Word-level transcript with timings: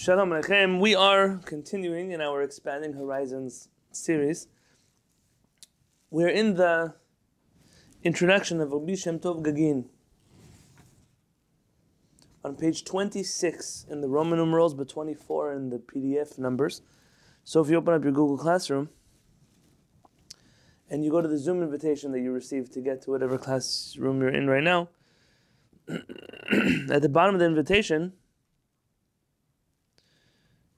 Shalom 0.00 0.30
Aleichem. 0.30 0.78
We 0.78 0.94
are 0.94 1.40
continuing 1.44 2.12
in 2.12 2.20
our 2.20 2.40
Expanding 2.40 2.92
Horizons 2.92 3.68
series. 3.90 4.46
We're 6.08 6.28
in 6.28 6.54
the 6.54 6.94
introduction 8.04 8.60
of 8.60 8.70
Rabbi 8.70 8.94
Shem 8.94 9.18
Tov 9.18 9.42
Gagin 9.42 9.86
on 12.44 12.54
page 12.54 12.84
26 12.84 13.86
in 13.90 14.00
the 14.00 14.08
Roman 14.08 14.38
numerals, 14.38 14.72
but 14.72 14.88
24 14.88 15.52
in 15.52 15.70
the 15.70 15.78
PDF 15.78 16.38
numbers. 16.38 16.80
So 17.42 17.60
if 17.60 17.68
you 17.68 17.76
open 17.76 17.92
up 17.92 18.04
your 18.04 18.12
Google 18.12 18.38
Classroom 18.38 18.90
and 20.88 21.04
you 21.04 21.10
go 21.10 21.20
to 21.20 21.26
the 21.26 21.38
Zoom 21.38 21.60
invitation 21.60 22.12
that 22.12 22.20
you 22.20 22.30
received 22.30 22.72
to 22.74 22.80
get 22.80 23.02
to 23.02 23.10
whatever 23.10 23.36
classroom 23.36 24.20
you're 24.20 24.30
in 24.30 24.46
right 24.46 24.62
now, 24.62 24.90
at 25.88 27.02
the 27.02 27.10
bottom 27.10 27.34
of 27.34 27.40
the 27.40 27.46
invitation, 27.46 28.12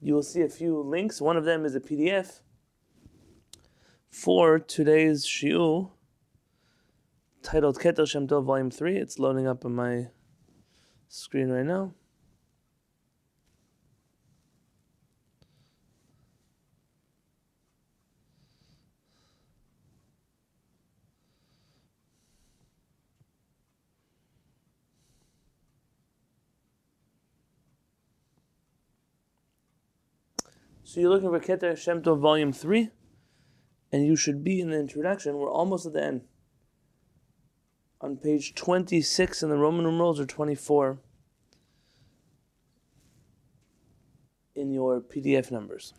you 0.01 0.15
will 0.15 0.23
see 0.23 0.41
a 0.41 0.49
few 0.49 0.81
links. 0.81 1.21
One 1.21 1.37
of 1.37 1.45
them 1.45 1.63
is 1.63 1.75
a 1.75 1.79
PDF 1.79 2.41
for 4.09 4.57
today's 4.57 5.25
shiur 5.25 5.91
titled 7.43 7.79
Keter 7.79 8.07
Shem 8.07 8.27
Tov 8.27 8.45
Volume 8.45 8.71
3. 8.71 8.97
It's 8.97 9.19
loading 9.19 9.47
up 9.47 9.63
on 9.63 9.75
my 9.75 10.07
screen 11.07 11.49
right 11.49 11.65
now. 11.65 11.93
So 30.91 30.99
you're 30.99 31.09
looking 31.09 31.29
for 31.29 31.39
Keter 31.39 31.77
Shem 31.77 32.01
Tov 32.01 32.19
Volume 32.19 32.51
3, 32.51 32.89
and 33.93 34.05
you 34.05 34.17
should 34.17 34.43
be 34.43 34.59
in 34.59 34.71
the 34.71 34.77
introduction. 34.77 35.37
We're 35.37 35.49
almost 35.49 35.85
at 35.85 35.93
the 35.93 36.03
end. 36.03 36.23
On 38.01 38.17
page 38.17 38.55
26 38.55 39.41
in 39.41 39.49
the 39.49 39.55
Roman 39.55 39.85
numerals, 39.85 40.19
or 40.19 40.25
24 40.25 40.99
in 44.53 44.73
your 44.73 44.99
PDF 44.99 45.49
numbers. 45.49 45.93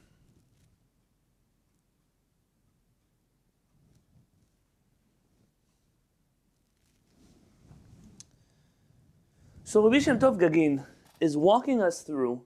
So 9.64 9.82
Rabbi 9.82 10.00
Shem 10.00 10.18
Tov 10.18 10.38
Gagin 10.38 10.84
is 11.18 11.38
walking 11.38 11.80
us 11.80 12.02
through 12.02 12.42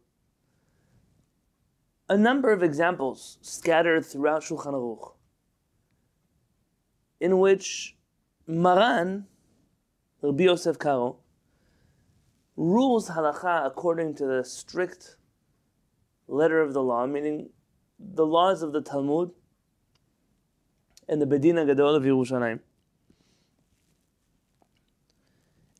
a 2.08 2.16
number 2.16 2.52
of 2.52 2.62
examples 2.62 3.38
scattered 3.40 4.04
throughout 4.04 4.42
Shulchan 4.42 4.72
Aruch 4.74 5.12
in 7.20 7.38
which 7.38 7.96
Maran, 8.46 9.26
Rabbi 10.22 10.44
Yosef 10.44 10.78
Karo, 10.78 11.18
rules 12.56 13.10
halacha 13.10 13.66
according 13.66 14.14
to 14.14 14.26
the 14.26 14.44
strict 14.44 15.16
letter 16.28 16.60
of 16.60 16.72
the 16.72 16.82
law, 16.82 17.06
meaning 17.06 17.50
the 17.98 18.26
laws 18.26 18.62
of 18.62 18.72
the 18.72 18.80
Talmud 18.80 19.30
and 21.08 21.20
the 21.20 21.26
Beit 21.26 21.42
Din 21.42 21.66
Gadol 21.66 21.94
of 21.94 22.02
Yerushalayim, 22.02 22.60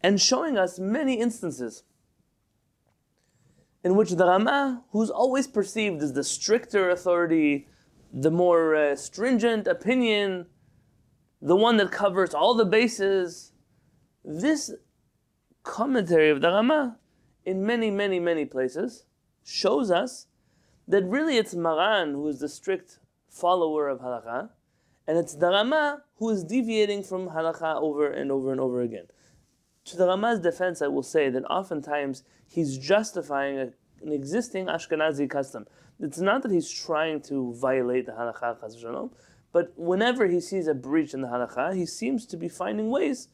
and 0.02 0.20
showing 0.20 0.56
us 0.56 0.78
many 0.78 1.14
instances 1.14 1.82
in 3.86 3.94
which 3.94 4.10
the 4.10 4.26
Rama, 4.26 4.82
who's 4.90 5.10
always 5.10 5.46
perceived 5.46 6.02
as 6.02 6.12
the 6.12 6.24
stricter 6.24 6.90
authority, 6.90 7.68
the 8.12 8.32
more 8.32 8.74
uh, 8.74 8.96
stringent 8.96 9.68
opinion, 9.68 10.46
the 11.40 11.54
one 11.54 11.76
that 11.76 11.92
covers 11.92 12.34
all 12.34 12.56
the 12.56 12.64
bases, 12.64 13.52
this 14.24 14.72
commentary 15.62 16.30
of 16.30 16.40
the 16.40 16.48
Rama, 16.48 16.98
in 17.44 17.64
many, 17.64 17.92
many, 17.92 18.18
many 18.18 18.44
places, 18.44 19.04
shows 19.44 19.88
us 19.88 20.26
that 20.88 21.04
really 21.04 21.36
it's 21.36 21.54
Maran 21.54 22.14
who 22.14 22.26
is 22.26 22.40
the 22.40 22.48
strict 22.48 22.98
follower 23.30 23.88
of 23.88 24.00
halakha, 24.00 24.50
and 25.06 25.16
it's 25.16 25.36
the 25.36 25.50
Rama 25.50 26.02
who 26.16 26.28
is 26.30 26.42
deviating 26.42 27.04
from 27.04 27.28
halakha 27.28 27.80
over 27.80 28.10
and 28.10 28.32
over 28.32 28.50
and 28.50 28.60
over 28.60 28.80
again. 28.80 29.06
To 29.86 29.96
the 29.96 30.06
Rama's 30.06 30.40
defense, 30.40 30.82
I 30.82 30.88
will 30.88 31.04
say 31.04 31.30
that 31.30 31.44
oftentimes 31.44 32.24
he's 32.48 32.76
justifying 32.76 33.58
a, 33.58 33.72
an 34.02 34.12
existing 34.12 34.66
Ashkenazi 34.66 35.30
custom. 35.30 35.66
It's 36.00 36.18
not 36.18 36.42
that 36.42 36.50
he's 36.50 36.70
trying 36.70 37.22
to 37.22 37.54
violate 37.54 38.06
the 38.06 38.12
halakha, 38.12 39.10
but 39.52 39.72
whenever 39.76 40.26
he 40.26 40.40
sees 40.40 40.66
a 40.66 40.74
breach 40.74 41.14
in 41.14 41.20
the 41.20 41.28
halakha, 41.28 41.74
he 41.74 41.86
seems 41.86 42.26
to 42.26 42.36
be 42.36 42.48
finding 42.48 42.90
ways 42.90 43.28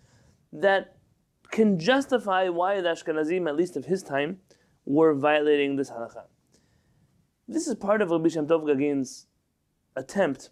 that 0.52 0.98
can 1.50 1.78
justify 1.78 2.50
why 2.50 2.80
the 2.82 2.88
Ashkenazim, 2.90 3.48
at 3.48 3.56
least 3.56 3.76
of 3.76 3.86
his 3.86 4.02
time, 4.02 4.40
were 4.84 5.14
violating 5.14 5.76
this 5.76 5.90
halakha. 5.90 6.24
This 7.48 7.66
is 7.66 7.74
part 7.76 8.02
of 8.02 8.10
Rabbi 8.10 8.28
Shem 8.28 8.46
Tov 8.46 8.66
Gagin's 8.66 9.26
attempt 9.96 10.50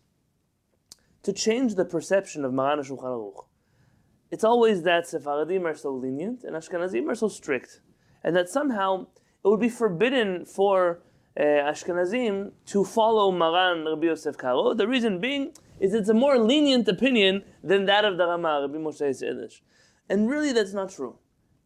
to 1.22 1.32
change 1.32 1.74
the 1.74 1.84
perception 1.84 2.44
of 2.44 2.54
Maran 2.54 2.78
Shulchan 2.80 3.02
Aruch 3.02 3.44
it's 4.30 4.44
always 4.44 4.82
that 4.82 5.06
Sephardim 5.06 5.66
are 5.66 5.74
so 5.74 5.90
lenient 5.90 6.44
and 6.44 6.54
Ashkenazim 6.54 7.08
are 7.08 7.14
so 7.14 7.28
strict, 7.28 7.80
and 8.22 8.36
that 8.36 8.48
somehow 8.48 9.06
it 9.44 9.48
would 9.48 9.60
be 9.60 9.68
forbidden 9.68 10.44
for 10.44 11.00
uh, 11.38 11.42
Ashkenazim 11.42 12.52
to 12.66 12.84
follow 12.84 13.32
Maran 13.32 13.84
Rabbi 13.84 14.06
Yosef 14.06 14.36
Karo. 14.36 14.74
The 14.74 14.86
reason 14.86 15.20
being 15.20 15.52
is 15.80 15.94
it's 15.94 16.08
a 16.08 16.14
more 16.14 16.38
lenient 16.38 16.86
opinion 16.88 17.42
than 17.64 17.86
that 17.86 18.04
of 18.04 18.18
the 18.18 18.26
Rama 18.26 18.60
Rabbi 18.62 18.78
Moshe 18.78 19.02
Isserlish. 19.02 19.60
And 20.08 20.28
really, 20.28 20.52
that's 20.52 20.74
not 20.74 20.90
true. 20.90 21.16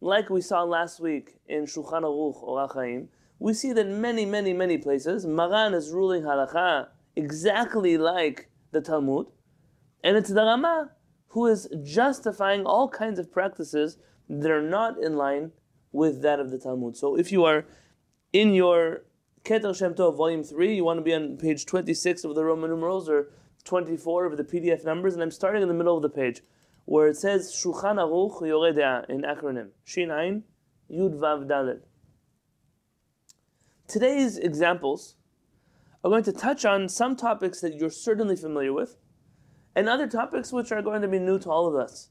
Like 0.01 0.29
we 0.29 0.41
saw 0.41 0.63
last 0.63 0.99
week 0.99 1.39
in 1.47 1.65
Shulchan 1.65 2.03
Aruch 2.03 2.43
Orach 2.43 2.75
Chaim, 2.75 3.09
we 3.39 3.53
see 3.53 3.73
that 3.73 3.87
many, 3.87 4.25
many, 4.25 4.53
many 4.53 4.77
places 4.77 5.25
Maran 5.25 5.73
is 5.73 5.91
ruling 5.91 6.23
halacha 6.23 6.87
exactly 7.15 7.97
like 7.97 8.49
the 8.71 8.81
Talmud, 8.81 9.27
and 10.03 10.15
it's 10.17 10.29
the 10.29 10.43
Rama 10.43 10.91
who 11.35 11.47
is 11.47 11.67
justifying 11.83 12.65
all 12.65 12.87
kinds 12.87 13.19
of 13.19 13.29
practices 13.29 13.97
that 14.29 14.49
are 14.49 14.61
not 14.61 14.97
in 14.97 15.17
line 15.17 15.51
with 15.91 16.21
that 16.21 16.39
of 16.39 16.49
the 16.49 16.57
Talmud. 16.57 16.95
So 16.95 17.17
if 17.17 17.29
you 17.29 17.43
are 17.43 17.65
in 18.31 18.53
your 18.53 19.01
Keter 19.43 19.75
Shem 19.77 19.95
Tov, 19.95 20.15
volume 20.15 20.45
3, 20.45 20.73
you 20.73 20.85
want 20.85 20.97
to 20.99 21.03
be 21.03 21.13
on 21.13 21.35
page 21.35 21.65
26 21.65 22.23
of 22.23 22.35
the 22.35 22.45
Roman 22.45 22.69
numerals 22.69 23.09
or 23.09 23.33
24 23.65 24.27
of 24.27 24.37
the 24.37 24.45
PDF 24.45 24.85
numbers, 24.85 25.13
and 25.13 25.21
I'm 25.21 25.29
starting 25.29 25.61
in 25.61 25.67
the 25.67 25.73
middle 25.73 25.97
of 25.97 26.03
the 26.03 26.09
page 26.09 26.41
where 26.85 27.09
it 27.09 27.17
says 27.17 27.51
Shulchan 27.51 27.97
Aruch 27.97 28.41
Yoreh 28.41 28.73
De'ah 28.73 29.09
in 29.09 29.23
acronym 29.23 29.71
Shin 29.83 30.11
Ain 30.11 30.43
Yud 30.89 31.19
Vav 31.19 31.47
Dalet. 31.49 31.81
Today's 33.89 34.37
examples 34.37 35.17
are 36.01 36.09
going 36.09 36.23
to 36.23 36.31
touch 36.31 36.63
on 36.63 36.87
some 36.87 37.17
topics 37.17 37.59
that 37.59 37.75
you're 37.75 37.89
certainly 37.89 38.37
familiar 38.37 38.71
with, 38.71 38.95
and 39.75 39.89
other 39.89 40.07
topics 40.07 40.51
which 40.51 40.71
are 40.71 40.81
going 40.81 41.01
to 41.01 41.07
be 41.07 41.19
new 41.19 41.37
to 41.39 41.49
all 41.49 41.67
of 41.67 41.75
us. 41.75 42.09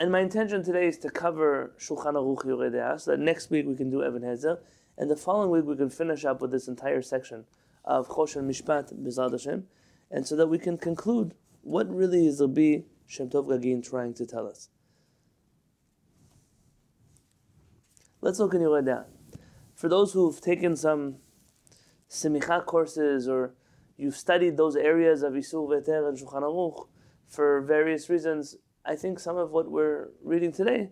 And 0.00 0.10
my 0.10 0.20
intention 0.20 0.64
today 0.64 0.86
is 0.86 0.96
to 0.98 1.10
cover 1.10 1.74
Shulchan 1.78 2.14
Aruch 2.14 2.46
Yoreh 2.46 2.72
De'ah, 2.72 2.98
so 2.98 3.10
that 3.10 3.20
next 3.20 3.50
week 3.50 3.66
we 3.66 3.76
can 3.76 3.90
do 3.90 4.02
Even 4.02 4.22
HaEzer, 4.22 4.58
and 4.96 5.10
the 5.10 5.16
following 5.16 5.50
week 5.50 5.66
we 5.66 5.76
can 5.76 5.90
finish 5.90 6.24
up 6.24 6.40
with 6.40 6.50
this 6.50 6.68
entire 6.68 7.02
section 7.02 7.44
of 7.84 8.08
Choshen 8.08 8.48
Mishpat 8.48 8.94
B'Zad 8.94 9.32
Hashem, 9.32 9.66
and 10.10 10.26
so 10.26 10.36
that 10.36 10.46
we 10.46 10.58
can 10.58 10.78
conclude 10.78 11.34
what 11.60 11.94
really 11.94 12.26
is 12.26 12.40
Rabbi 12.40 12.84
Shem 13.06 13.28
Tov 13.28 13.48
Gagin 13.48 13.86
trying 13.86 14.14
to 14.14 14.24
tell 14.24 14.48
us. 14.48 14.70
Let's 18.22 18.38
look 18.38 18.54
in 18.54 18.62
Yoreh 18.62 18.82
De'ah. 18.82 19.04
For 19.74 19.90
those 19.90 20.14
who've 20.14 20.40
taken 20.40 20.76
some 20.76 21.16
Semicha 22.08 22.64
courses 22.64 23.28
or 23.28 23.54
you've 24.00 24.16
studied 24.16 24.56
those 24.56 24.76
areas 24.76 25.22
of 25.22 25.34
Isur 25.34 25.68
Veheter 25.68 26.08
and 26.08 26.16
Shulchan 26.18 26.42
Aruch 26.42 26.88
for 27.28 27.60
various 27.60 28.08
reasons, 28.08 28.56
I 28.84 28.96
think 28.96 29.18
some 29.18 29.36
of 29.36 29.50
what 29.50 29.70
we're 29.70 30.08
reading 30.22 30.52
today 30.52 30.90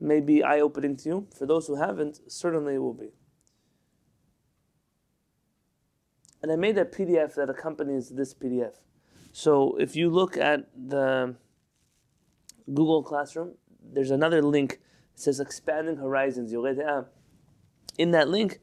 may 0.00 0.20
be 0.20 0.42
eye-opening 0.42 0.96
to 0.96 1.08
you. 1.08 1.26
For 1.36 1.46
those 1.46 1.66
who 1.66 1.76
haven't, 1.76 2.20
certainly 2.26 2.74
it 2.76 2.78
will 2.78 2.94
be. 2.94 3.10
And 6.42 6.50
I 6.50 6.56
made 6.56 6.78
a 6.78 6.86
PDF 6.86 7.34
that 7.34 7.50
accompanies 7.50 8.08
this 8.08 8.32
PDF. 8.32 8.76
So 9.32 9.76
if 9.76 9.94
you 9.94 10.08
look 10.08 10.38
at 10.38 10.66
the 10.74 11.36
Google 12.66 13.02
Classroom, 13.02 13.56
there's 13.92 14.10
another 14.10 14.40
link. 14.40 14.80
It 15.14 15.20
says 15.20 15.38
Expanding 15.38 15.96
Horizons. 15.96 16.54
Ah. 16.54 17.04
In 17.98 18.12
that 18.12 18.28
link, 18.28 18.60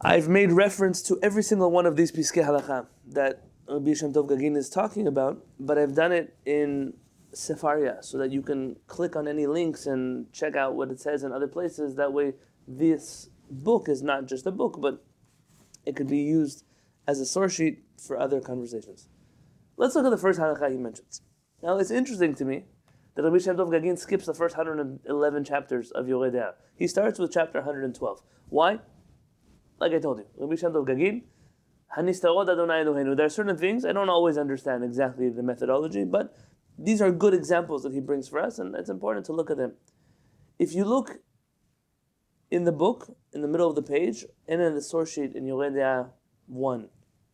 I've 0.00 0.28
made 0.28 0.52
reference 0.52 1.02
to 1.02 1.18
every 1.24 1.42
single 1.42 1.72
one 1.72 1.84
of 1.84 1.96
these 1.96 2.12
Piskei 2.12 2.44
Halacha 2.44 2.86
that 3.08 3.42
Rabbi 3.68 3.94
Shem 3.94 4.12
Tov 4.12 4.30
Gagin 4.30 4.56
is 4.56 4.70
talking 4.70 5.08
about, 5.08 5.44
but 5.58 5.76
I've 5.76 5.94
done 5.94 6.12
it 6.12 6.36
in 6.46 6.94
Sefaria 7.34 8.04
so 8.04 8.16
that 8.18 8.30
you 8.30 8.40
can 8.40 8.76
click 8.86 9.16
on 9.16 9.26
any 9.26 9.48
links 9.48 9.86
and 9.86 10.32
check 10.32 10.54
out 10.54 10.76
what 10.76 10.92
it 10.92 11.00
says 11.00 11.24
in 11.24 11.32
other 11.32 11.48
places. 11.48 11.96
That 11.96 12.12
way, 12.12 12.34
this 12.68 13.30
book 13.50 13.88
is 13.88 14.00
not 14.00 14.26
just 14.26 14.46
a 14.46 14.52
book, 14.52 14.78
but 14.80 15.04
it 15.84 15.96
could 15.96 16.08
be 16.08 16.18
used 16.18 16.64
as 17.08 17.18
a 17.18 17.26
source 17.26 17.54
sheet 17.54 17.82
for 18.00 18.16
other 18.20 18.40
conversations. 18.40 19.08
Let's 19.76 19.96
look 19.96 20.04
at 20.04 20.10
the 20.10 20.16
first 20.16 20.38
halakha 20.38 20.70
he 20.70 20.76
mentions. 20.76 21.22
Now, 21.60 21.76
it's 21.76 21.90
interesting 21.90 22.36
to 22.36 22.44
me 22.44 22.66
that 23.16 23.24
Rabbi 23.24 23.38
Shem 23.38 23.56
Tov 23.56 23.72
Gagin 23.72 23.98
skips 23.98 24.26
the 24.26 24.34
first 24.34 24.56
111 24.56 25.42
chapters 25.42 25.90
of 25.90 26.06
Yoreh 26.06 26.32
De'ah. 26.32 26.52
He 26.76 26.86
starts 26.86 27.18
with 27.18 27.32
chapter 27.32 27.58
112. 27.58 28.22
Why? 28.48 28.78
Like 29.80 29.92
I 29.92 29.98
told 29.98 30.18
you, 30.18 30.26
Rabbi 30.36 30.56
Shem 30.56 30.72
Tov 30.72 30.86
Gagin, 30.86 31.22
there 33.16 33.24
are 33.24 33.28
certain 33.30 33.56
things 33.56 33.84
I 33.84 33.92
don't 33.92 34.08
always 34.08 34.36
understand 34.36 34.84
exactly 34.84 35.30
the 35.30 35.42
methodology, 35.42 36.04
but 36.04 36.34
these 36.78 37.00
are 37.00 37.10
good 37.10 37.32
examples 37.32 37.82
that 37.84 37.94
he 37.94 38.00
brings 38.00 38.28
for 38.28 38.40
us, 38.40 38.58
and 38.58 38.74
it's 38.74 38.90
important 38.90 39.24
to 39.26 39.32
look 39.32 39.50
at 39.50 39.56
them. 39.56 39.72
If 40.58 40.74
you 40.74 40.84
look 40.84 41.20
in 42.50 42.64
the 42.64 42.72
book, 42.72 43.16
in 43.32 43.40
the 43.40 43.48
middle 43.48 43.68
of 43.68 43.74
the 43.74 43.82
page, 43.82 44.26
and 44.46 44.60
in 44.60 44.74
the 44.74 44.82
source 44.82 45.12
sheet 45.12 45.34
in 45.34 45.44
Yoreh 45.44 45.72
De'ah 45.72 46.10
1, 46.46 46.88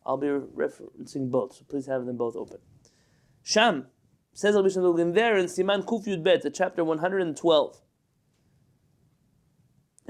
I'll 0.05 0.17
be 0.17 0.27
referencing 0.27 1.29
both, 1.29 1.55
so 1.55 1.65
please 1.67 1.87
have 1.87 2.05
them 2.05 2.15
both 2.15 2.35
open. 2.35 2.59
Sham 3.43 3.87
says 4.33 4.55
Rabbi 4.55 4.69
Shem 4.69 5.13
there 5.13 5.35
in 5.35 5.47
Siman 5.47 5.83
Kuf 5.83 6.05
Bet, 6.23 6.45
chapter 6.53 6.83
112. 6.85 7.81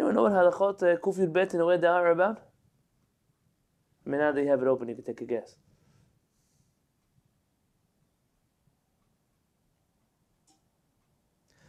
Anyone 0.06 0.32
know 0.32 0.38
what 0.38 0.54
halachot 0.54 0.84
uh, 0.84 0.98
Kuf 0.98 1.18
Yud 1.18 1.34
Bet 1.34 1.52
and 1.56 1.64
Yoreh 1.64 1.82
De'ah 1.82 1.96
are 1.96 2.12
about? 2.12 2.40
I 4.06 4.10
mean, 4.10 4.20
now 4.20 4.32
that 4.32 4.40
you 4.40 4.48
have 4.50 4.62
it 4.62 4.68
open, 4.68 4.88
you 4.88 4.94
can 4.94 5.04
take 5.04 5.20
a 5.22 5.26
guess. 5.26 5.56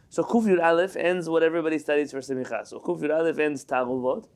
So 0.09 0.23
Kuf 0.23 0.43
Yud 0.43 0.63
Aleph 0.63 0.95
ends 0.95 1.27
what 1.27 1.41
everybody 1.41 1.79
studies 1.79 2.11
for 2.11 2.19
Semicha. 2.19 2.67
So 2.67 2.79
Kuf 2.79 3.01
Yud 3.01 3.11
Aleph 3.11 3.39
ends 3.39 3.65
Taruvot. 3.65 4.29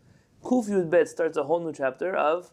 Kuf 0.44 0.68
Yud 0.68 0.89
Bet 0.89 1.07
starts 1.07 1.38
a 1.38 1.44
whole 1.44 1.59
new 1.59 1.71
chapter 1.71 2.15
of 2.15 2.51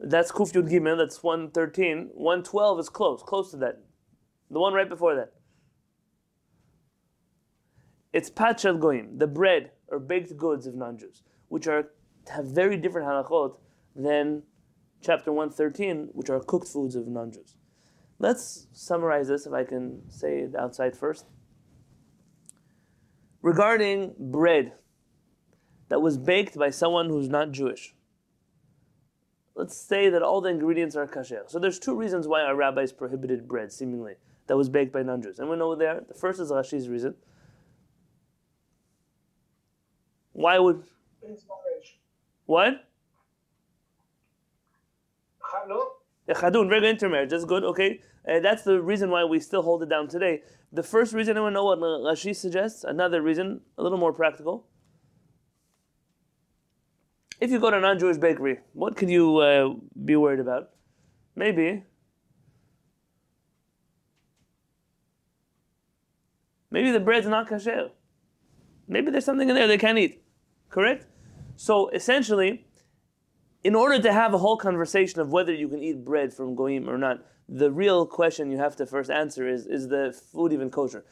That's 0.00 0.32
Kuf 0.32 0.52
Yud 0.54 0.68
Gimel, 0.68 0.98
that's 0.98 1.22
113. 1.22 2.10
112 2.14 2.80
is 2.80 2.88
close, 2.88 3.22
close 3.22 3.52
to 3.52 3.56
that. 3.58 3.82
The 4.50 4.58
one 4.58 4.72
right 4.72 4.88
before 4.88 5.14
that. 5.14 5.37
It's 8.12 8.30
Pachel 8.30 8.78
Goyim, 8.78 9.18
the 9.18 9.26
bread 9.26 9.72
or 9.88 9.98
baked 9.98 10.36
goods 10.36 10.66
of 10.66 10.74
non-Jews, 10.74 11.22
which 11.48 11.66
are 11.66 11.90
have 12.28 12.46
very 12.46 12.76
different 12.76 13.06
halachot 13.06 13.56
than 13.96 14.42
chapter 15.00 15.32
113, 15.32 16.10
which 16.12 16.30
are 16.30 16.40
cooked 16.40 16.68
foods 16.68 16.94
of 16.94 17.06
non-Jews. 17.06 17.54
Let's 18.18 18.66
summarize 18.72 19.28
this 19.28 19.46
if 19.46 19.52
I 19.52 19.64
can 19.64 20.10
say 20.10 20.40
it 20.40 20.54
outside 20.56 20.96
first. 20.96 21.26
Regarding 23.40 24.14
bread 24.18 24.72
that 25.88 26.02
was 26.02 26.18
baked 26.18 26.58
by 26.58 26.70
someone 26.70 27.08
who's 27.08 27.28
not 27.28 27.52
Jewish. 27.52 27.94
Let's 29.54 29.76
say 29.76 30.08
that 30.10 30.22
all 30.22 30.40
the 30.40 30.50
ingredients 30.50 30.96
are 30.96 31.06
kasher. 31.06 31.48
So 31.48 31.58
there's 31.58 31.78
two 31.78 31.96
reasons 31.96 32.28
why 32.28 32.42
our 32.42 32.54
rabbis 32.54 32.92
prohibited 32.92 33.48
bread, 33.48 33.72
seemingly, 33.72 34.14
that 34.46 34.56
was 34.56 34.68
baked 34.68 34.92
by 34.92 35.02
non-Jews. 35.02 35.38
And 35.38 35.48
we 35.48 35.56
know 35.56 35.74
they. 35.74 35.92
The 36.06 36.14
first 36.14 36.40
is 36.40 36.50
Rashi's 36.50 36.88
reason. 36.88 37.14
Why 40.38 40.56
would... 40.60 40.84
What? 42.46 42.84
Chadun, 46.28 46.68
very 46.68 46.80
good 46.80 46.90
intermarriage. 46.90 47.30
That's 47.30 47.44
good. 47.44 47.64
Okay, 47.64 48.00
uh, 48.30 48.38
that's 48.38 48.62
the 48.62 48.80
reason 48.80 49.10
why 49.10 49.24
we 49.24 49.40
still 49.40 49.62
hold 49.62 49.82
it 49.82 49.88
down 49.88 50.06
today. 50.06 50.42
The 50.72 50.84
first 50.84 51.12
reason 51.12 51.36
anyone 51.36 51.54
know 51.54 51.64
what 51.64 51.80
Rashi 51.80 52.36
suggests. 52.36 52.84
Another 52.84 53.20
reason, 53.20 53.62
a 53.78 53.82
little 53.82 53.98
more 53.98 54.12
practical. 54.12 54.66
If 57.40 57.50
you 57.50 57.58
go 57.58 57.72
to 57.72 57.78
a 57.78 57.80
non-Jewish 57.80 58.18
bakery, 58.18 58.60
what 58.74 58.96
could 58.96 59.10
you 59.10 59.38
uh, 59.38 59.74
be 60.04 60.14
worried 60.14 60.38
about? 60.38 60.70
Maybe. 61.34 61.82
Maybe 66.70 66.92
the 66.92 67.00
bread's 67.00 67.26
not 67.26 67.48
kasher. 67.48 67.90
Maybe 68.86 69.10
there's 69.10 69.24
something 69.24 69.48
in 69.48 69.56
there 69.56 69.66
they 69.66 69.78
can't 69.78 69.98
eat. 69.98 70.22
Correct? 70.70 71.06
So 71.56 71.88
essentially, 71.88 72.66
in 73.64 73.74
order 73.74 74.00
to 74.00 74.12
have 74.12 74.34
a 74.34 74.38
whole 74.38 74.56
conversation 74.56 75.20
of 75.20 75.32
whether 75.32 75.52
you 75.52 75.68
can 75.68 75.82
eat 75.82 76.04
bread 76.04 76.32
from 76.32 76.54
goyim 76.54 76.88
or 76.88 76.98
not, 76.98 77.24
the 77.48 77.70
real 77.70 78.06
question 78.06 78.50
you 78.50 78.58
have 78.58 78.76
to 78.76 78.86
first 78.86 79.10
answer 79.10 79.48
is: 79.48 79.66
Is 79.66 79.88
the 79.88 80.16
food 80.32 80.52
even 80.52 80.70
kosher? 80.70 81.04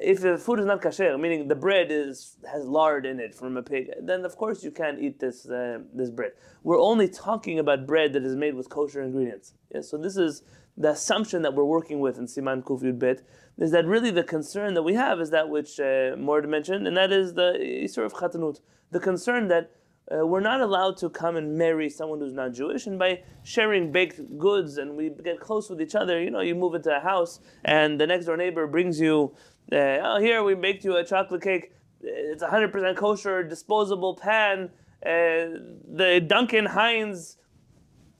If 0.00 0.20
the 0.20 0.38
food 0.38 0.58
is 0.58 0.66
not 0.66 0.80
kosher, 0.80 1.18
meaning 1.18 1.48
the 1.48 1.54
bread 1.54 1.88
is 1.90 2.36
has 2.50 2.64
lard 2.64 3.04
in 3.04 3.20
it 3.20 3.34
from 3.34 3.56
a 3.56 3.62
pig, 3.62 3.90
then 4.00 4.24
of 4.24 4.36
course 4.36 4.64
you 4.64 4.70
can't 4.70 4.98
eat 4.98 5.20
this 5.20 5.48
uh, 5.48 5.80
this 5.92 6.10
bread. 6.10 6.32
We're 6.62 6.80
only 6.80 7.08
talking 7.08 7.58
about 7.58 7.86
bread 7.86 8.14
that 8.14 8.24
is 8.24 8.34
made 8.34 8.54
with 8.54 8.70
kosher 8.70 9.02
ingredients. 9.02 9.52
Yeah, 9.74 9.82
so 9.82 9.98
this 9.98 10.16
is 10.16 10.42
the 10.76 10.90
assumption 10.90 11.42
that 11.42 11.54
we're 11.54 11.64
working 11.64 12.00
with 12.00 12.16
in 12.18 12.26
Siman 12.26 12.64
Kuf 12.64 12.82
Yud 12.82 12.98
Bet 12.98 13.22
is 13.58 13.70
that 13.72 13.84
really 13.84 14.10
the 14.10 14.24
concern 14.24 14.72
that 14.74 14.82
we 14.82 14.94
have 14.94 15.20
is 15.20 15.30
that 15.30 15.48
which 15.50 15.78
uh, 15.78 16.16
Mord 16.16 16.48
mentioned, 16.48 16.86
and 16.86 16.96
that 16.96 17.12
is 17.12 17.34
the 17.34 17.52
Isur 17.60 18.06
of 18.06 18.14
Chatanut. 18.14 18.60
The 18.92 19.00
concern 19.00 19.48
that 19.48 19.72
uh, 20.10 20.26
we're 20.26 20.40
not 20.40 20.60
allowed 20.60 20.96
to 20.98 21.08
come 21.08 21.36
and 21.36 21.56
marry 21.56 21.88
someone 21.88 22.20
who's 22.20 22.34
not 22.34 22.52
Jewish, 22.52 22.86
and 22.86 22.98
by 22.98 23.22
sharing 23.42 23.90
baked 23.90 24.20
goods 24.38 24.76
and 24.76 24.94
we 24.96 25.10
get 25.10 25.40
close 25.40 25.70
with 25.70 25.80
each 25.80 25.94
other, 25.94 26.20
you 26.20 26.30
know, 26.30 26.40
you 26.40 26.54
move 26.54 26.74
into 26.74 26.94
a 26.94 27.00
house 27.00 27.40
and 27.64 27.98
the 28.00 28.06
next 28.06 28.26
door 28.26 28.36
neighbor 28.36 28.66
brings 28.66 29.00
you, 29.00 29.34
uh, 29.72 29.98
oh, 30.02 30.18
here 30.20 30.42
we 30.42 30.54
baked 30.54 30.84
you 30.84 30.96
a 30.96 31.04
chocolate 31.04 31.42
cake. 31.42 31.72
It's 32.02 32.42
100% 32.42 32.96
kosher, 32.96 33.42
disposable 33.42 34.14
pan. 34.16 34.70
Uh, 35.04 35.56
the 35.94 36.22
Duncan 36.26 36.66
Hines, 36.66 37.38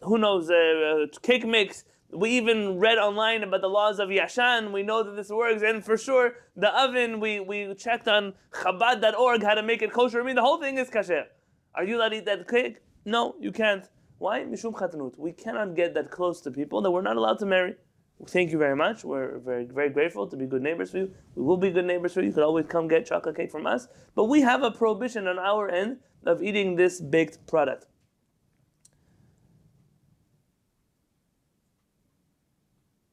who 0.00 0.16
knows, 0.18 0.50
uh, 0.50 1.04
uh, 1.04 1.18
cake 1.20 1.46
mix 1.46 1.84
we 2.12 2.30
even 2.30 2.78
read 2.78 2.98
online 2.98 3.42
about 3.42 3.62
the 3.62 3.68
laws 3.68 3.98
of 3.98 4.08
Yashan. 4.08 4.72
We 4.72 4.82
know 4.82 5.02
that 5.02 5.16
this 5.16 5.30
works, 5.30 5.62
and 5.62 5.84
for 5.84 5.96
sure, 5.96 6.34
the 6.56 6.68
oven. 6.78 7.20
We, 7.20 7.40
we 7.40 7.74
checked 7.74 8.06
on 8.06 8.34
Chabad.org 8.52 9.42
how 9.42 9.54
to 9.54 9.62
make 9.62 9.82
it 9.82 9.92
kosher. 9.92 10.20
I 10.20 10.24
mean, 10.24 10.36
the 10.36 10.42
whole 10.42 10.60
thing 10.60 10.78
is 10.78 10.90
kosher. 10.90 11.24
Are 11.74 11.84
you 11.84 11.96
allowed 11.96 12.10
to 12.10 12.16
eat 12.16 12.26
that 12.26 12.46
cake? 12.48 12.80
No, 13.04 13.34
you 13.40 13.50
can't. 13.50 13.88
Why? 14.18 14.40
Mishum 14.40 14.74
chatanut. 14.74 15.18
We 15.18 15.32
cannot 15.32 15.74
get 15.74 15.94
that 15.94 16.10
close 16.10 16.40
to 16.42 16.50
people 16.50 16.82
that 16.82 16.90
we're 16.90 17.02
not 17.02 17.16
allowed 17.16 17.38
to 17.40 17.46
marry. 17.46 17.76
Thank 18.28 18.52
you 18.52 18.58
very 18.58 18.76
much. 18.76 19.04
We're 19.04 19.38
very, 19.38 19.64
very 19.64 19.90
grateful 19.90 20.28
to 20.28 20.36
be 20.36 20.46
good 20.46 20.62
neighbors 20.62 20.90
for 20.90 20.98
you. 20.98 21.10
We 21.34 21.42
will 21.42 21.56
be 21.56 21.70
good 21.70 21.86
neighbors 21.86 22.12
for 22.12 22.20
you. 22.20 22.28
You 22.28 22.32
could 22.32 22.44
always 22.44 22.66
come 22.66 22.86
get 22.86 23.06
chocolate 23.06 23.36
cake 23.36 23.50
from 23.50 23.66
us. 23.66 23.88
But 24.14 24.26
we 24.26 24.42
have 24.42 24.62
a 24.62 24.70
prohibition 24.70 25.26
on 25.26 25.38
our 25.38 25.68
end 25.68 25.96
of 26.24 26.42
eating 26.42 26.76
this 26.76 27.00
baked 27.00 27.44
product. 27.48 27.86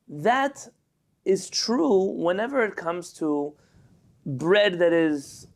That 0.09 0.67
is 1.23 1.49
true 1.49 2.03
whenever 2.03 2.63
it 2.63 2.75
comes 2.75 3.13
to 3.13 3.53
bread 4.25 4.79
that 4.79 4.91
is 4.91 5.47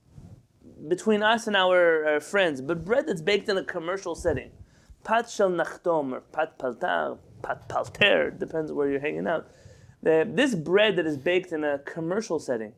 between 0.88 1.24
us 1.24 1.48
and 1.48 1.56
our, 1.56 2.06
our 2.06 2.20
friends, 2.20 2.62
but 2.62 2.86
bread 2.86 3.08
that's 3.08 3.22
baked 3.22 3.50
in 3.50 3.58
a 3.58 3.64
commercial 3.64 4.16
setting. 4.16 4.52
Pat 5.04 5.30
shel 5.30 5.50
nachtom 5.50 6.14
or 6.14 6.22
pat 6.22 6.60
paltar, 6.60 7.18
pat 7.42 7.68
palter, 7.68 8.32
depends 8.32 8.72
where 8.72 8.90
you're 8.90 9.00
hanging 9.00 9.28
out. 9.28 9.48
this 10.02 10.56
bread 10.56 10.96
that 10.98 11.06
is 11.06 11.18
baked 11.18 11.52
in 11.52 11.64
a 11.64 11.80
commercial 11.80 12.40
setting, 12.40 12.74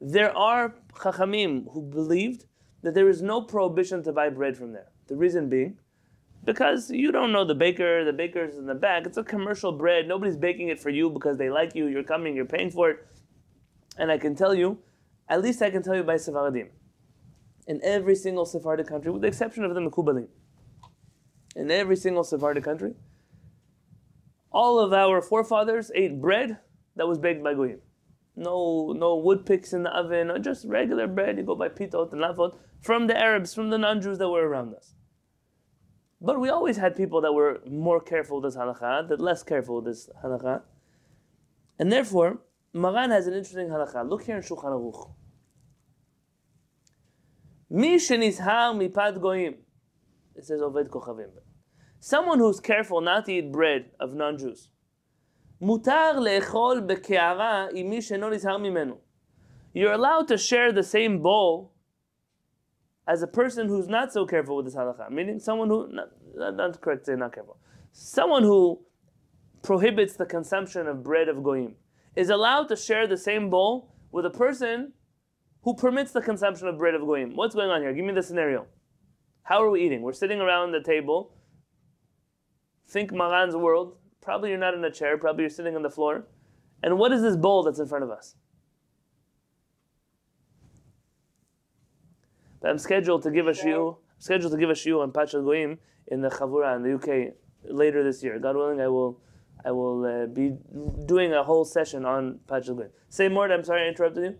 there 0.00 0.36
are 0.36 0.74
chachamim 0.94 1.72
who 1.72 1.82
believed 1.82 2.46
that 2.82 2.94
there 2.94 3.08
is 3.08 3.22
no 3.22 3.40
prohibition 3.42 4.02
to 4.02 4.12
buy 4.12 4.28
bread 4.28 4.56
from 4.56 4.72
there. 4.72 4.88
The 5.06 5.16
reason 5.16 5.48
being, 5.48 5.78
because 6.44 6.90
you 6.90 7.12
don't 7.12 7.32
know 7.32 7.44
the 7.44 7.54
baker, 7.54 8.04
the 8.04 8.12
baker's 8.12 8.56
in 8.56 8.66
the 8.66 8.74
back. 8.74 9.06
It's 9.06 9.16
a 9.16 9.24
commercial 9.24 9.72
bread. 9.72 10.08
Nobody's 10.08 10.36
baking 10.36 10.68
it 10.68 10.80
for 10.80 10.90
you 10.90 11.10
because 11.10 11.36
they 11.38 11.50
like 11.50 11.74
you. 11.74 11.86
You're 11.86 12.02
coming, 12.02 12.34
you're 12.34 12.44
paying 12.44 12.70
for 12.70 12.90
it. 12.90 13.06
And 13.98 14.10
I 14.10 14.18
can 14.18 14.34
tell 14.34 14.54
you, 14.54 14.78
at 15.28 15.42
least 15.42 15.62
I 15.62 15.70
can 15.70 15.82
tell 15.82 15.94
you 15.94 16.02
by 16.02 16.16
Sephardim. 16.16 16.68
In 17.66 17.80
every 17.84 18.16
single 18.16 18.44
Sephardic 18.44 18.88
country, 18.88 19.12
with 19.12 19.22
the 19.22 19.28
exception 19.28 19.64
of 19.64 19.74
the 19.74 19.80
Mekubalim, 19.80 20.26
in 21.54 21.70
every 21.70 21.96
single 21.96 22.24
Sephardic 22.24 22.64
country, 22.64 22.94
all 24.50 24.80
of 24.80 24.92
our 24.92 25.22
forefathers 25.22 25.92
ate 25.94 26.20
bread 26.20 26.58
that 26.96 27.06
was 27.06 27.18
baked 27.18 27.42
by 27.42 27.54
Goyim. 27.54 27.80
No, 28.34 28.94
no 28.96 29.16
wood 29.16 29.46
picks 29.46 29.72
in 29.72 29.82
the 29.82 29.90
oven, 29.90 30.30
just 30.42 30.66
regular 30.66 31.06
bread. 31.06 31.36
You 31.36 31.44
go 31.44 31.54
by 31.54 31.68
pitot 31.68 32.12
and 32.12 32.20
lafot 32.20 32.56
from 32.80 33.06
the 33.06 33.16
Arabs, 33.16 33.54
from 33.54 33.70
the 33.70 33.78
non-Jews 33.78 34.18
that 34.18 34.28
were 34.28 34.48
around 34.48 34.74
us. 34.74 34.94
But 36.24 36.38
we 36.38 36.48
always 36.50 36.76
had 36.76 36.94
people 36.94 37.20
that 37.22 37.32
were 37.32 37.60
more 37.68 38.00
careful 38.00 38.40
with 38.40 38.52
this 38.52 38.56
halakha, 38.56 39.08
that 39.08 39.20
less 39.20 39.42
careful 39.42 39.76
with 39.76 39.86
this 39.86 40.08
halakha. 40.24 40.62
And 41.80 41.90
therefore, 41.90 42.38
Maran 42.72 43.10
has 43.10 43.26
an 43.26 43.34
interesting 43.34 43.66
halakha. 43.68 44.08
Look 44.08 44.22
here 44.22 44.36
in 44.36 44.42
Shulchan 44.42 44.70
Aruch. 44.70 45.10
Mi 47.68 47.96
shenizhar 47.96 48.72
mipad 48.72 49.20
goyim. 49.20 49.56
It 50.36 50.44
says 50.44 50.60
Oved 50.60 50.88
Kochavim. 50.90 51.30
Someone 51.98 52.38
who's 52.38 52.60
careful 52.60 53.00
not 53.00 53.26
to 53.26 53.32
eat 53.32 53.50
bread 53.50 53.86
of 53.98 54.14
non-Jews. 54.14 54.68
Mutar 55.60 56.14
le'echol 56.14 56.86
bekeara 56.86 57.72
imi 57.72 57.98
nizhar 57.98 58.60
mimenu. 58.60 58.98
You're 59.74 59.92
allowed 59.92 60.28
to 60.28 60.38
share 60.38 60.70
the 60.70 60.84
same 60.84 61.20
bowl 61.20 61.71
as 63.12 63.22
a 63.22 63.26
person 63.26 63.68
who's 63.68 63.88
not 63.88 64.10
so 64.10 64.24
careful 64.24 64.56
with 64.56 64.64
this 64.64 64.74
halakha, 64.74 65.10
meaning 65.10 65.38
someone 65.38 65.68
who, 65.68 65.86
not, 65.92 66.56
not 66.56 66.80
correct 66.80 67.04
say 67.04 67.14
not 67.14 67.34
careful, 67.34 67.58
someone 67.92 68.42
who 68.42 68.80
prohibits 69.62 70.16
the 70.16 70.24
consumption 70.24 70.86
of 70.86 71.04
bread 71.04 71.28
of 71.28 71.42
goyim 71.42 71.74
is 72.16 72.30
allowed 72.30 72.68
to 72.68 72.74
share 72.74 73.06
the 73.06 73.18
same 73.18 73.50
bowl 73.50 73.94
with 74.12 74.24
a 74.24 74.30
person 74.30 74.94
who 75.64 75.74
permits 75.74 76.12
the 76.12 76.22
consumption 76.22 76.66
of 76.68 76.78
bread 76.78 76.94
of 76.94 77.02
goyim. 77.02 77.36
What's 77.36 77.54
going 77.54 77.68
on 77.68 77.82
here? 77.82 77.92
Give 77.92 78.06
me 78.06 78.14
the 78.14 78.22
scenario. 78.22 78.64
How 79.42 79.62
are 79.62 79.68
we 79.68 79.84
eating? 79.84 80.00
We're 80.00 80.14
sitting 80.14 80.40
around 80.40 80.72
the 80.72 80.80
table. 80.80 81.34
Think 82.88 83.12
Maran's 83.12 83.54
world. 83.54 83.98
Probably 84.22 84.48
you're 84.50 84.58
not 84.58 84.72
in 84.72 84.82
a 84.84 84.90
chair. 84.90 85.18
Probably 85.18 85.42
you're 85.42 85.50
sitting 85.50 85.76
on 85.76 85.82
the 85.82 85.90
floor. 85.90 86.24
And 86.82 86.98
what 86.98 87.12
is 87.12 87.20
this 87.20 87.36
bowl 87.36 87.62
that's 87.62 87.78
in 87.78 87.86
front 87.86 88.04
of 88.04 88.10
us? 88.10 88.36
I'm 92.64 92.78
scheduled 92.78 93.22
to 93.22 93.30
give 93.30 93.46
a 93.48 93.52
shiur. 93.52 93.96
Scheduled 94.18 94.52
to 94.52 94.58
give 94.58 94.70
a 94.70 94.74
shiur 94.74 95.02
on 95.02 95.10
Pachal 95.12 95.44
Goyim 95.44 95.78
in 96.08 96.20
the 96.20 96.28
Chavura 96.28 96.76
in 96.76 96.82
the 96.82 96.94
UK 96.94 97.34
later 97.64 98.04
this 98.04 98.22
year. 98.22 98.38
God 98.38 98.56
willing, 98.56 98.80
I 98.80 98.88
will. 98.88 99.20
I 99.64 99.70
will 99.70 100.04
uh, 100.04 100.26
be 100.26 100.56
doing 101.06 101.32
a 101.32 101.44
whole 101.44 101.64
session 101.64 102.04
on 102.04 102.40
Pachal 102.48 102.76
Goyim. 102.76 102.90
Say 103.08 103.28
more. 103.28 103.50
I'm 103.50 103.62
sorry 103.62 103.84
I 103.84 103.88
interrupted 103.88 104.24
you. 104.24 104.38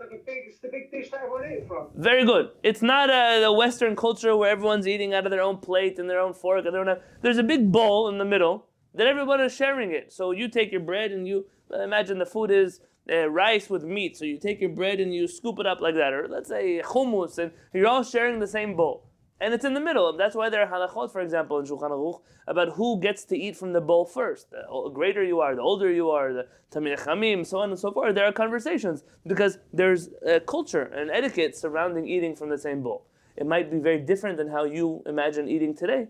It's 0.00 0.58
the 0.60 0.68
big 0.68 0.90
dish 0.90 1.10
that 1.10 1.20
everyone 1.20 1.52
eats 1.52 1.68
from. 1.68 1.88
Very 1.94 2.24
good. 2.24 2.50
It's 2.62 2.82
not 2.82 3.10
a, 3.10 3.44
a 3.44 3.52
Western 3.52 3.94
culture 3.94 4.36
where 4.36 4.50
everyone's 4.50 4.88
eating 4.88 5.14
out 5.14 5.26
of 5.26 5.30
their 5.30 5.42
own 5.42 5.58
plate 5.58 5.98
and 5.98 6.08
their 6.08 6.20
own 6.20 6.32
fork. 6.32 6.64
And 6.64 6.74
they 6.74 6.82
don't 6.82 6.98
there's 7.22 7.38
a 7.38 7.42
big 7.42 7.70
bowl 7.70 8.08
in 8.08 8.18
the 8.18 8.24
middle 8.24 8.66
that 8.94 9.06
everyone 9.06 9.40
is 9.40 9.54
sharing 9.54 9.92
it. 9.92 10.12
So 10.12 10.32
you 10.32 10.48
take 10.48 10.72
your 10.72 10.80
bread 10.80 11.12
and 11.12 11.26
you 11.28 11.46
imagine 11.70 12.18
the 12.18 12.26
food 12.26 12.50
is 12.50 12.80
uh, 13.10 13.28
rice 13.30 13.70
with 13.70 13.84
meat. 13.84 14.16
So 14.16 14.24
you 14.24 14.38
take 14.38 14.60
your 14.60 14.70
bread 14.70 15.00
and 15.00 15.14
you 15.14 15.28
scoop 15.28 15.58
it 15.58 15.66
up 15.66 15.80
like 15.80 15.94
that, 15.94 16.12
or 16.12 16.26
let's 16.28 16.48
say 16.48 16.82
hummus, 16.84 17.38
and 17.38 17.52
you're 17.72 17.86
all 17.86 18.02
sharing 18.02 18.40
the 18.40 18.46
same 18.46 18.74
bowl. 18.76 19.06
And 19.40 19.54
it's 19.54 19.64
in 19.64 19.72
the 19.72 19.80
middle. 19.80 20.14
That's 20.16 20.36
why 20.36 20.50
there 20.50 20.62
are 20.62 20.66
halachot, 20.66 21.10
for 21.10 21.22
example, 21.22 21.58
in 21.58 21.64
Shulchan 21.64 21.90
Aruch, 21.90 22.20
about 22.46 22.74
who 22.74 23.00
gets 23.00 23.24
to 23.26 23.38
eat 23.38 23.56
from 23.56 23.72
the 23.72 23.80
bowl 23.80 24.04
first. 24.04 24.50
The 24.50 24.90
greater 24.92 25.24
you 25.24 25.40
are, 25.40 25.54
the 25.54 25.62
older 25.62 25.90
you 25.90 26.10
are, 26.10 26.32
the 26.34 26.46
Tamil 26.70 26.96
Chamim, 26.96 27.46
so 27.46 27.58
on 27.58 27.70
and 27.70 27.78
so 27.78 27.90
forth. 27.90 28.14
There 28.14 28.26
are 28.26 28.32
conversations 28.32 29.02
because 29.26 29.56
there's 29.72 30.10
a 30.26 30.40
culture 30.40 30.82
and 30.82 31.10
etiquette 31.10 31.56
surrounding 31.56 32.06
eating 32.06 32.36
from 32.36 32.50
the 32.50 32.58
same 32.58 32.82
bowl. 32.82 33.06
It 33.34 33.46
might 33.46 33.70
be 33.70 33.78
very 33.78 34.00
different 34.00 34.36
than 34.36 34.48
how 34.48 34.64
you 34.64 35.02
imagine 35.06 35.48
eating 35.48 35.74
today. 35.74 36.08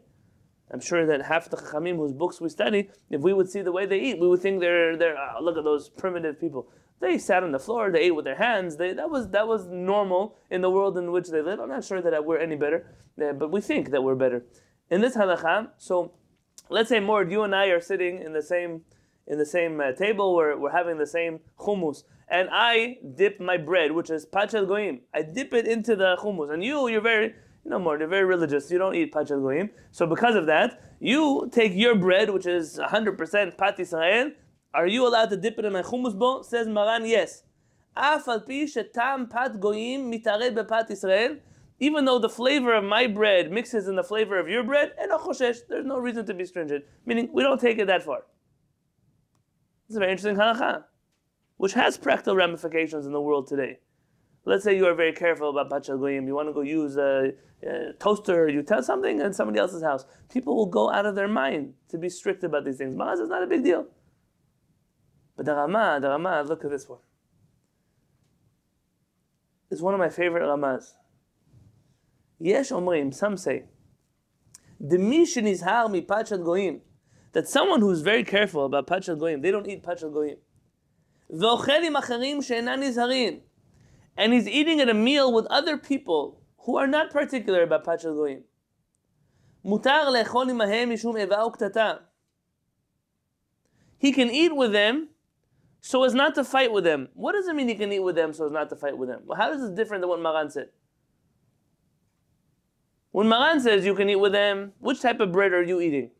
I'm 0.73 0.81
sure 0.81 1.05
that 1.07 1.23
half 1.23 1.50
the 1.50 1.57
Chachamim 1.57 1.97
whose 1.97 2.12
books 2.12 2.41
we 2.41 2.49
study, 2.49 2.91
if 3.11 3.21
we 3.21 3.33
would 3.33 3.50
see 3.50 3.62
the 3.62 3.73
way 3.73 3.87
they 3.87 3.99
eat, 3.99 4.21
we 4.21 4.29
would 4.29 4.41
think 4.41 4.61
they're, 4.61 4.97
they're 4.97 5.17
oh, 5.17 5.43
look 5.43 5.57
at 5.57 5.65
those 5.65 5.89
primitive 5.89 6.41
people. 6.41 6.69
They 7.00 7.19
sat 7.19 7.43
on 7.43 7.53
the 7.53 7.59
floor. 7.59 7.91
They 7.91 8.03
ate 8.03 8.15
with 8.15 8.27
their 8.27 8.37
hands. 8.37 8.77
They, 8.77 8.93
that 8.93 9.11
was 9.11 9.31
that 9.31 9.49
was 9.49 9.67
normal 9.69 10.37
in 10.50 10.61
the 10.61 10.71
world 10.71 10.99
in 10.99 11.11
which 11.11 11.29
they 11.29 11.41
lived. 11.41 11.61
I'm 11.61 11.69
not 11.69 11.85
sure 11.85 12.03
that 12.03 12.25
we're 12.25 12.39
any 12.39 12.57
better, 12.57 12.95
uh, 13.21 13.33
but 13.33 13.50
we 13.50 13.61
think 13.61 13.91
that 13.91 14.03
we're 14.03 14.15
better. 14.15 14.45
In 14.91 15.00
this 15.00 15.17
halacha, 15.17 15.71
so 15.79 16.12
let's 16.69 16.91
say 16.91 17.00
more 17.00 17.25
you 17.25 17.43
and 17.43 17.55
I 17.55 17.67
are 17.69 17.81
sitting 17.81 18.23
in 18.23 18.35
the 18.35 18.43
same 18.43 18.83
in 19.27 19.39
the 19.39 19.47
same 19.47 19.81
uh, 19.81 19.93
table. 19.93 20.35
We're, 20.35 20.59
we're 20.59 20.73
having 20.73 20.99
the 20.99 21.07
same 21.07 21.41
hummus, 21.59 22.05
and 22.29 22.50
I 22.53 22.99
dip 23.17 23.41
my 23.41 23.57
bread, 23.57 23.93
which 23.93 24.11
is 24.11 24.27
pachel 24.27 24.67
goyim. 24.69 25.00
I 25.15 25.23
dip 25.23 25.55
it 25.55 25.67
into 25.67 25.97
the 25.97 26.19
hummus, 26.23 26.53
and 26.53 26.62
you 26.62 26.87
you're 26.89 27.00
very 27.00 27.35
know 27.69 27.79
more. 27.79 27.99
They're 27.99 28.09
very 28.09 28.25
religious. 28.25 28.71
You 28.71 28.79
don't 28.79 28.95
eat 28.95 29.12
pachel 29.12 29.43
goyim, 29.43 29.69
so 29.90 30.07
because 30.07 30.35
of 30.35 30.47
that, 30.47 30.83
you 30.99 31.50
take 31.52 31.75
your 31.75 31.95
bread, 31.95 32.31
which 32.31 32.47
is 32.47 32.79
100% 32.79 33.59
pat 33.59 33.79
Israel, 33.79 34.33
are 34.73 34.87
you 34.87 35.07
allowed 35.07 35.31
to 35.31 35.37
dip 35.37 35.59
it 35.59 35.64
in 35.64 35.73
my 35.73 35.83
hummus 35.83 36.17
bowl? 36.17 36.43
Says 36.43 36.69
Maran, 36.69 37.05
yes. 37.05 37.43
even 41.81 42.05
though 42.05 42.19
the 42.19 42.29
flavor 42.29 42.75
of 42.75 42.85
my 42.85 43.07
bread 43.07 43.50
mixes 43.50 43.88
in 43.88 43.97
the 43.97 44.05
flavor 44.05 44.38
of 44.38 44.49
your 44.49 44.62
bread, 44.62 44.93
and 44.99 45.11
choshesh, 45.11 45.59
there's 45.69 45.85
no 45.85 45.99
reason 45.99 46.25
to 46.26 46.35
be 46.35 46.45
stringent. 46.45 46.85
Meaning, 47.05 47.31
we 47.33 47.43
don't 47.43 47.61
take 47.61 47.79
it 47.79 47.87
that 47.88 48.05
far. 48.05 48.23
It's 49.88 49.97
a 49.97 49.99
very 49.99 50.12
interesting 50.12 50.37
halakha, 50.37 50.85
which 51.57 51.73
has 51.73 51.97
practical 51.97 52.37
ramifications 52.37 53.07
in 53.07 53.12
the 53.12 53.21
world 53.21 53.49
today. 53.49 53.81
Let's 54.44 54.64
say 54.64 54.76
you 54.76 54.87
are 54.87 54.94
very 54.94 55.12
careful 55.12 55.50
about 55.50 55.70
Pachal 55.70 55.99
Goyim. 55.99 56.26
You 56.26 56.35
want 56.35 56.49
to 56.49 56.52
go 56.52 56.62
use 56.62 56.97
a, 56.97 57.32
a, 57.62 57.92
toaster, 57.99 58.49
you 58.49 58.62
tell 58.62 58.82
something 58.82 59.20
in 59.20 59.32
somebody 59.32 59.59
else's 59.59 59.82
house. 59.82 60.06
People 60.32 60.56
will 60.56 60.66
go 60.66 60.90
out 60.90 61.04
of 61.04 61.14
their 61.14 61.28
mind 61.28 61.75
to 61.88 61.99
be 61.99 62.09
strict 62.09 62.42
about 62.42 62.64
these 62.64 62.78
things. 62.78 62.94
Maz 62.97 63.20
is 63.20 63.28
not 63.28 63.42
a 63.42 63.47
big 63.47 63.62
deal. 63.62 63.87
But 65.37 65.47
the 65.47 65.54
Rama, 65.54 65.99
the 66.00 66.09
Rama, 66.09 66.42
look 66.47 66.64
at 66.64 66.70
this 66.70 66.88
one. 66.88 67.00
It's 69.70 69.80
one 69.80 69.94
of 69.94 70.00
my 70.00 70.09
favorite 70.09 70.47
Ramas. 70.47 70.94
Yesh 72.38 72.70
Omrim, 72.70 73.14
some 73.14 73.37
say, 73.37 73.64
the 74.80 74.99
mission 74.99 75.47
is 75.47 75.61
har 75.61 75.88
mi 75.88 76.00
pachat 76.00 76.42
goyim, 76.42 76.80
that 77.32 77.47
someone 77.47 77.80
who's 77.80 78.00
very 78.00 78.25
careful 78.25 78.64
about 78.64 78.87
pachat 78.87 79.18
goyim, 79.18 79.42
they 79.42 79.50
don't 79.50 79.68
eat 79.68 79.82
pachat 79.82 80.12
goyim. 80.12 80.38
V'ochelim 81.30 82.00
acharim 82.00 82.42
she'enan 82.42 82.80
nizharin, 82.80 83.40
and 84.17 84.33
he's 84.33 84.49
eating 84.49 84.81
at 84.81 84.88
a 84.88 84.95
meal 84.95 85.33
with 85.33 85.47
other 85.47 85.76
people 85.76 86.40
who 86.59 86.76
are 86.76 86.87
not 86.87 87.11
particular 87.11 87.62
about 87.62 87.85
pachat 87.85 88.14
goyim. 88.14 88.45
Mutar 89.64 90.07
lechol 90.07 90.47
imahem 90.47 90.88
mishum 90.88 91.21
eva 91.21 91.37
uktata. 91.37 92.00
He 93.99 94.12
can 94.12 94.31
eat 94.31 94.55
with 94.55 94.73
them 94.73 95.09
so 95.81 96.05
as 96.05 96.14
not 96.14 96.35
to 96.35 96.45
fight 96.45 96.73
with 96.73 96.85
them. 96.85 97.09
What 97.14 97.33
does 97.33 97.49
it 97.49 97.55
mean 97.55 97.69
he 97.69 97.75
can 97.75 97.93
eat 97.93 98.00
with 98.00 98.14
them 98.14 98.33
so 98.33 98.47
as 98.47 98.52
not 98.52 98.69
to 98.71 98.76
fight 98.76 98.97
with 98.97 99.09
them? 99.09 99.23
Well, 99.25 99.38
how 99.38 99.52
is 99.52 99.61
this 99.61 99.71
different 99.71 100.02
than 100.02 100.09
what 100.09 100.21
Maran 100.21 100.50
said? 100.50 100.69
When 103.12 103.29
Maran 103.29 103.61
says 103.61 103.85
you 103.85 103.95
can 103.95 104.09
eat 104.09 104.17
with 104.17 104.33
them, 104.33 104.73
which 104.79 105.00
type 105.00 105.21
of 105.21 105.33
bread 105.33 105.52
are 105.52 105.62
you 105.62 105.81
eating? 105.81 106.11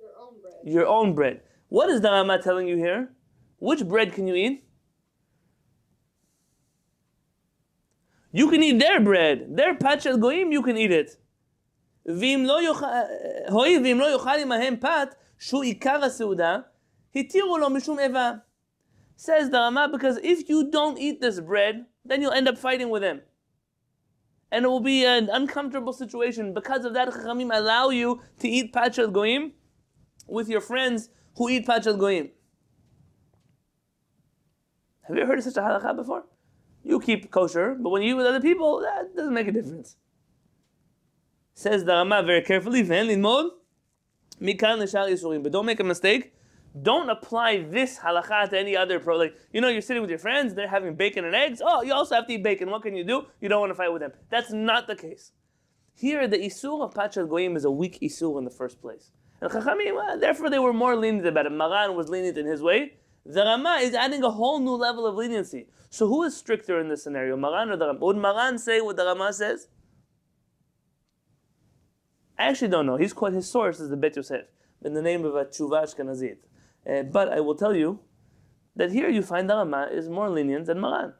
Your 0.00 0.12
own 0.18 0.40
bread. 0.40 0.54
Your 0.64 0.86
own 0.86 1.14
bread. 1.14 1.40
What 1.69 1.89
is 1.89 2.01
the 2.01 2.11
Rama 2.11 2.41
telling 2.41 2.67
you 2.67 2.77
here? 2.77 3.09
Which 3.57 3.85
bread 3.85 4.13
can 4.13 4.27
you 4.27 4.35
eat? 4.35 4.63
You 8.31 8.49
can 8.49 8.61
eat 8.63 8.79
their 8.79 8.99
bread. 8.99 9.55
Their 9.55 9.75
pachel 9.75 10.19
goyim, 10.19 10.51
you 10.51 10.61
can 10.61 10.77
eat 10.77 10.91
it. 10.91 11.17
ואם 12.05 12.43
לא 12.45 12.61
יאכל, 12.61 12.85
הואיל 13.49 13.81
ואם 13.83 13.99
לא 13.99 14.05
יאכל 14.13 14.39
עמהם 14.41 14.75
פת, 14.75 15.15
שהוא 15.39 15.63
עיקר 15.63 16.03
הסעודה, 16.03 16.57
התירו 17.15 17.57
לו 17.57 17.69
משום 17.69 17.99
איבה. 17.99 18.31
Says 19.17 19.49
the 19.49 19.57
Rama, 19.57 19.87
because 19.91 20.17
if 20.17 20.49
you 20.49 20.69
don't 20.69 20.99
eat 20.99 21.21
this 21.21 21.39
bread, 21.39 21.85
then 22.03 22.21
you'll 22.21 22.33
end 22.33 22.47
up 22.47 22.57
fighting 22.57 22.89
with 22.89 23.01
him. 23.01 23.21
And 24.51 24.65
it 24.65 24.67
will 24.67 24.81
be 24.81 25.05
an 25.05 25.29
uncomfortable 25.31 25.93
situation. 25.93 26.53
Because 26.53 26.85
of 26.85 26.93
that, 26.93 27.07
Chachamim 27.09 27.49
allow 27.51 27.89
you 27.89 28.21
to 28.39 28.47
eat 28.47 28.73
Pachal 28.73 29.11
Goyim 29.11 29.53
with 30.27 30.49
your 30.49 30.61
friends 30.61 31.09
who 31.36 31.48
eat 31.48 31.66
Pachal 31.66 31.98
Goyim. 31.98 32.30
Have 35.06 35.16
you 35.16 35.26
heard 35.26 35.38
of 35.38 35.44
such 35.44 35.56
a 35.56 35.60
halakha 35.60 35.96
before? 35.96 36.24
You 36.84 37.00
keep 37.00 37.30
kosher, 37.30 37.74
but 37.74 37.90
when 37.90 38.02
you 38.02 38.12
eat 38.12 38.14
with 38.14 38.26
other 38.26 38.40
people, 38.40 38.80
that 38.80 39.16
doesn't 39.16 39.34
make 39.34 39.48
a 39.48 39.52
difference. 39.52 39.96
Says 41.54 41.84
the 41.84 41.92
Rama 41.92 42.22
very 42.22 42.42
carefully, 42.42 42.82
but 42.82 43.12
don't 45.52 45.66
make 45.66 45.80
a 45.80 45.84
mistake. 45.84 46.32
Don't 46.80 47.10
apply 47.10 47.64
this 47.64 47.98
halakha 47.98 48.48
to 48.50 48.58
any 48.58 48.76
other 48.76 49.00
pro. 49.00 49.16
Like, 49.16 49.34
you 49.52 49.60
know, 49.60 49.68
you're 49.68 49.82
sitting 49.82 50.00
with 50.00 50.10
your 50.10 50.20
friends, 50.20 50.54
they're 50.54 50.68
having 50.68 50.94
bacon 50.94 51.24
and 51.24 51.34
eggs. 51.34 51.60
Oh, 51.62 51.82
you 51.82 51.92
also 51.92 52.14
have 52.14 52.28
to 52.28 52.34
eat 52.34 52.44
bacon. 52.44 52.70
What 52.70 52.82
can 52.82 52.94
you 52.94 53.02
do? 53.02 53.26
You 53.40 53.48
don't 53.48 53.60
want 53.60 53.70
to 53.70 53.74
fight 53.74 53.92
with 53.92 54.02
them. 54.02 54.12
That's 54.30 54.52
not 54.52 54.86
the 54.86 54.94
case. 54.94 55.32
Here, 55.94 56.28
the 56.28 56.38
isur 56.38 56.82
of 56.82 56.94
pachal 56.94 57.28
goyim 57.28 57.56
is 57.56 57.64
a 57.64 57.70
weak 57.70 57.98
isur 58.00 58.38
in 58.38 58.44
the 58.44 58.50
first 58.50 58.80
place. 58.80 59.10
And 59.40 59.50
Chachamim, 59.50 59.94
well, 59.94 60.18
therefore, 60.18 60.50
they 60.50 60.58
were 60.58 60.72
more 60.72 60.96
lenient 60.96 61.26
about 61.26 61.46
it. 61.46 61.52
Maran 61.52 61.96
was 61.96 62.08
lenient 62.08 62.36
in 62.36 62.46
his 62.46 62.62
way. 62.62 62.94
The 63.24 63.42
Rama 63.42 63.78
is 63.80 63.94
adding 63.94 64.22
a 64.22 64.30
whole 64.30 64.58
new 64.60 64.74
level 64.74 65.06
of 65.06 65.14
leniency. 65.14 65.66
So, 65.90 66.06
who 66.08 66.22
is 66.24 66.36
stricter 66.36 66.80
in 66.80 66.88
this 66.88 67.02
scenario, 67.04 67.36
Maran 67.36 67.70
or 67.70 67.76
the 67.76 67.86
Rama? 67.86 67.98
Would 68.00 68.16
Maran 68.16 68.58
say 68.58 68.80
what 68.80 68.96
the 68.96 69.04
Rama 69.04 69.32
says? 69.32 69.68
I 72.38 72.48
actually 72.48 72.68
don't 72.68 72.86
know. 72.86 72.96
He's 72.96 73.12
quite 73.12 73.34
his 73.34 73.48
source 73.48 73.80
is 73.80 73.90
the 73.90 73.96
Bet 73.96 74.16
Yosef 74.16 74.46
in 74.82 74.94
the 74.94 75.02
name 75.02 75.24
of 75.24 75.34
a 75.34 75.44
Tshuva 75.44 75.84
Ashkenazit. 75.84 76.38
Uh, 76.90 77.02
but 77.02 77.28
I 77.28 77.40
will 77.40 77.54
tell 77.54 77.76
you 77.76 78.00
that 78.76 78.92
here 78.92 79.10
you 79.10 79.22
find 79.22 79.48
the 79.48 79.56
Rama 79.56 79.88
is 79.92 80.08
more 80.08 80.30
lenient 80.30 80.66
than 80.66 80.80
Maran. 80.80 81.12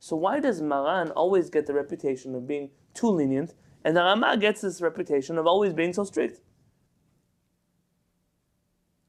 So 0.00 0.16
why 0.16 0.40
does 0.40 0.60
Maran 0.60 1.12
always 1.12 1.48
get 1.48 1.66
the 1.66 1.74
reputation 1.74 2.34
of 2.34 2.48
being 2.48 2.70
too 2.92 3.08
lenient, 3.08 3.54
and 3.84 3.96
the 3.96 4.02
Rama 4.02 4.36
gets 4.36 4.62
this 4.62 4.80
reputation 4.80 5.38
of 5.38 5.46
always 5.46 5.72
being 5.72 5.92
so 5.92 6.02
strict? 6.02 6.40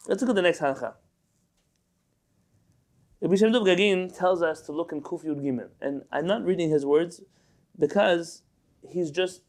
Let's 0.07 0.21
look 0.21 0.31
at 0.31 0.35
the 0.35 0.41
next 0.41 0.59
halakha. 0.59 0.95
Rabbi 3.21 3.35
Shem 3.35 3.53
Tov 3.53 3.65
Gagin 3.65 4.15
tells 4.17 4.41
us 4.41 4.61
to 4.63 4.73
look 4.73 4.91
in 4.91 5.01
Kuf 5.01 5.23
Yud 5.23 5.41
Gimel, 5.41 5.69
and 5.79 6.01
I'm 6.11 6.27
not 6.27 6.43
reading 6.43 6.69
his 6.69 6.85
words 6.85 7.21
because 7.79 8.41
he's 8.89 9.11
just 9.11 9.43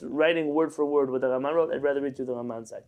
writing 0.00 0.54
word 0.54 0.72
for 0.72 0.84
word 0.84 1.10
what 1.10 1.22
the 1.22 1.28
Raman 1.28 1.54
wrote. 1.54 1.74
I'd 1.74 1.82
rather 1.82 2.00
read 2.00 2.16
through 2.16 2.26
the 2.26 2.34
Raman 2.34 2.66
side. 2.66 2.84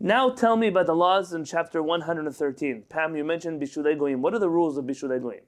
Now 0.00 0.28
tell 0.28 0.56
me 0.56 0.66
about 0.66 0.86
the 0.86 0.94
laws 0.94 1.32
in 1.32 1.44
chapter 1.44 1.82
113. 1.82 2.84
Pam, 2.88 3.16
you 3.16 3.24
mentioned 3.24 3.62
Bishulei 3.62 3.96
Goyim. 3.96 4.22
What 4.22 4.34
are 4.34 4.40
the 4.40 4.50
rules 4.50 4.76
of 4.76 4.84
Bishulei 4.84 5.22
Goyim? 5.22 5.44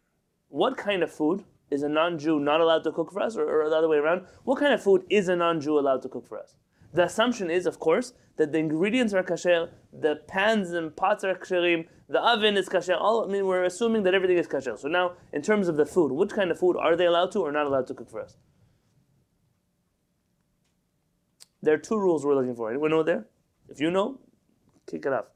What 0.48 0.76
kind 0.76 1.02
of 1.02 1.12
food 1.12 1.44
is 1.70 1.82
a 1.82 1.88
non-Jew 1.88 2.38
not 2.38 2.60
allowed 2.60 2.84
to 2.84 2.92
cook 2.92 3.12
for 3.12 3.20
us, 3.20 3.36
or, 3.36 3.62
or 3.62 3.68
the 3.68 3.76
other 3.76 3.88
way 3.88 3.98
around? 3.98 4.24
What 4.44 4.60
kind 4.60 4.72
of 4.72 4.82
food 4.82 5.04
is 5.10 5.28
a 5.28 5.34
non-Jew 5.36 5.78
allowed 5.78 6.02
to 6.02 6.08
cook 6.08 6.26
for 6.26 6.38
us? 6.38 6.54
The 6.92 7.04
assumption 7.04 7.50
is, 7.50 7.66
of 7.66 7.78
course, 7.78 8.14
that 8.36 8.52
the 8.52 8.58
ingredients 8.58 9.12
are 9.12 9.22
kasher, 9.22 9.70
the 9.92 10.16
pans 10.26 10.72
and 10.72 10.94
pots 10.96 11.24
are 11.24 11.34
kasherim, 11.34 11.86
the 12.08 12.20
oven 12.20 12.56
is 12.56 12.68
kasher. 12.68 12.96
All 12.98 13.24
I 13.24 13.28
mean, 13.28 13.46
we're 13.46 13.64
assuming 13.64 14.04
that 14.04 14.14
everything 14.14 14.38
is 14.38 14.46
kasher. 14.46 14.78
So 14.78 14.88
now, 14.88 15.12
in 15.32 15.42
terms 15.42 15.68
of 15.68 15.76
the 15.76 15.84
food, 15.84 16.12
which 16.12 16.30
kind 16.30 16.50
of 16.50 16.58
food 16.58 16.76
are 16.76 16.96
they 16.96 17.06
allowed 17.06 17.32
to 17.32 17.40
or 17.40 17.52
not 17.52 17.66
allowed 17.66 17.86
to 17.88 17.94
cook 17.94 18.10
for 18.10 18.22
us? 18.22 18.36
There 21.60 21.74
are 21.74 21.78
two 21.78 21.98
rules 21.98 22.24
we're 22.24 22.36
looking 22.36 22.54
for. 22.54 22.70
Anyone 22.70 22.90
know 22.90 23.02
there? 23.02 23.26
If 23.68 23.80
you 23.80 23.90
know, 23.90 24.20
kick 24.86 25.04
it 25.04 25.12
off. 25.12 25.26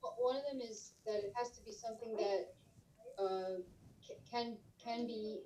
But 0.00 0.14
one 0.18 0.36
of 0.36 0.42
them 0.50 0.60
is 0.60 0.94
that 1.06 1.16
it 1.16 1.32
has 1.36 1.50
to 1.50 1.62
be 1.64 1.72
something 1.72 2.16
that 2.16 2.54
uh, 3.22 3.60
ca- 4.04 4.20
can 4.30 4.56
can 4.82 5.06
be 5.06 5.38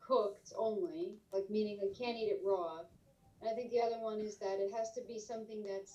cooked 0.00 0.52
only, 0.56 1.14
like 1.32 1.48
meaning 1.48 1.78
you 1.80 1.92
can't 1.96 2.16
eat 2.16 2.30
it 2.30 2.40
raw. 2.44 2.80
And 3.44 3.52
I 3.52 3.54
think 3.54 3.70
the 3.70 3.80
other 3.80 4.00
one 4.00 4.20
is 4.20 4.38
that 4.38 4.56
it 4.58 4.72
has 4.72 4.92
to 4.92 5.02
be 5.06 5.18
something 5.18 5.62
that's 5.62 5.92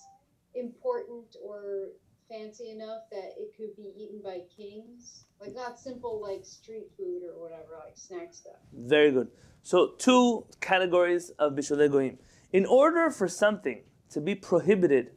important 0.53 1.35
or 1.43 1.87
fancy 2.29 2.69
enough 2.69 3.09
that 3.11 3.33
it 3.37 3.55
could 3.57 3.75
be 3.75 3.91
eaten 3.97 4.21
by 4.23 4.41
kings, 4.55 5.25
like 5.41 5.55
not 5.55 5.79
simple 5.79 6.21
like 6.21 6.45
street 6.45 6.91
food 6.95 7.23
or 7.23 7.41
whatever, 7.41 7.69
like 7.83 7.97
snack 7.97 8.35
stuff. 8.35 8.57
Very 8.71 9.11
good. 9.11 9.29
So 9.63 9.93
two 9.97 10.45
categories 10.61 11.31
of 11.39 11.53
bishulei 11.53 11.89
goyim. 11.91 12.19
In 12.53 12.67
order 12.67 13.09
for 13.09 13.27
something 13.27 13.81
to 14.11 14.21
be 14.21 14.35
prohibited 14.35 15.09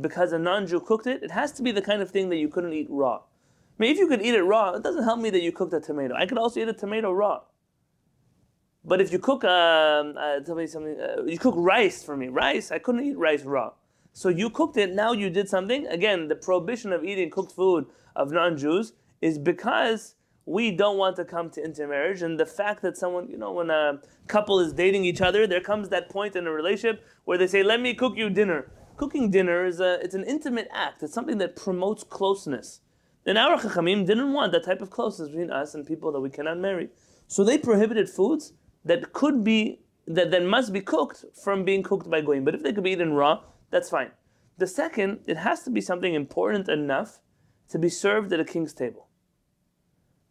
because 0.00 0.32
a 0.32 0.38
non-Jew 0.38 0.80
cooked 0.80 1.08
it, 1.08 1.24
it 1.24 1.32
has 1.32 1.50
to 1.52 1.62
be 1.64 1.72
the 1.72 1.82
kind 1.82 2.02
of 2.02 2.10
thing 2.12 2.28
that 2.28 2.36
you 2.36 2.48
couldn't 2.48 2.72
eat 2.72 2.86
raw. 2.88 3.16
I 3.16 3.82
mean, 3.82 3.90
if 3.90 3.98
you 3.98 4.06
could 4.06 4.22
eat 4.22 4.34
it 4.34 4.44
raw, 4.44 4.74
it 4.74 4.84
doesn't 4.84 5.02
help 5.02 5.18
me 5.18 5.30
that 5.30 5.42
you 5.42 5.50
cooked 5.50 5.72
a 5.72 5.80
tomato. 5.80 6.14
I 6.14 6.26
could 6.26 6.38
also 6.38 6.60
eat 6.60 6.68
a 6.68 6.72
tomato 6.72 7.10
raw. 7.10 7.40
But 8.88 9.02
if 9.02 9.12
you 9.12 9.18
cook, 9.18 9.44
um, 9.44 10.16
uh, 10.16 10.40
tell 10.40 10.54
me 10.54 10.66
something. 10.66 10.98
Uh, 10.98 11.22
you 11.24 11.38
cook 11.38 11.54
rice 11.58 12.02
for 12.02 12.16
me. 12.16 12.28
Rice, 12.28 12.72
I 12.72 12.78
couldn't 12.78 13.04
eat 13.04 13.18
rice 13.18 13.42
raw. 13.42 13.72
So 14.14 14.30
you 14.30 14.48
cooked 14.48 14.78
it. 14.78 14.94
Now 14.94 15.12
you 15.12 15.28
did 15.28 15.46
something. 15.46 15.86
Again, 15.88 16.28
the 16.28 16.34
prohibition 16.34 16.94
of 16.94 17.04
eating 17.04 17.28
cooked 17.30 17.52
food 17.52 17.84
of 18.16 18.32
non-Jews 18.32 18.94
is 19.20 19.38
because 19.38 20.14
we 20.46 20.70
don't 20.70 20.96
want 20.96 21.16
to 21.16 21.26
come 21.26 21.50
to 21.50 21.62
intermarriage, 21.62 22.22
and 22.22 22.40
the 22.40 22.46
fact 22.46 22.80
that 22.80 22.96
someone, 22.96 23.28
you 23.28 23.36
know, 23.36 23.52
when 23.52 23.68
a 23.68 24.00
couple 24.26 24.58
is 24.58 24.72
dating 24.72 25.04
each 25.04 25.20
other, 25.20 25.46
there 25.46 25.60
comes 25.60 25.90
that 25.90 26.08
point 26.08 26.34
in 26.34 26.46
a 26.46 26.50
relationship 26.50 27.04
where 27.26 27.36
they 27.36 27.46
say, 27.46 27.62
"Let 27.62 27.82
me 27.82 27.92
cook 27.92 28.16
you 28.16 28.30
dinner." 28.30 28.72
Cooking 28.96 29.30
dinner 29.30 29.66
is 29.66 29.80
a, 29.80 30.00
it's 30.02 30.14
an 30.14 30.24
intimate 30.24 30.68
act. 30.72 31.02
It's 31.02 31.12
something 31.12 31.36
that 31.38 31.54
promotes 31.54 32.02
closeness. 32.02 32.80
And 33.26 33.36
our 33.36 33.58
Chachamim 33.58 34.06
didn't 34.06 34.32
want 34.32 34.52
that 34.52 34.64
type 34.64 34.80
of 34.80 34.88
closeness 34.88 35.28
between 35.28 35.50
us 35.50 35.74
and 35.74 35.86
people 35.86 36.10
that 36.12 36.20
we 36.20 36.30
cannot 36.30 36.58
marry. 36.58 36.88
So 37.26 37.44
they 37.44 37.58
prohibited 37.58 38.08
foods 38.08 38.54
that 38.84 39.12
could 39.12 39.44
be 39.44 39.80
that, 40.06 40.30
that 40.30 40.42
must 40.42 40.72
be 40.72 40.80
cooked 40.80 41.24
from 41.42 41.64
being 41.64 41.82
cooked 41.82 42.08
by 42.08 42.20
goyim. 42.20 42.44
But 42.44 42.54
if 42.54 42.62
they 42.62 42.72
could 42.72 42.84
be 42.84 42.92
eaten 42.92 43.12
raw, 43.12 43.42
that's 43.70 43.90
fine. 43.90 44.10
The 44.56 44.66
second, 44.66 45.20
it 45.26 45.36
has 45.36 45.62
to 45.64 45.70
be 45.70 45.80
something 45.80 46.14
important 46.14 46.68
enough 46.68 47.20
to 47.68 47.78
be 47.78 47.88
served 47.88 48.32
at 48.32 48.40
a 48.40 48.44
king's 48.44 48.72
table. 48.72 49.08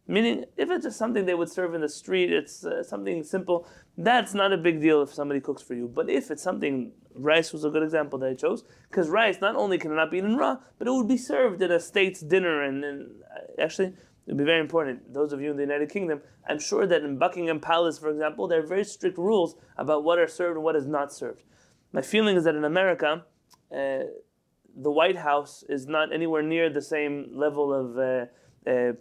Meaning, 0.06 0.46
if 0.56 0.70
it's 0.70 0.84
just 0.84 0.98
something 0.98 1.26
they 1.26 1.34
would 1.34 1.50
serve 1.50 1.74
in 1.74 1.82
the 1.82 1.88
street, 1.88 2.32
it's 2.32 2.64
uh, 2.64 2.82
something 2.82 3.22
simple, 3.22 3.68
that's 3.96 4.32
not 4.32 4.52
a 4.52 4.56
big 4.56 4.80
deal 4.80 5.02
if 5.02 5.12
somebody 5.12 5.38
cooks 5.38 5.62
for 5.62 5.74
you. 5.74 5.86
But 5.86 6.08
if 6.08 6.30
it's 6.30 6.42
something, 6.42 6.92
rice 7.14 7.52
was 7.52 7.64
a 7.64 7.70
good 7.70 7.82
example 7.82 8.18
that 8.20 8.30
I 8.30 8.34
chose, 8.34 8.64
because 8.90 9.10
rice 9.10 9.40
not 9.42 9.54
only 9.54 9.76
can 9.76 9.92
it 9.92 9.96
not 9.96 10.10
be 10.10 10.18
eaten 10.18 10.36
raw, 10.36 10.56
but 10.78 10.88
it 10.88 10.92
would 10.92 11.08
be 11.08 11.18
served 11.18 11.60
at 11.62 11.70
a 11.70 11.78
state's 11.78 12.20
dinner. 12.20 12.62
And, 12.62 12.84
and 12.84 13.10
uh, 13.22 13.62
actually, 13.62 13.92
it 14.28 14.32
would 14.32 14.38
be 14.38 14.44
very 14.44 14.60
important. 14.60 15.14
Those 15.14 15.32
of 15.32 15.40
you 15.40 15.50
in 15.50 15.56
the 15.56 15.62
United 15.62 15.88
Kingdom, 15.88 16.20
I'm 16.46 16.58
sure 16.58 16.86
that 16.86 17.02
in 17.02 17.16
Buckingham 17.16 17.60
Palace, 17.60 17.98
for 17.98 18.10
example, 18.10 18.46
there 18.46 18.62
are 18.62 18.66
very 18.66 18.84
strict 18.84 19.16
rules 19.16 19.56
about 19.78 20.04
what 20.04 20.18
are 20.18 20.28
served 20.28 20.56
and 20.56 20.64
what 20.64 20.76
is 20.76 20.86
not 20.86 21.10
served. 21.14 21.44
My 21.92 22.02
feeling 22.02 22.36
is 22.36 22.44
that 22.44 22.54
in 22.54 22.64
America, 22.64 23.24
uh, 23.74 23.98
the 24.76 24.90
White 24.90 25.16
House 25.16 25.64
is 25.70 25.86
not 25.86 26.12
anywhere 26.12 26.42
near 26.42 26.68
the 26.68 26.82
same 26.82 27.30
level 27.32 27.72
of 27.72 27.96
uh, 27.96 28.70
uh, 28.70 28.92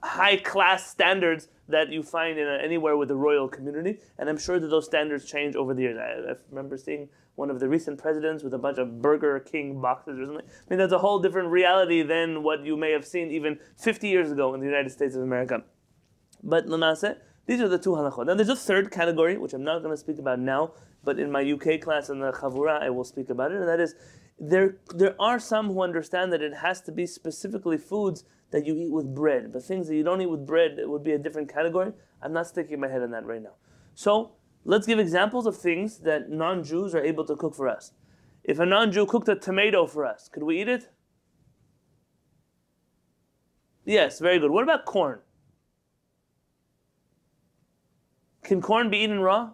high 0.00 0.36
class 0.36 0.88
standards 0.88 1.48
that 1.66 1.90
you 1.90 2.04
find 2.04 2.38
in 2.38 2.46
a, 2.46 2.58
anywhere 2.62 2.96
with 2.96 3.08
the 3.08 3.16
royal 3.16 3.48
community, 3.48 3.98
and 4.16 4.28
I'm 4.28 4.38
sure 4.38 4.60
that 4.60 4.68
those 4.68 4.84
standards 4.84 5.24
change 5.24 5.56
over 5.56 5.74
the 5.74 5.82
years. 5.82 5.98
I, 5.98 6.30
I 6.30 6.34
remember 6.50 6.76
seeing 6.76 7.08
one 7.34 7.50
of 7.50 7.60
the 7.60 7.68
recent 7.68 7.98
presidents 7.98 8.42
with 8.42 8.54
a 8.54 8.58
bunch 8.58 8.78
of 8.78 9.00
Burger 9.00 9.40
King 9.40 9.80
boxes 9.80 10.18
or 10.18 10.26
something. 10.26 10.46
I 10.46 10.64
mean, 10.70 10.78
that's 10.78 10.92
a 10.92 10.98
whole 10.98 11.18
different 11.18 11.48
reality 11.48 12.02
than 12.02 12.42
what 12.42 12.64
you 12.64 12.76
may 12.76 12.92
have 12.92 13.06
seen 13.06 13.30
even 13.30 13.58
50 13.78 14.08
years 14.08 14.30
ago 14.30 14.54
in 14.54 14.60
the 14.60 14.66
United 14.66 14.90
States 14.90 15.14
of 15.16 15.22
America. 15.22 15.62
But 16.42 16.66
Lamase, 16.66 17.16
these 17.46 17.60
are 17.60 17.68
the 17.68 17.78
two 17.78 17.90
halachot. 17.90 18.26
Now, 18.26 18.34
there's 18.34 18.48
a 18.48 18.56
third 18.56 18.90
category, 18.90 19.38
which 19.38 19.54
I'm 19.54 19.64
not 19.64 19.82
going 19.82 19.92
to 19.92 19.96
speak 19.96 20.18
about 20.18 20.38
now, 20.38 20.72
but 21.04 21.18
in 21.18 21.32
my 21.32 21.42
UK 21.42 21.80
class 21.80 22.08
in 22.08 22.20
the 22.20 22.32
Chavura, 22.32 22.82
I 22.82 22.90
will 22.90 23.04
speak 23.04 23.30
about 23.30 23.52
it, 23.52 23.58
and 23.58 23.68
that 23.68 23.80
is 23.80 23.94
there, 24.38 24.76
there 24.94 25.14
are 25.20 25.38
some 25.38 25.68
who 25.68 25.82
understand 25.82 26.32
that 26.32 26.42
it 26.42 26.54
has 26.54 26.80
to 26.82 26.92
be 26.92 27.06
specifically 27.06 27.78
foods 27.78 28.24
that 28.50 28.66
you 28.66 28.76
eat 28.76 28.90
with 28.90 29.14
bread, 29.14 29.52
but 29.52 29.62
things 29.62 29.88
that 29.88 29.94
you 29.94 30.02
don't 30.02 30.20
eat 30.20 30.26
with 30.26 30.46
bread 30.46 30.78
it 30.78 30.88
would 30.88 31.04
be 31.04 31.12
a 31.12 31.18
different 31.18 31.52
category. 31.52 31.92
I'm 32.20 32.32
not 32.32 32.46
sticking 32.46 32.80
my 32.80 32.88
head 32.88 33.02
on 33.02 33.10
that 33.12 33.24
right 33.24 33.42
now. 33.42 33.54
So 33.94 34.32
let's 34.64 34.86
give 34.86 34.98
examples 34.98 35.46
of 35.46 35.56
things 35.56 35.98
that 36.00 36.30
non-Jews 36.30 36.94
are 36.94 37.02
able 37.02 37.24
to 37.24 37.36
cook 37.36 37.54
for 37.54 37.68
us. 37.68 37.92
If 38.44 38.58
a 38.58 38.66
non-Jew 38.66 39.06
cooked 39.06 39.28
a 39.28 39.36
tomato 39.36 39.86
for 39.86 40.04
us, 40.04 40.28
could 40.28 40.42
we 40.42 40.60
eat 40.60 40.68
it? 40.68 40.90
Yes, 43.84 44.20
very 44.20 44.38
good. 44.38 44.50
What 44.50 44.62
about 44.62 44.84
corn? 44.84 45.20
Can 48.42 48.60
corn 48.60 48.90
be 48.90 48.98
eaten 48.98 49.20
raw? 49.20 49.50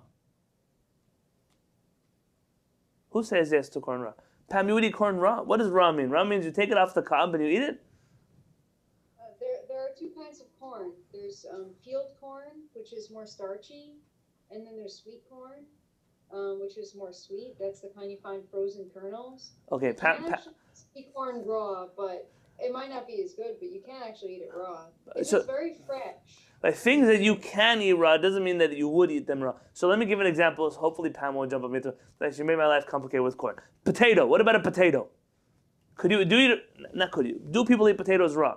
Who 3.10 3.22
says 3.22 3.52
yes 3.52 3.68
to 3.70 3.80
corn 3.80 4.00
raw? 4.00 4.12
Pam, 4.50 4.68
you 4.68 4.74
would 4.74 4.84
eat 4.84 4.94
corn 4.94 5.16
raw? 5.16 5.42
What 5.42 5.58
does 5.58 5.70
raw 5.70 5.92
mean? 5.92 6.08
Raw 6.10 6.24
means 6.24 6.44
you 6.44 6.52
take 6.52 6.70
it 6.70 6.78
off 6.78 6.94
the 6.94 7.02
cob 7.02 7.34
and 7.34 7.44
you 7.44 7.50
eat 7.50 7.62
it? 7.62 7.82
Uh, 9.18 9.32
there, 9.40 9.58
there 9.68 9.78
are 9.80 9.90
two 9.98 10.10
kinds 10.16 10.40
of 10.40 10.46
corn. 10.58 10.92
There's 11.12 11.44
um, 11.52 11.70
field 11.84 12.12
corn, 12.18 12.64
which 12.74 12.92
is 12.92 13.10
more 13.10 13.26
starchy, 13.26 13.96
and 14.50 14.66
then 14.66 14.76
there's 14.76 14.94
sweet 15.02 15.22
corn, 15.28 15.64
um, 16.32 16.60
which 16.60 16.76
is 16.78 16.94
more 16.94 17.12
sweet. 17.12 17.54
That's 17.60 17.80
the 17.80 17.88
kind 17.96 18.10
you 18.10 18.18
find 18.22 18.42
frozen 18.50 18.90
kernels. 18.92 19.52
Okay, 19.72 19.88
You 19.88 19.94
Pam, 19.94 20.16
can 20.16 20.24
Pam, 20.24 20.32
actually 20.34 20.52
eat 20.96 21.14
corn 21.14 21.42
raw, 21.46 21.86
but 21.96 22.30
it 22.58 22.72
might 22.72 22.90
not 22.90 23.06
be 23.06 23.22
as 23.22 23.34
good. 23.34 23.56
But 23.60 23.70
you 23.70 23.80
can 23.84 24.02
actually 24.02 24.36
eat 24.36 24.42
it 24.42 24.50
raw. 24.56 24.86
It's 25.16 25.30
so- 25.30 25.42
very 25.42 25.74
fresh. 25.86 26.14
Like 26.60 26.74
things 26.74 27.06
that 27.06 27.20
you 27.20 27.36
can 27.36 27.80
eat 27.80 27.92
raw 27.92 28.16
doesn't 28.16 28.42
mean 28.42 28.58
that 28.58 28.76
you 28.76 28.88
would 28.88 29.12
eat 29.12 29.28
them 29.28 29.40
raw. 29.40 29.54
So 29.74 29.86
let 29.86 29.96
me 29.98 30.06
give 30.06 30.18
an 30.18 30.26
example. 30.26 30.68
Hopefully 30.70 31.10
Pam 31.10 31.34
won't 31.34 31.52
jump 31.52 31.62
on 31.64 31.70
me. 31.70 31.80
Like 32.20 32.32
she 32.34 32.42
made 32.42 32.58
my 32.58 32.66
life 32.66 32.84
complicated 32.84 33.22
with 33.22 33.36
corn. 33.36 33.56
Potato. 33.84 34.26
What 34.26 34.40
about 34.40 34.56
a 34.56 34.60
potato? 34.60 35.08
Could 35.94 36.10
you 36.10 36.24
do 36.24 36.36
you 36.36 36.56
not 36.94 37.12
could 37.12 37.26
you 37.26 37.40
do 37.50 37.64
people 37.64 37.88
eat 37.88 37.96
potatoes 37.96 38.34
raw? 38.34 38.56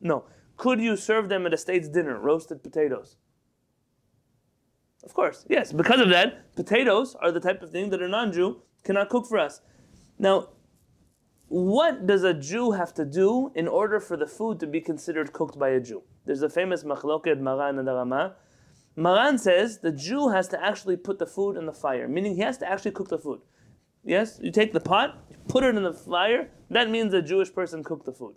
No. 0.00 0.24
Could 0.56 0.80
you 0.80 0.96
serve 0.96 1.28
them 1.28 1.44
at 1.46 1.52
a 1.52 1.56
state's 1.58 1.88
dinner, 1.88 2.18
roasted 2.18 2.62
potatoes? 2.62 3.16
Of 5.04 5.14
course, 5.14 5.44
yes. 5.48 5.72
Because 5.72 6.00
of 6.00 6.08
that, 6.10 6.54
potatoes 6.54 7.16
are 7.20 7.32
the 7.32 7.40
type 7.40 7.62
of 7.62 7.70
thing 7.70 7.90
that 7.90 8.02
a 8.02 8.08
non-Jew 8.08 8.62
cannot 8.84 9.08
cook 9.08 9.26
for 9.26 9.38
us. 9.38 9.60
Now, 10.18 10.50
what 11.48 12.06
does 12.06 12.22
a 12.24 12.32
Jew 12.32 12.70
have 12.70 12.94
to 12.94 13.04
do 13.04 13.50
in 13.54 13.68
order 13.68 14.00
for 14.00 14.16
the 14.16 14.26
food 14.26 14.58
to 14.60 14.66
be 14.66 14.80
considered 14.80 15.32
cooked 15.32 15.58
by 15.58 15.70
a 15.70 15.80
Jew? 15.80 16.02
There's 16.24 16.42
a 16.42 16.48
famous 16.48 16.84
machloket 16.84 17.40
Maran 17.40 17.78
and 17.78 17.88
Rama. 17.88 18.36
Maran 18.96 19.38
says 19.38 19.80
the 19.80 19.92
Jew 19.92 20.28
has 20.28 20.48
to 20.48 20.64
actually 20.64 20.96
put 20.96 21.18
the 21.18 21.26
food 21.26 21.56
in 21.56 21.66
the 21.66 21.72
fire, 21.72 22.08
meaning 22.08 22.36
he 22.36 22.42
has 22.42 22.58
to 22.58 22.70
actually 22.70 22.92
cook 22.92 23.08
the 23.08 23.18
food. 23.18 23.40
Yes, 24.04 24.38
you 24.42 24.50
take 24.50 24.72
the 24.72 24.80
pot, 24.80 25.18
put 25.48 25.64
it 25.64 25.74
in 25.74 25.82
the 25.82 25.92
fire. 25.92 26.50
That 26.70 26.90
means 26.90 27.12
a 27.14 27.22
Jewish 27.22 27.52
person 27.52 27.84
cooked 27.84 28.06
the 28.06 28.12
food. 28.12 28.36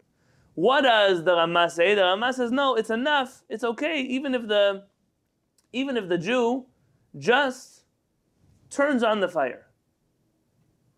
What 0.53 0.81
does 0.81 1.23
the 1.23 1.35
Rama 1.35 1.69
say? 1.69 1.95
The 1.95 2.03
Rama 2.03 2.33
says 2.33 2.51
no, 2.51 2.75
it's 2.75 2.89
enough. 2.89 3.43
It's 3.49 3.63
okay, 3.63 4.01
even 4.01 4.33
if 4.33 4.47
the 4.47 4.83
even 5.75 5.97
if 5.97 6.07
the 6.07 6.17
Jew 6.17 6.65
just 7.17 7.83
turns 8.69 9.03
on 9.03 9.19
the 9.19 9.27
fire. 9.27 9.67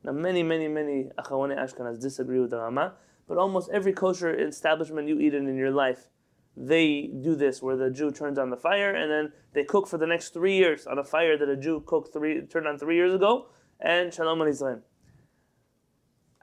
Now, 0.04 0.12
many, 0.12 0.44
many, 0.44 0.68
many 0.68 1.10
Acharonei 1.18 1.58
Ashkenaz 1.58 2.00
disagree 2.00 2.40
with 2.40 2.52
the 2.52 2.60
Rama, 2.60 2.94
but 3.28 3.40
almost 3.40 3.72
every 3.72 3.92
kosher 3.92 4.32
establishment 4.34 5.08
you 5.08 5.20
eat 5.20 5.34
in 5.34 5.48
in 5.48 5.58
your 5.58 5.72
life, 5.72 6.10
they 6.56 7.10
do 7.22 7.36
this, 7.36 7.62
where 7.62 7.76
the 7.76 7.90
Jew 7.90 8.12
turns 8.12 8.38
on 8.38 8.52
the 8.52 8.56
fire 8.56 8.92
and 8.94 9.12
then 9.12 9.34
they 9.54 9.64
cook 9.64 9.88
for 9.88 9.98
the 9.98 10.06
next 10.06 10.30
three 10.30 10.56
years 10.56 10.86
on 10.86 11.00
a 11.00 11.04
fire 11.04 11.38
that 11.38 11.50
a 11.50 11.58
Jew 11.58 11.84
cooked 11.86 12.14
three, 12.14 12.42
turned 12.42 12.68
on 12.68 12.78
three 12.78 12.96
years 12.96 13.14
ago, 13.16 13.48
and 13.80 14.14
Shalom 14.14 14.48
Israel. 14.48 14.82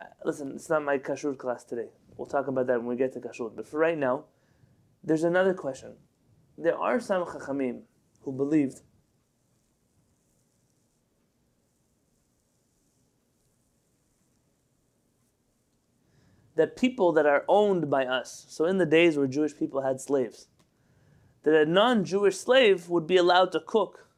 Uh, 0.01 0.07
Listen, 0.25 0.53
it's 0.57 0.69
not 0.69 0.83
my 0.83 0.99
kashrut 0.99 1.39
class 1.39 1.63
today. 1.63 1.91
We'll 2.17 2.27
talk 2.27 2.49
about 2.49 2.67
that 2.67 2.79
when 2.79 2.89
we 2.89 2.97
get 2.97 3.13
to 3.15 3.21
kashrut. 3.21 3.55
But 3.55 3.67
for 3.67 3.79
right 3.79 3.99
now, 3.99 4.25
there's 5.05 5.25
another 5.25 5.55
question. 5.55 5.93
there 6.57 6.79
are 6.79 7.01
some 7.01 7.25
chachamim 7.25 7.83
who 8.25 8.33
believed 8.33 8.81
that 16.57 16.77
people 16.77 17.13
that 17.13 17.27
are 17.27 17.45
owned 17.49 17.91
by 17.91 18.05
us, 18.07 18.47
so 18.49 18.65
in 18.65 18.79
the 18.79 18.87
days 18.87 19.17
where 19.17 19.27
Jewish 19.27 19.57
people 19.57 19.83
had 19.83 20.01
slaves, 20.01 20.49
that 21.43 21.55
a 21.55 21.67
non 21.67 22.05
Jewish 22.05 22.37
slave 22.37 22.89
would 22.89 23.07
be 23.07 23.17
allowed 23.17 23.53
to 23.53 23.61
cook 23.61 24.09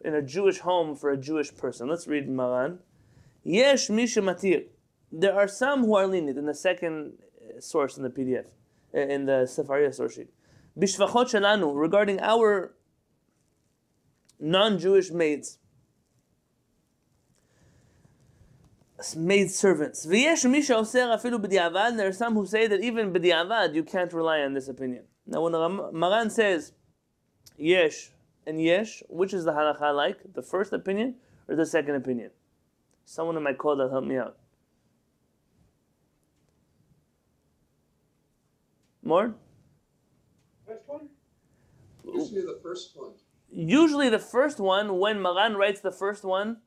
in 0.00 0.14
a 0.14 0.22
Jewish 0.22 0.58
home 0.58 0.94
for 0.94 1.10
a 1.10 1.16
Jewish 1.16 1.54
person. 1.54 1.88
Let's 1.88 2.06
read 2.06 2.28
Maran. 2.28 2.78
Yesh 3.42 3.88
Misha 3.88 4.20
Matir. 4.20 4.66
There 5.10 5.34
are 5.34 5.48
some 5.48 5.84
who 5.84 5.96
are 5.96 6.06
lenient 6.06 6.38
in 6.38 6.46
the 6.46 6.54
second 6.54 7.14
uh, 7.40 7.60
source 7.60 7.96
in 7.96 8.02
the 8.02 8.10
PDF, 8.10 8.46
uh, 8.94 9.00
in 9.00 9.24
the 9.24 9.46
Sefaria 9.46 9.92
source 9.92 10.14
sheet. 10.14 10.28
Bishvachot 10.78 11.30
Shelanu, 11.30 11.72
regarding 11.74 12.20
our 12.20 12.74
non 14.40 14.78
Jewish 14.78 15.10
maids. 15.10 15.58
maid 19.16 19.50
servants. 19.50 20.02
There 20.02 20.32
are 20.32 20.36
some 22.12 22.34
who 22.34 22.46
say 22.46 22.66
that 22.66 22.80
even 22.80 23.12
b'di'avad 23.12 23.74
you 23.74 23.84
can't 23.84 24.12
rely 24.12 24.40
on 24.40 24.54
this 24.54 24.68
opinion. 24.68 25.04
Now 25.26 25.42
when 25.42 25.52
Maran 25.92 26.30
says 26.30 26.72
yesh 27.56 28.10
and 28.46 28.60
yesh, 28.60 29.02
which 29.08 29.32
is 29.32 29.44
the 29.44 29.52
halacha 29.52 29.94
like? 29.94 30.18
The 30.34 30.42
first 30.42 30.72
opinion 30.72 31.14
or 31.48 31.54
the 31.54 31.66
second 31.66 31.94
opinion? 31.94 32.30
Someone 33.04 33.36
in 33.36 33.42
my 33.42 33.52
call 33.52 33.76
that 33.76 33.90
help 33.90 34.04
me 34.04 34.16
out. 34.16 34.36
More? 39.02 39.34
First 40.66 40.82
one? 40.86 41.08
Usually 42.04 42.42
the 42.42 42.58
first 42.62 42.92
one. 42.96 43.12
Usually 43.50 44.08
the 44.08 44.18
first 44.18 44.60
one, 44.60 44.98
when 44.98 45.20
Maran 45.20 45.56
writes 45.56 45.80
the 45.80 45.90
first 45.90 46.24
one, 46.24 46.58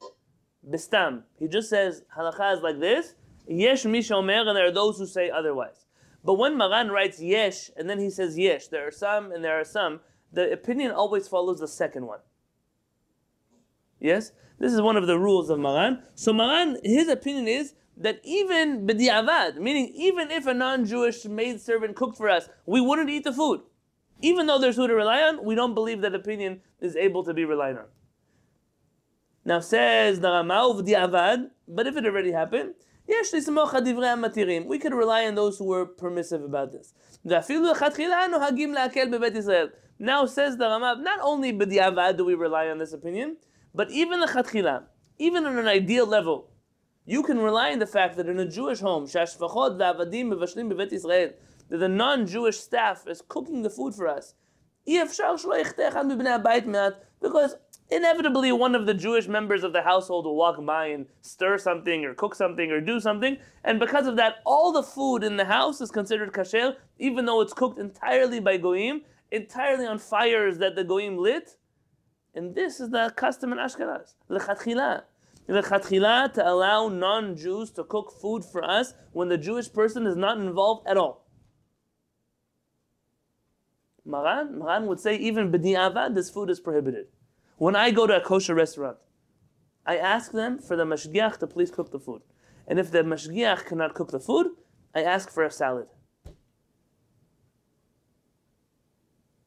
bistam. 0.68 1.24
He 1.38 1.48
just 1.48 1.70
says 1.70 2.04
halacha 2.18 2.58
is 2.58 2.62
like 2.62 2.80
this. 2.80 3.16
Yesh 3.48 3.84
mishomer, 3.84 4.48
and 4.48 4.56
there 4.56 4.68
are 4.68 4.72
those 4.72 4.98
who 4.98 5.06
say 5.06 5.30
otherwise. 5.30 5.86
But 6.24 6.36
when 6.36 6.58
Maran 6.58 6.90
writes 6.90 7.22
yesh, 7.22 7.72
and 7.76 7.90
then 7.90 8.00
he 8.00 8.10
says 8.10 8.38
yesh, 8.38 8.68
there 8.68 8.88
are 8.88 8.92
some 8.92 9.32
and 9.32 9.44
there 9.44 9.60
are 9.60 9.66
some, 9.66 10.02
the 10.32 10.52
opinion 10.52 10.92
always 10.92 11.28
follows 11.28 11.60
the 11.60 11.68
second 11.68 12.06
one. 12.08 12.20
Yes? 14.00 14.32
This 14.60 14.74
is 14.74 14.82
one 14.82 14.98
of 14.98 15.08
the 15.08 15.18
rules 15.18 15.50
of 15.50 15.60
Maran. 15.60 16.04
So 16.16 16.32
Maran, 16.32 16.78
his 16.84 17.08
opinion 17.08 17.48
is 17.48 17.74
that 17.98 18.22
even 18.24 18.88
b'di'avad, 18.88 19.58
meaning 19.58 19.92
even 19.96 20.32
if 20.32 20.46
a 20.46 20.54
non-Jewish 20.54 21.26
maid 21.26 21.60
servant 21.62 21.96
cooked 21.96 22.18
for 22.18 22.30
us, 22.30 22.50
we 22.66 22.82
wouldn't 22.82 23.10
eat 23.10 23.24
the 23.24 23.34
food. 23.34 23.62
Even 24.22 24.46
though 24.48 24.60
there's 24.60 24.76
who 24.76 24.88
to 24.88 24.94
rely 24.94 25.22
on, 25.22 25.44
we 25.44 25.56
don't 25.56 25.74
believe 25.74 26.02
that 26.02 26.14
opinion 26.14 26.62
is 26.80 26.96
able 26.96 27.24
to 27.24 27.34
be 27.34 27.46
relied 27.46 27.78
on. 27.78 27.86
Now 29.44 29.60
says 29.60 30.20
the 30.20 30.28
the 30.28 30.94
Avad, 30.94 31.50
but 31.68 31.88
if 31.88 31.98
it 31.98 32.06
already 32.06 32.32
happened, 32.32 32.76
we 33.08 34.80
could 34.80 34.94
rely 34.94 35.26
on 35.26 35.36
those 35.36 35.58
who 35.58 35.66
were 35.66 35.86
permissive 35.86 36.44
about 36.44 36.72
this. 36.72 36.94
Now 37.24 37.42
says 37.42 37.60
the 40.58 40.66
Ramav, 40.66 41.04
not 41.04 41.20
only 41.22 41.52
b'di'avad 41.52 42.18
do 42.18 42.26
we 42.26 42.36
rely 42.36 42.68
on 42.68 42.78
this 42.78 42.94
opinion, 42.94 43.38
but 43.74 43.90
even 43.92 44.20
the 44.20 44.28
chatchila, 44.28 44.84
even 45.18 45.46
on 45.46 45.58
an 45.58 45.68
ideal 45.68 46.06
level, 46.06 46.52
you 47.06 47.24
can 47.24 47.40
rely 47.40 47.72
on 47.72 47.80
the 47.80 47.88
fact 47.88 48.18
that 48.18 48.28
in 48.28 48.40
a 48.40 48.48
Jewish 48.48 48.80
home, 48.80 49.08
that 51.72 51.78
the 51.78 51.90
non-Jewish 51.90 52.60
staff 52.60 53.08
is 53.08 53.24
cooking 53.28 53.64
the 53.64 53.72
food 53.72 53.96
for 53.96 54.08
us. 54.08 54.36
Because 54.86 55.20
inevitably 57.90 58.52
one 58.52 58.76
of 58.76 58.86
the 58.86 58.94
Jewish 58.94 59.28
members 59.28 59.64
of 59.64 59.74
the 59.74 59.82
household 59.82 60.26
will 60.26 60.36
walk 60.36 60.64
by 60.66 60.88
and 60.88 61.08
stir 61.22 61.58
something 61.58 62.06
or 62.06 62.14
cook 62.14 62.36
something 62.36 62.72
or 62.72 62.82
do 62.82 63.00
something, 63.00 63.38
and 63.64 63.80
because 63.80 64.06
of 64.06 64.18
that, 64.18 64.36
all 64.46 64.72
the 64.72 64.84
food 64.84 65.24
in 65.24 65.38
the 65.38 65.46
house 65.46 65.82
is 65.82 65.92
considered 65.92 66.34
kasher, 66.34 66.76
even 67.00 67.26
though 67.26 67.42
it's 67.42 67.54
cooked 67.54 67.80
entirely 67.80 68.40
by 68.40 68.58
goyim, 68.58 69.02
entirely 69.32 69.88
on 69.88 69.98
fires 69.98 70.58
that 70.58 70.76
the 70.76 70.84
goyim 70.84 71.18
lit. 71.18 71.58
And 72.36 72.54
this 72.54 72.80
is 72.80 72.90
the 72.90 73.14
custom 73.16 73.54
in 73.54 73.60
Ashkenaz, 73.60 74.14
lechatchila. 74.30 75.04
To 76.34 76.48
allow 76.48 76.88
non-Jews 76.88 77.72
to 77.72 77.84
cook 77.84 78.14
food 78.22 78.46
for 78.46 78.64
us 78.64 78.94
when 79.12 79.28
the 79.28 79.38
Jewish 79.38 79.72
person 79.72 80.08
is 80.08 80.16
not 80.16 80.38
involved 80.38 80.88
at 80.88 80.98
all. 80.98 81.21
Maran, 84.06 84.58
Maran 84.58 84.88
would 84.88 85.00
say 85.00 85.16
even 85.16 85.52
b'di'avad, 85.52 86.16
this 86.16 86.30
food 86.30 86.50
is 86.50 86.60
prohibited. 86.60 87.08
When 87.58 87.76
I 87.76 87.92
go 87.92 88.08
to 88.08 88.18
a 88.18 88.22
kosher 88.22 88.56
restaurant, 88.56 88.98
I 89.86 89.98
ask 89.98 90.32
them 90.32 90.60
for 90.60 90.76
the 90.76 90.84
mashgiach 90.86 91.38
to 91.40 91.48
please 91.48 91.72
cook 91.72 91.92
the 91.92 92.00
food. 92.00 92.22
And 92.68 92.80
if 92.80 92.92
the 92.92 93.00
mashgiach 93.00 93.66
cannot 93.66 93.94
cook 93.94 94.12
the 94.12 94.20
food, 94.20 94.48
I 94.96 95.04
ask 95.04 95.30
for 95.30 95.44
a 95.44 95.52
salad. 95.52 95.88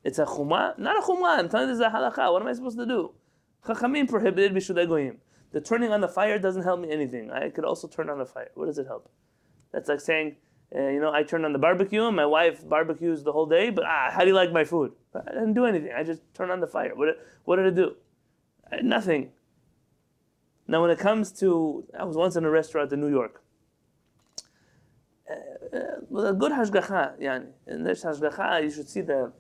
It's 0.03 0.19
a 0.19 0.27
chumah, 0.27 0.79
not 0.79 0.99
a 0.99 1.01
chumah. 1.01 1.38
I'm 1.38 1.49
telling 1.49 1.69
you 1.69 1.75
this 1.75 1.81
is 1.81 1.93
a 1.93 1.97
halakha. 1.97 2.33
What 2.33 2.43
am 2.43 2.49
I 2.49 2.53
supposed 2.53 2.79
to 2.79 2.87
do? 2.87 3.12
Chachamim 3.67 4.09
prohibited 4.09 4.53
bishulei 4.53 4.87
goyim. 4.87 5.19
The 5.53 5.61
turning 5.61 5.93
on 5.93 6.01
the 6.01 6.09
fire 6.09 6.38
doesn't 6.38 6.64
help 6.64 6.81
me 6.81 6.90
anything. 6.90 7.31
I 7.31 7.49
could 7.49 7.64
also 7.64 7.88
turn 7.88 8.11
on 8.11 8.19
the 8.19 8.27
fire. 8.27 8.51
What 8.55 8.67
does 8.67 8.79
it 8.79 8.87
help? 8.87 9.11
That's 9.73 9.88
like 9.88 10.01
saying, 10.01 10.37
uh, 10.75 10.89
you 10.89 11.01
know, 11.01 11.13
I 11.13 11.23
turned 11.23 11.45
on 11.45 11.53
the 11.53 11.59
barbecue 11.59 12.05
and 12.05 12.17
my 12.17 12.27
wife 12.27 12.69
barbecues 12.69 13.23
the 13.23 13.33
whole 13.33 13.47
day, 13.47 13.71
but 13.71 13.85
ah, 13.85 14.11
how 14.11 14.23
do 14.23 14.29
you 14.29 14.35
like 14.35 14.53
my 14.53 14.65
food? 14.65 14.93
I 15.15 15.33
didn't 15.33 15.55
do 15.55 15.67
anything. 15.67 15.93
I 15.97 16.03
just 16.03 16.23
turned 16.35 16.51
on 16.51 16.61
the 16.61 16.67
fire. 16.67 16.95
What, 16.95 17.17
what 17.45 17.57
did 17.57 17.67
it 17.67 17.77
do? 17.77 17.95
Nothing. 18.83 19.31
Now, 20.67 20.83
when 20.83 20.91
it 20.91 20.99
comes 20.99 21.31
to, 21.41 21.85
I 21.99 22.05
was 22.05 22.17
once 22.17 22.37
in 22.37 22.45
a 22.45 22.51
restaurant 22.51 22.93
in 22.93 23.01
New 23.01 23.11
York. 23.11 23.43
Uh, 25.31 25.77
uh, 25.77 26.25
a 26.25 26.33
good 26.33 26.53
hashgacha, 26.53 27.21
yani. 27.21 27.49
In 27.67 27.85
this 27.85 28.03
hashgacha, 28.03 28.63
you 28.63 28.71
should 28.71 28.89
see 28.89 29.03
the. 29.03 29.33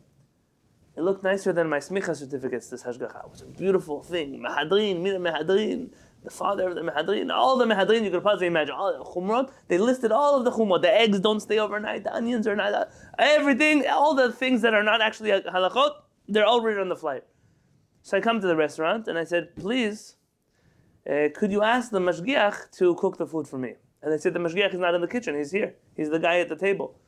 It 0.96 1.00
looked 1.00 1.24
nicer 1.24 1.52
than 1.52 1.68
my 1.68 1.78
smicha 1.78 2.14
certificates. 2.14 2.68
This 2.68 2.84
hashgacha 2.84 3.24
it 3.24 3.30
was 3.30 3.42
a 3.42 3.46
beautiful 3.46 4.02
thing. 4.02 4.40
Mahadrin, 4.40 5.00
mina 5.00 5.18
mehadrin, 5.18 5.90
the 6.24 6.30
father 6.30 6.68
of 6.68 6.74
the 6.74 6.80
mehadrin, 6.80 7.30
all 7.30 7.56
the 7.58 7.66
mehadrin 7.66 8.02
you 8.02 8.10
could 8.10 8.22
possibly 8.22 8.46
imagine. 8.46 8.74
All 8.74 8.92
the 8.92 9.04
chumrot, 9.04 9.52
they 9.68 9.78
listed 9.78 10.10
all 10.10 10.36
of 10.38 10.44
the 10.44 10.50
chumrot. 10.50 10.82
The 10.82 10.92
eggs 10.92 11.20
don't 11.20 11.40
stay 11.40 11.58
overnight. 11.58 12.04
The 12.04 12.14
onions 12.14 12.46
are 12.46 12.56
not. 12.56 12.90
Everything, 13.18 13.86
all 13.86 14.14
the 14.14 14.32
things 14.32 14.62
that 14.62 14.74
are 14.74 14.82
not 14.82 15.02
actually 15.02 15.30
halachot, 15.30 15.92
they're 16.26 16.46
all 16.46 16.62
written 16.62 16.80
on 16.80 16.88
the 16.88 16.96
flight. 16.96 17.24
So 18.02 18.16
I 18.16 18.20
come 18.20 18.40
to 18.40 18.46
the 18.46 18.56
restaurant 18.56 19.06
and 19.06 19.18
I 19.18 19.24
said, 19.24 19.54
please, 19.54 20.16
uh, 21.08 21.28
could 21.34 21.52
you 21.52 21.62
ask 21.62 21.90
the 21.90 22.00
mashgiach 22.00 22.70
to 22.78 22.94
cook 22.94 23.18
the 23.18 23.26
food 23.26 23.46
for 23.46 23.58
me? 23.58 23.74
And 24.02 24.12
they 24.12 24.18
said, 24.18 24.32
the 24.32 24.40
mashgiach 24.40 24.72
is 24.72 24.80
not 24.80 24.94
in 24.94 25.02
the 25.02 25.08
kitchen, 25.08 25.36
he's 25.36 25.52
here. 25.52 25.74
He's 25.96 26.10
the 26.10 26.18
guy 26.18 26.40
at 26.40 26.48
the 26.48 26.56
table. 26.56 26.98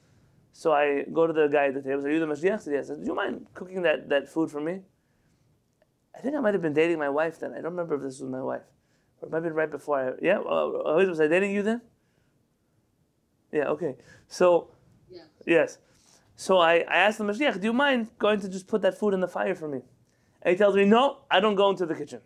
So 0.53 0.73
I 0.73 1.05
go 1.13 1.27
to 1.27 1.33
the 1.33 1.49
guy 1.49 1.67
at 1.67 1.75
the 1.75 1.83
table, 1.83 2.03
say, 2.03 2.09
are 2.09 2.13
you 2.13 2.21
the 2.21 2.27
mashgiach? 2.27 2.67
Yes. 2.67 2.69
I 2.69 2.83
said, 2.83 3.01
do 3.01 3.07
you 3.07 3.15
mind 3.15 3.47
cooking 3.55 3.83
that, 3.83 4.09
that 4.11 4.29
food 4.29 4.51
for 4.51 4.61
me? 4.61 4.81
I 6.15 6.21
think 6.21 6.35
I 6.35 6.41
might 6.41 6.55
have 6.55 6.63
been 6.63 6.73
dating 6.73 6.99
my 6.99 7.11
wife 7.11 7.41
then. 7.41 7.53
I 7.53 7.57
don't 7.57 7.73
remember 7.73 7.97
if 7.97 8.03
this 8.03 8.21
was 8.21 8.31
my 8.31 8.43
wife. 8.43 8.63
Or 9.21 9.29
it 9.29 9.31
might 9.31 9.37
have 9.39 9.45
been 9.45 9.55
right 9.55 9.71
before 9.71 9.99
I, 9.99 10.13
yeah? 10.25 10.39
Uh, 10.39 11.05
was 11.09 11.21
I 11.21 11.29
dating 11.29 11.53
you 11.53 11.63
then? 11.63 11.81
Yeah, 13.53 13.69
okay. 13.69 13.97
So, 14.29 14.69
Yeah. 15.11 15.23
yes. 15.47 15.79
So 16.37 16.59
I, 16.59 16.81
I 16.81 16.99
asked 16.99 17.19
the 17.19 17.25
mashgiach, 17.25 17.61
do 17.61 17.67
you 17.67 17.73
mind 17.73 18.11
going 18.19 18.41
to 18.41 18.49
just 18.49 18.67
put 18.67 18.83
that 18.83 18.99
food 18.99 19.15
in 19.15 19.21
the 19.21 19.29
fire 19.29 19.55
for 19.55 19.69
me? 19.69 19.81
And 20.43 20.53
he 20.53 20.57
tells 20.57 20.77
me, 20.77 20.85
no, 20.85 21.19
I 21.31 21.41
don't 21.41 21.55
go 21.55 21.71
into 21.71 21.87
the 21.87 21.95
kitchen. 21.95 22.21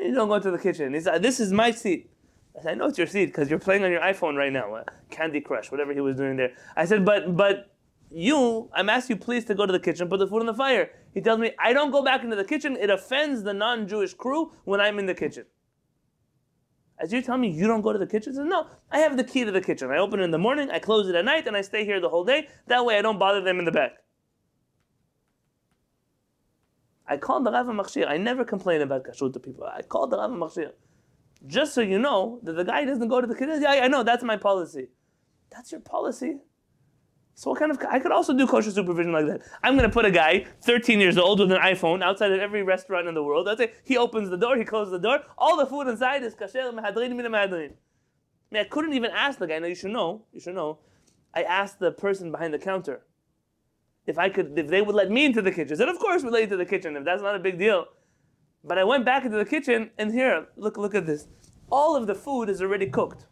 You 0.00 0.14
don't 0.14 0.28
go 0.28 0.34
into 0.34 0.50
the 0.50 0.58
kitchen. 0.58 0.94
He 0.94 1.00
said, 1.00 1.22
this 1.22 1.38
is 1.40 1.52
my 1.52 1.70
seat. 1.70 2.10
I 2.58 2.62
said, 2.62 2.72
I 2.72 2.74
know 2.74 2.86
it's 2.86 2.98
your 2.98 3.06
seat 3.06 3.26
because 3.26 3.50
you're 3.50 3.58
playing 3.58 3.84
on 3.84 3.90
your 3.90 4.00
iPhone 4.00 4.36
right 4.36 4.52
now, 4.52 4.74
uh, 4.74 4.84
Candy 5.10 5.40
Crush, 5.40 5.70
whatever 5.70 5.92
he 5.92 6.00
was 6.00 6.16
doing 6.16 6.36
there. 6.36 6.52
I 6.76 6.84
said, 6.84 7.04
but 7.04 7.36
but 7.36 7.74
you, 8.10 8.68
I'm 8.74 8.88
asking 8.88 9.16
you 9.16 9.22
please 9.22 9.44
to 9.46 9.54
go 9.54 9.64
to 9.64 9.72
the 9.72 9.80
kitchen, 9.80 10.08
put 10.08 10.18
the 10.18 10.26
food 10.26 10.40
in 10.40 10.46
the 10.46 10.54
fire. 10.54 10.90
He 11.12 11.20
tells 11.20 11.38
me, 11.38 11.52
I 11.58 11.72
don't 11.72 11.90
go 11.90 12.02
back 12.02 12.24
into 12.24 12.36
the 12.36 12.44
kitchen. 12.44 12.76
It 12.76 12.90
offends 12.90 13.42
the 13.42 13.52
non-Jewish 13.52 14.14
crew 14.14 14.52
when 14.64 14.80
I'm 14.80 14.98
in 14.98 15.06
the 15.06 15.14
kitchen. 15.14 15.44
As 16.98 17.12
you 17.12 17.20
tell 17.20 17.36
me 17.36 17.48
you 17.48 17.66
don't 17.66 17.82
go 17.82 17.92
to 17.92 17.98
the 17.98 18.06
kitchen? 18.06 18.34
Said, 18.34 18.46
no, 18.46 18.66
I 18.90 18.98
have 19.00 19.16
the 19.16 19.24
key 19.24 19.44
to 19.44 19.50
the 19.50 19.60
kitchen. 19.60 19.90
I 19.90 19.98
open 19.98 20.20
it 20.20 20.24
in 20.24 20.30
the 20.30 20.38
morning, 20.38 20.70
I 20.70 20.78
close 20.78 21.08
it 21.08 21.14
at 21.14 21.24
night, 21.24 21.46
and 21.46 21.56
I 21.56 21.62
stay 21.62 21.84
here 21.84 22.00
the 22.00 22.08
whole 22.08 22.24
day. 22.24 22.48
That 22.68 22.84
way 22.84 22.96
I 22.98 23.02
don't 23.02 23.18
bother 23.18 23.40
them 23.40 23.58
in 23.58 23.64
the 23.64 23.72
back. 23.72 23.92
I 27.06 27.16
called 27.16 27.44
the 27.44 27.50
Rav 27.50 27.66
Machshir. 27.66 28.08
I 28.08 28.16
never 28.16 28.44
complain 28.44 28.80
about 28.80 29.04
kashrut 29.04 29.32
to 29.34 29.40
people. 29.40 29.64
I 29.64 29.82
called 29.82 30.10
the 30.10 30.18
Rav 30.18 30.30
Machshir. 30.30 30.72
Just 31.46 31.74
so 31.74 31.80
you 31.80 31.98
know 31.98 32.38
that 32.44 32.52
the 32.52 32.64
guy 32.64 32.84
doesn't 32.84 33.08
go 33.08 33.20
to 33.20 33.26
the 33.26 33.34
kitchen. 33.34 33.60
Yeah, 33.60 33.70
I 33.70 33.88
know, 33.88 34.02
that's 34.02 34.22
my 34.22 34.36
policy. 34.36 34.88
That's 35.50 35.72
your 35.72 35.80
policy? 35.80 36.38
So 37.34 37.50
what 37.50 37.58
kind 37.58 37.70
of, 37.70 37.78
I 37.90 37.98
could 37.98 38.12
also 38.12 38.36
do 38.36 38.46
kosher 38.46 38.70
supervision 38.70 39.12
like 39.12 39.26
that. 39.26 39.40
I'm 39.62 39.76
going 39.76 39.88
to 39.88 39.92
put 39.92 40.04
a 40.04 40.10
guy, 40.10 40.46
13 40.62 41.00
years 41.00 41.16
old, 41.16 41.40
with 41.40 41.50
an 41.50 41.58
iPhone 41.58 42.02
outside 42.02 42.30
of 42.30 42.40
every 42.40 42.62
restaurant 42.62 43.08
in 43.08 43.14
the 43.14 43.22
world. 43.22 43.48
I'd 43.48 43.58
say, 43.58 43.72
he 43.84 43.96
opens 43.96 44.28
the 44.28 44.36
door, 44.36 44.56
he 44.56 44.64
closes 44.64 44.92
the 44.92 44.98
door, 44.98 45.20
all 45.38 45.56
the 45.56 45.66
food 45.66 45.88
inside 45.88 46.22
is 46.22 46.34
kasher, 46.34 46.72
mehadrin, 46.72 47.16
mina 47.16 47.30
mehadrin. 47.30 47.70
I 47.70 48.54
mean, 48.54 48.60
I 48.60 48.64
couldn't 48.64 48.92
even 48.92 49.10
ask 49.12 49.38
the 49.38 49.46
guy, 49.46 49.58
no, 49.58 49.66
you 49.66 49.74
should 49.74 49.92
know, 49.92 50.24
you 50.32 50.40
should 50.40 50.54
know. 50.54 50.78
I 51.34 51.42
asked 51.42 51.80
the 51.80 51.90
person 51.90 52.30
behind 52.30 52.52
the 52.52 52.58
counter, 52.58 53.02
if 54.06 54.18
I 54.18 54.28
could, 54.28 54.58
if 54.58 54.68
they 54.68 54.82
would 54.82 54.94
let 54.94 55.10
me 55.10 55.24
into 55.24 55.40
the 55.40 55.52
kitchen. 55.52 55.74
Said, 55.76 55.88
of 55.88 55.98
course, 55.98 56.22
we'll 56.22 56.32
let 56.32 56.40
you 56.40 56.44
into 56.44 56.58
the 56.58 56.66
kitchen 56.66 56.96
if 56.96 57.04
that's 57.04 57.22
not 57.22 57.34
a 57.34 57.38
big 57.38 57.58
deal. 57.58 57.86
But 58.62 58.76
I 58.76 58.84
went 58.84 59.04
back 59.06 59.24
into 59.24 59.38
the 59.38 59.44
kitchen, 59.46 59.90
and 59.96 60.12
here, 60.12 60.48
look, 60.56 60.76
look 60.76 60.94
at 60.94 61.06
this. 61.06 61.28
All 61.70 61.96
of 61.96 62.06
the 62.06 62.14
food 62.14 62.50
is 62.50 62.60
already 62.60 62.86
cooked. 62.86 63.26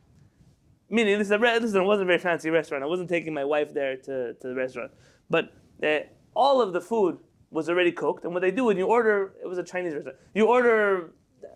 Meaning, 0.91 1.19
this, 1.19 1.29
is 1.29 1.31
a 1.31 1.39
re- 1.39 1.59
listen, 1.59 1.81
it 1.81 1.85
wasn't 1.85 2.09
a 2.09 2.13
very 2.13 2.19
fancy 2.19 2.51
restaurant. 2.51 2.83
I 2.83 2.89
wasn't 2.89 3.09
taking 3.09 3.33
my 3.33 3.45
wife 3.45 3.73
there 3.73 3.97
to, 3.97 4.35
to 4.35 4.49
the 4.49 4.55
restaurant. 4.55 4.91
But 5.31 5.53
uh, 5.83 6.01
all 6.35 6.61
of 6.61 6.73
the 6.73 6.81
food 6.81 7.19
was 7.51 7.69
already 7.69 7.93
cooked. 7.93 8.25
And 8.25 8.35
what 8.35 8.41
they 8.41 8.51
do 8.51 8.65
when 8.65 8.77
you 8.77 8.87
order, 8.87 9.35
it 9.43 9.47
was 9.47 9.59
a 9.59 9.63
Chinese 9.63 9.95
restaurant, 9.95 10.19
you 10.35 10.47
order 10.47 11.13
uh, 11.45 11.47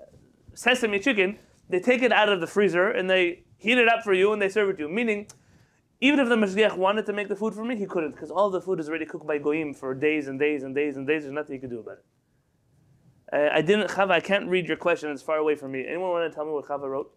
sesame 0.55 1.01
chicken, 1.01 1.39
they 1.69 1.81
take 1.81 2.03
it 2.03 2.13
out 2.13 2.29
of 2.29 2.41
the 2.41 2.47
freezer 2.47 2.91
and 2.91 3.11
they 3.11 3.43
heat 3.57 3.79
it 3.79 3.89
up 3.89 4.05
for 4.05 4.13
you 4.13 4.33
and 4.33 4.41
they 4.41 4.49
serve 4.49 4.71
it 4.71 4.77
to 4.77 4.85
you. 4.85 4.89
Meaning, 4.89 5.27
even 6.01 6.21
if 6.21 6.29
the 6.29 6.37
mashgiach 6.37 6.77
wanted 6.77 7.07
to 7.07 7.13
make 7.13 7.29
the 7.29 7.37
food 7.37 7.55
for 7.55 7.65
me, 7.65 7.77
he 7.77 7.87
couldn't 7.87 8.13
because 8.13 8.31
all 8.31 8.51
the 8.51 8.61
food 8.61 8.79
is 8.79 8.89
already 8.89 9.07
cooked 9.07 9.27
by 9.27 9.39
goyim 9.39 9.75
for 9.75 9.95
days 9.95 10.29
and 10.29 10.39
days 10.39 10.63
and 10.63 10.75
days 10.75 10.97
and 10.97 11.07
days. 11.07 11.23
There's 11.23 11.35
nothing 11.35 11.55
he 11.55 11.61
could 11.61 11.71
do 11.71 11.81
about 11.81 11.99
it. 11.99 12.05
Uh, 13.33 13.49
I 13.53 13.63
didn't, 13.63 13.89
Chava, 13.89 14.11
I 14.11 14.21
can't 14.21 14.49
read 14.49 14.69
your 14.69 14.77
question. 14.77 15.11
It's 15.11 15.23
far 15.23 15.39
away 15.39 15.57
from 15.57 15.73
me. 15.73 15.85
Anyone 15.89 16.11
want 16.11 16.31
to 16.31 16.35
tell 16.35 16.45
me 16.45 16.53
what 16.53 16.67
Chava 16.67 16.89
wrote? 16.89 17.11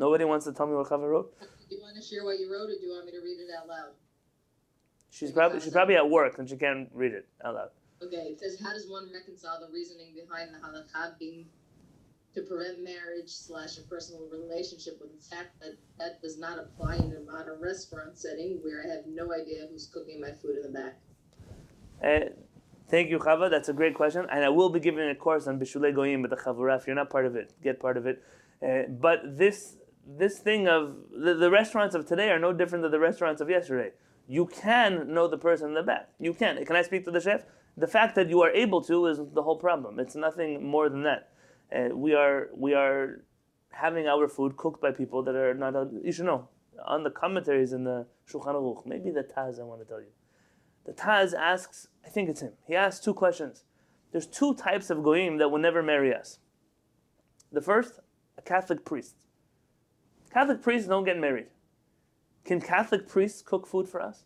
Nobody 0.00 0.24
wants 0.24 0.46
to 0.46 0.52
tell 0.52 0.66
me 0.66 0.74
what 0.74 0.88
Chava 0.88 1.06
wrote? 1.10 1.38
Do 1.68 1.76
you 1.76 1.82
want 1.82 1.94
to 1.94 2.00
share 2.02 2.24
what 2.24 2.38
you 2.40 2.50
wrote, 2.50 2.70
or 2.70 2.78
do 2.80 2.86
you 2.86 2.88
want 2.88 3.04
me 3.04 3.12
to 3.12 3.18
read 3.18 3.36
it 3.36 3.50
out 3.54 3.68
loud? 3.68 3.92
She's 5.10 5.30
probably 5.30 5.60
she's 5.60 5.74
probably 5.74 5.96
at 5.96 6.08
work 6.08 6.38
and 6.38 6.48
she 6.48 6.56
can't 6.56 6.88
read 6.94 7.12
it 7.12 7.28
out 7.44 7.54
loud. 7.54 7.68
Okay, 8.02 8.32
it 8.32 8.40
says, 8.40 8.58
how 8.64 8.72
does 8.72 8.88
one 8.88 9.10
reconcile 9.12 9.60
the 9.60 9.70
reasoning 9.70 10.14
behind 10.14 10.54
the 10.54 10.58
halakha 10.58 11.18
being 11.18 11.44
to 12.34 12.40
prevent 12.40 12.82
marriage 12.82 13.28
slash 13.28 13.76
a 13.76 13.82
personal 13.82 14.26
relationship 14.32 14.98
with 15.02 15.12
the 15.12 15.36
fact 15.36 15.60
that 15.60 15.76
that 15.98 16.22
does 16.22 16.38
not 16.38 16.58
apply 16.58 16.96
in 16.96 17.14
a 17.14 17.30
modern 17.30 17.60
restaurant 17.60 18.16
setting 18.16 18.58
where 18.62 18.82
I 18.82 18.88
have 18.88 19.04
no 19.06 19.34
idea 19.34 19.66
who's 19.70 19.86
cooking 19.86 20.18
my 20.18 20.30
food 20.32 20.56
in 20.56 20.62
the 20.62 20.78
back? 20.78 20.98
Uh, 22.02 22.30
thank 22.88 23.10
you, 23.10 23.18
Chava. 23.18 23.50
That's 23.50 23.68
a 23.68 23.74
great 23.74 23.94
question, 23.94 24.26
and 24.32 24.46
I 24.46 24.48
will 24.48 24.70
be 24.70 24.80
giving 24.80 25.10
a 25.10 25.14
course 25.14 25.46
on 25.46 25.60
Bishulei 25.60 25.94
Goyim 25.94 26.22
with 26.22 26.30
the 26.30 26.38
Chavurah. 26.38 26.78
If 26.78 26.86
you're 26.86 26.96
not 26.96 27.10
part 27.10 27.26
of 27.26 27.36
it, 27.36 27.52
get 27.62 27.78
part 27.78 27.98
of 27.98 28.06
it. 28.06 28.22
Uh, 28.62 28.82
but 28.88 29.36
this 29.36 29.76
this 30.06 30.38
thing 30.38 30.68
of 30.68 30.96
the, 31.16 31.34
the 31.34 31.50
restaurants 31.50 31.94
of 31.94 32.06
today 32.06 32.30
are 32.30 32.38
no 32.38 32.52
different 32.52 32.82
than 32.82 32.90
the 32.90 33.00
restaurants 33.00 33.40
of 33.40 33.50
yesterday. 33.50 33.92
You 34.26 34.46
can 34.46 35.12
know 35.12 35.26
the 35.28 35.38
person 35.38 35.68
in 35.68 35.74
the 35.74 35.82
back. 35.82 36.10
You 36.18 36.34
can. 36.34 36.64
Can 36.64 36.76
I 36.76 36.82
speak 36.82 37.04
to 37.04 37.10
the 37.10 37.20
chef? 37.20 37.44
The 37.76 37.86
fact 37.86 38.14
that 38.14 38.28
you 38.28 38.42
are 38.42 38.50
able 38.50 38.82
to 38.82 39.06
is 39.06 39.18
the 39.34 39.42
whole 39.42 39.56
problem. 39.56 39.98
It's 39.98 40.14
nothing 40.14 40.64
more 40.64 40.88
than 40.88 41.02
that. 41.04 41.30
Uh, 41.74 41.94
we 41.94 42.14
are 42.14 42.48
we 42.54 42.74
are 42.74 43.24
having 43.70 44.06
our 44.06 44.28
food 44.28 44.56
cooked 44.56 44.80
by 44.80 44.90
people 44.90 45.22
that 45.24 45.34
are 45.34 45.54
not. 45.54 45.74
You 46.04 46.12
should 46.12 46.26
know 46.26 46.48
on 46.84 47.04
the 47.04 47.10
commentaries 47.10 47.72
in 47.72 47.84
the 47.84 48.06
Shulchan 48.30 48.54
Aruch. 48.54 48.86
Maybe 48.86 49.10
the 49.10 49.22
Taz. 49.22 49.60
I 49.60 49.64
want 49.64 49.80
to 49.80 49.86
tell 49.86 50.00
you. 50.00 50.12
The 50.84 50.92
Taz 50.92 51.34
asks. 51.34 51.88
I 52.04 52.08
think 52.08 52.28
it's 52.28 52.40
him. 52.40 52.52
He 52.66 52.74
asks 52.74 53.04
two 53.04 53.14
questions. 53.14 53.64
There's 54.12 54.26
two 54.26 54.54
types 54.54 54.90
of 54.90 55.02
goyim 55.02 55.38
that 55.38 55.50
will 55.50 55.58
never 55.58 55.82
marry 55.82 56.14
us. 56.14 56.38
The 57.52 57.60
first, 57.60 58.00
a 58.36 58.42
Catholic 58.42 58.84
priest. 58.84 59.14
Catholic 60.32 60.62
priests 60.62 60.88
don't 60.88 61.04
get 61.04 61.18
married. 61.18 61.46
Can 62.44 62.60
Catholic 62.60 63.08
priests 63.08 63.42
cook 63.42 63.66
food 63.66 63.88
for 63.88 64.00
us? 64.00 64.24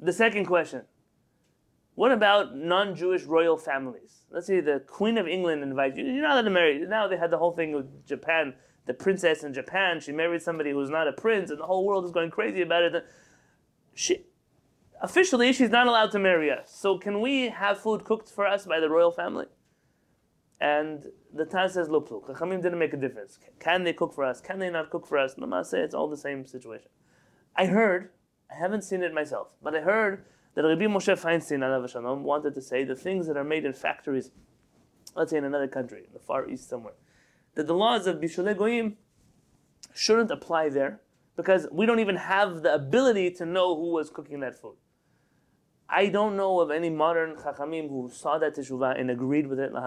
The 0.00 0.12
second 0.12 0.46
question 0.46 0.82
What 1.94 2.12
about 2.12 2.56
non 2.56 2.94
Jewish 2.96 3.22
royal 3.22 3.56
families? 3.56 4.24
Let's 4.30 4.46
say 4.46 4.60
the 4.60 4.80
Queen 4.86 5.16
of 5.18 5.28
England 5.28 5.62
invites 5.62 5.96
you. 5.96 6.04
You're 6.04 6.22
not 6.22 6.32
allowed 6.32 6.42
to 6.42 6.50
marry. 6.50 6.78
Now 6.78 7.06
they 7.06 7.16
had 7.16 7.30
the 7.30 7.38
whole 7.38 7.52
thing 7.52 7.72
with 7.74 8.06
Japan. 8.06 8.54
The 8.84 8.94
princess 8.94 9.44
in 9.44 9.54
Japan, 9.54 10.00
she 10.00 10.10
married 10.10 10.42
somebody 10.42 10.72
who's 10.72 10.90
not 10.90 11.06
a 11.06 11.12
prince, 11.12 11.50
and 11.50 11.60
the 11.60 11.66
whole 11.66 11.86
world 11.86 12.04
is 12.04 12.10
going 12.10 12.32
crazy 12.32 12.62
about 12.62 12.82
it. 12.82 13.04
She, 13.94 14.24
officially, 15.00 15.52
she's 15.52 15.70
not 15.70 15.86
allowed 15.86 16.10
to 16.12 16.18
marry 16.18 16.50
us. 16.50 16.74
So, 16.74 16.98
can 16.98 17.20
we 17.20 17.50
have 17.50 17.78
food 17.78 18.02
cooked 18.02 18.28
for 18.28 18.44
us 18.44 18.66
by 18.66 18.80
the 18.80 18.90
royal 18.90 19.12
family? 19.12 19.46
And 20.62 21.06
the 21.34 21.44
Taz 21.44 21.72
says 21.72 21.88
lo 21.88 22.00
plug. 22.00 22.22
Chachamim 22.28 22.62
didn't 22.62 22.78
make 22.78 22.92
a 22.92 22.96
difference. 22.96 23.40
Can 23.58 23.82
they 23.82 23.92
cook 23.92 24.14
for 24.14 24.22
us? 24.22 24.40
Can 24.40 24.60
they 24.60 24.70
not 24.70 24.90
cook 24.90 25.08
for 25.08 25.18
us? 25.18 25.34
say 25.68 25.80
it's 25.80 25.92
all 25.92 26.08
the 26.08 26.16
same 26.16 26.46
situation. 26.46 26.88
I 27.56 27.66
heard, 27.66 28.10
I 28.48 28.54
haven't 28.54 28.82
seen 28.82 29.02
it 29.02 29.12
myself, 29.12 29.48
but 29.60 29.74
I 29.74 29.80
heard 29.80 30.24
that 30.54 30.62
Rabbi 30.62 30.84
Moshe 30.84 31.20
Feinstein 31.20 31.62
alav 31.66 31.90
shalom 31.90 32.22
wanted 32.22 32.54
to 32.54 32.62
say 32.62 32.84
the 32.84 32.94
things 32.94 33.26
that 33.26 33.36
are 33.36 33.42
made 33.42 33.64
in 33.64 33.72
factories, 33.72 34.30
let's 35.16 35.32
say 35.32 35.38
in 35.38 35.44
another 35.44 35.66
country, 35.66 36.04
in 36.06 36.12
the 36.12 36.20
far 36.20 36.48
east 36.48 36.68
somewhere, 36.68 36.94
that 37.56 37.66
the 37.66 37.74
laws 37.74 38.06
of 38.06 38.18
Bishulei 38.18 38.56
Goyim 38.56 38.96
shouldn't 39.92 40.30
apply 40.30 40.68
there 40.68 41.00
because 41.34 41.66
we 41.72 41.86
don't 41.86 41.98
even 41.98 42.14
have 42.14 42.62
the 42.62 42.72
ability 42.72 43.32
to 43.32 43.44
know 43.44 43.74
who 43.74 43.90
was 43.90 44.10
cooking 44.10 44.38
that 44.40 44.54
food. 44.60 44.76
I 45.88 46.06
don't 46.06 46.36
know 46.36 46.60
of 46.60 46.70
any 46.70 46.88
modern 46.88 47.34
chachamim 47.34 47.88
who 47.88 48.10
saw 48.14 48.38
that 48.38 48.54
teshuvah 48.54 49.00
and 49.00 49.10
agreed 49.10 49.48
with 49.48 49.58
it 49.58 49.72
la 49.72 49.80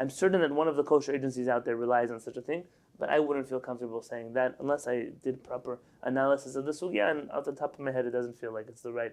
I'm 0.00 0.08
certain 0.08 0.40
that 0.40 0.50
one 0.50 0.66
of 0.66 0.76
the 0.76 0.82
kosher 0.82 1.14
agencies 1.14 1.46
out 1.46 1.66
there 1.66 1.76
relies 1.76 2.10
on 2.10 2.18
such 2.20 2.38
a 2.38 2.40
thing, 2.40 2.64
but 2.98 3.10
I 3.10 3.20
wouldn't 3.20 3.46
feel 3.46 3.60
comfortable 3.60 4.00
saying 4.00 4.32
that 4.32 4.56
unless 4.58 4.88
I 4.88 5.08
did 5.22 5.44
proper 5.44 5.78
analysis 6.02 6.56
of 6.56 6.64
the 6.64 6.72
sugya. 6.72 7.10
And 7.10 7.30
off 7.30 7.44
the 7.44 7.52
top 7.52 7.74
of 7.74 7.80
my 7.80 7.92
head, 7.92 8.06
it 8.06 8.10
doesn't 8.10 8.40
feel 8.40 8.54
like 8.54 8.64
it's 8.68 8.80
the 8.80 8.92
right, 8.92 9.12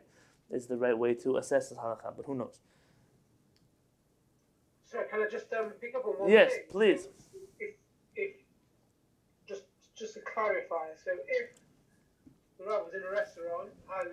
it's 0.50 0.68
the 0.68 0.78
right 0.78 0.98
way 0.98 1.14
to 1.16 1.36
assess 1.36 1.70
the 1.70 1.76
halakha. 1.76 2.16
But 2.16 2.26
who 2.26 2.36
knows? 2.36 2.62
So 4.86 5.00
can 5.12 5.22
I 5.22 5.28
just 5.30 5.52
um, 5.52 5.72
pick 5.82 5.94
up 5.94 6.06
on 6.06 6.14
one 6.14 6.32
Yes, 6.32 6.52
thing? 6.52 6.62
Yes, 6.64 6.72
please. 6.72 7.08
If, 7.60 7.76
if, 8.16 8.36
just, 9.46 9.64
just 9.94 10.14
to 10.14 10.22
clarify, 10.22 10.96
so 11.04 11.12
if 11.28 11.50
the 12.58 12.64
Rav 12.64 12.86
was 12.86 12.94
in 12.94 13.04
a 13.04 13.12
restaurant 13.12 13.70
and 14.00 14.12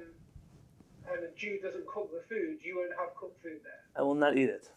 and 1.06 1.22
a 1.22 1.30
Jew 1.37 1.60
doesn't 1.62 1.87
cook 1.87 2.10
the 2.10 2.22
food, 2.28 2.56
you 2.64 2.78
won't 2.78 2.98
have 2.98 3.14
cooked 3.14 3.42
food 3.42 3.60
there. 3.62 3.84
I 3.94 4.02
will 4.02 4.14
not 4.14 4.38
eat 4.38 4.48
it. 4.48 4.70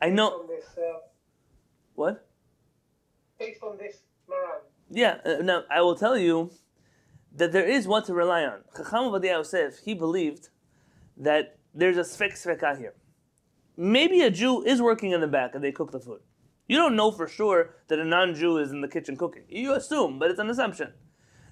I 0.00 0.10
know 0.10 0.46
this, 0.46 0.66
uh, 0.76 0.98
what? 1.94 2.26
based 3.38 3.62
on 3.62 3.76
this 3.78 3.98
Maran. 4.28 4.60
Yeah. 4.90 5.18
Uh, 5.24 5.42
now 5.42 5.62
I 5.70 5.80
will 5.82 5.96
tell 5.96 6.16
you 6.16 6.50
that 7.34 7.52
there 7.52 7.68
is 7.68 7.86
what 7.86 8.04
to 8.06 8.14
rely 8.14 8.44
on. 8.44 8.60
Chacham 8.76 9.04
Ovadia 9.04 9.32
Yosef, 9.32 9.78
he 9.84 9.94
believed 9.94 10.48
that 11.16 11.58
there's 11.74 11.96
a 11.96 12.00
svek 12.00 12.32
sveka 12.32 12.78
here. 12.78 12.94
Maybe 13.76 14.22
a 14.22 14.30
Jew 14.30 14.62
is 14.62 14.80
working 14.80 15.10
in 15.10 15.20
the 15.20 15.26
back 15.26 15.54
and 15.54 15.64
they 15.64 15.72
cook 15.72 15.90
the 15.90 15.98
food. 15.98 16.20
You 16.68 16.76
don't 16.76 16.96
know 16.96 17.10
for 17.10 17.26
sure 17.28 17.74
that 17.88 17.98
a 17.98 18.04
non-Jew 18.04 18.58
is 18.58 18.70
in 18.70 18.80
the 18.80 18.88
kitchen 18.88 19.16
cooking. 19.16 19.42
You 19.48 19.74
assume, 19.74 20.18
but 20.18 20.30
it's 20.30 20.38
an 20.38 20.48
assumption. 20.48 20.92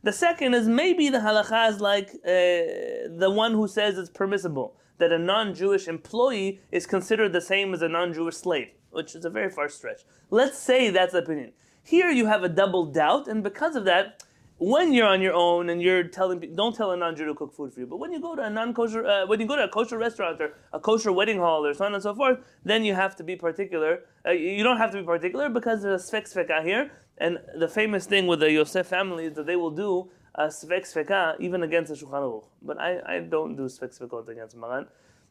The 0.05 0.13
second 0.13 0.55
is 0.55 0.69
maybe 0.69 1.11
the 1.11 1.19
halacha 1.19 1.71
is 1.71 1.81
like 1.81 2.09
uh, 2.25 3.19
the 3.19 3.31
one 3.31 3.53
who 3.53 3.69
says 3.69 3.99
it's 3.99 4.09
permissible 4.09 4.77
that 4.99 5.13
a 5.13 5.19
non-Jewish 5.19 5.89
employee 5.89 6.61
is 6.71 6.87
considered 6.87 7.33
the 7.33 7.41
same 7.41 7.75
as 7.75 7.83
a 7.83 7.89
non-Jewish 7.89 8.37
slave, 8.37 8.69
which 8.91 9.15
is 9.15 9.25
a 9.25 9.31
very 9.31 9.51
far 9.51 9.69
stretch. 9.69 10.03
Let's 10.31 10.59
say 10.59 10.91
that's 10.91 11.13
the 11.13 11.19
opinion. 11.19 11.53
Here 11.83 12.11
you 12.11 12.27
have 12.27 12.45
a 12.45 12.49
double 12.49 12.87
doubt, 12.87 13.27
and 13.27 13.43
because 13.43 13.75
of 13.75 13.85
that, 13.87 14.23
when 14.63 14.93
you're 14.93 15.09
on 15.09 15.21
your 15.21 15.33
own 15.35 15.69
and 15.71 15.83
you're 15.83 16.05
telling 16.05 16.55
don't 16.55 16.77
tell 16.77 16.93
a 16.93 16.97
non-Jew 16.97 17.25
to 17.25 17.35
cook 17.35 17.53
food 17.53 17.73
for 17.73 17.81
you. 17.81 17.87
But 17.87 17.97
when 17.97 18.13
you 18.13 18.21
go 18.21 18.37
to 18.37 18.43
a 18.43 18.51
non-kosher, 18.51 19.05
uh, 19.05 19.27
when 19.27 19.41
you 19.41 19.47
go 19.47 19.57
to 19.57 19.65
a 19.65 19.69
kosher 19.69 19.99
restaurant 19.99 20.41
or 20.41 20.55
a 20.73 20.79
kosher 20.79 21.11
wedding 21.11 21.39
hall 21.39 21.67
or 21.67 21.75
so 21.75 21.85
on 21.85 21.95
and 21.95 22.03
so 22.03 22.15
forth, 22.15 22.39
then 22.65 22.85
you 22.85 22.95
have 22.95 23.17
to 23.17 23.25
be 23.25 23.35
particular. 23.35 24.01
Uh, 24.25 24.31
you 24.31 24.63
don't 24.63 24.77
have 24.77 24.93
to 24.93 24.99
be 24.99 25.03
particular 25.05 25.49
because 25.49 25.83
there's 25.83 26.09
a 26.09 26.13
svek 26.13 26.33
sveka 26.33 26.63
here. 26.63 26.93
And 27.19 27.39
the 27.59 27.67
famous 27.67 28.07
thing 28.07 28.29
with 28.29 28.41
the 28.41 28.53
Yosef 28.53 28.87
family 28.87 29.25
is 29.25 29.35
that 29.35 29.47
they 29.47 29.57
will 29.57 29.71
do 29.73 30.11
a 30.35 30.47
svek 30.47 30.83
sveka 30.83 31.39
even 31.41 31.63
against 31.63 31.91
the 31.91 31.97
Shulchan 31.97 32.23
Aruch. 32.23 32.45
But 32.63 32.81
I, 32.81 33.01
I 33.07 33.21
don't 33.21 33.57
do 33.57 33.65
svek 33.65 33.99
svekot 33.99 34.29
against 34.29 34.57
Maran. 34.57 34.87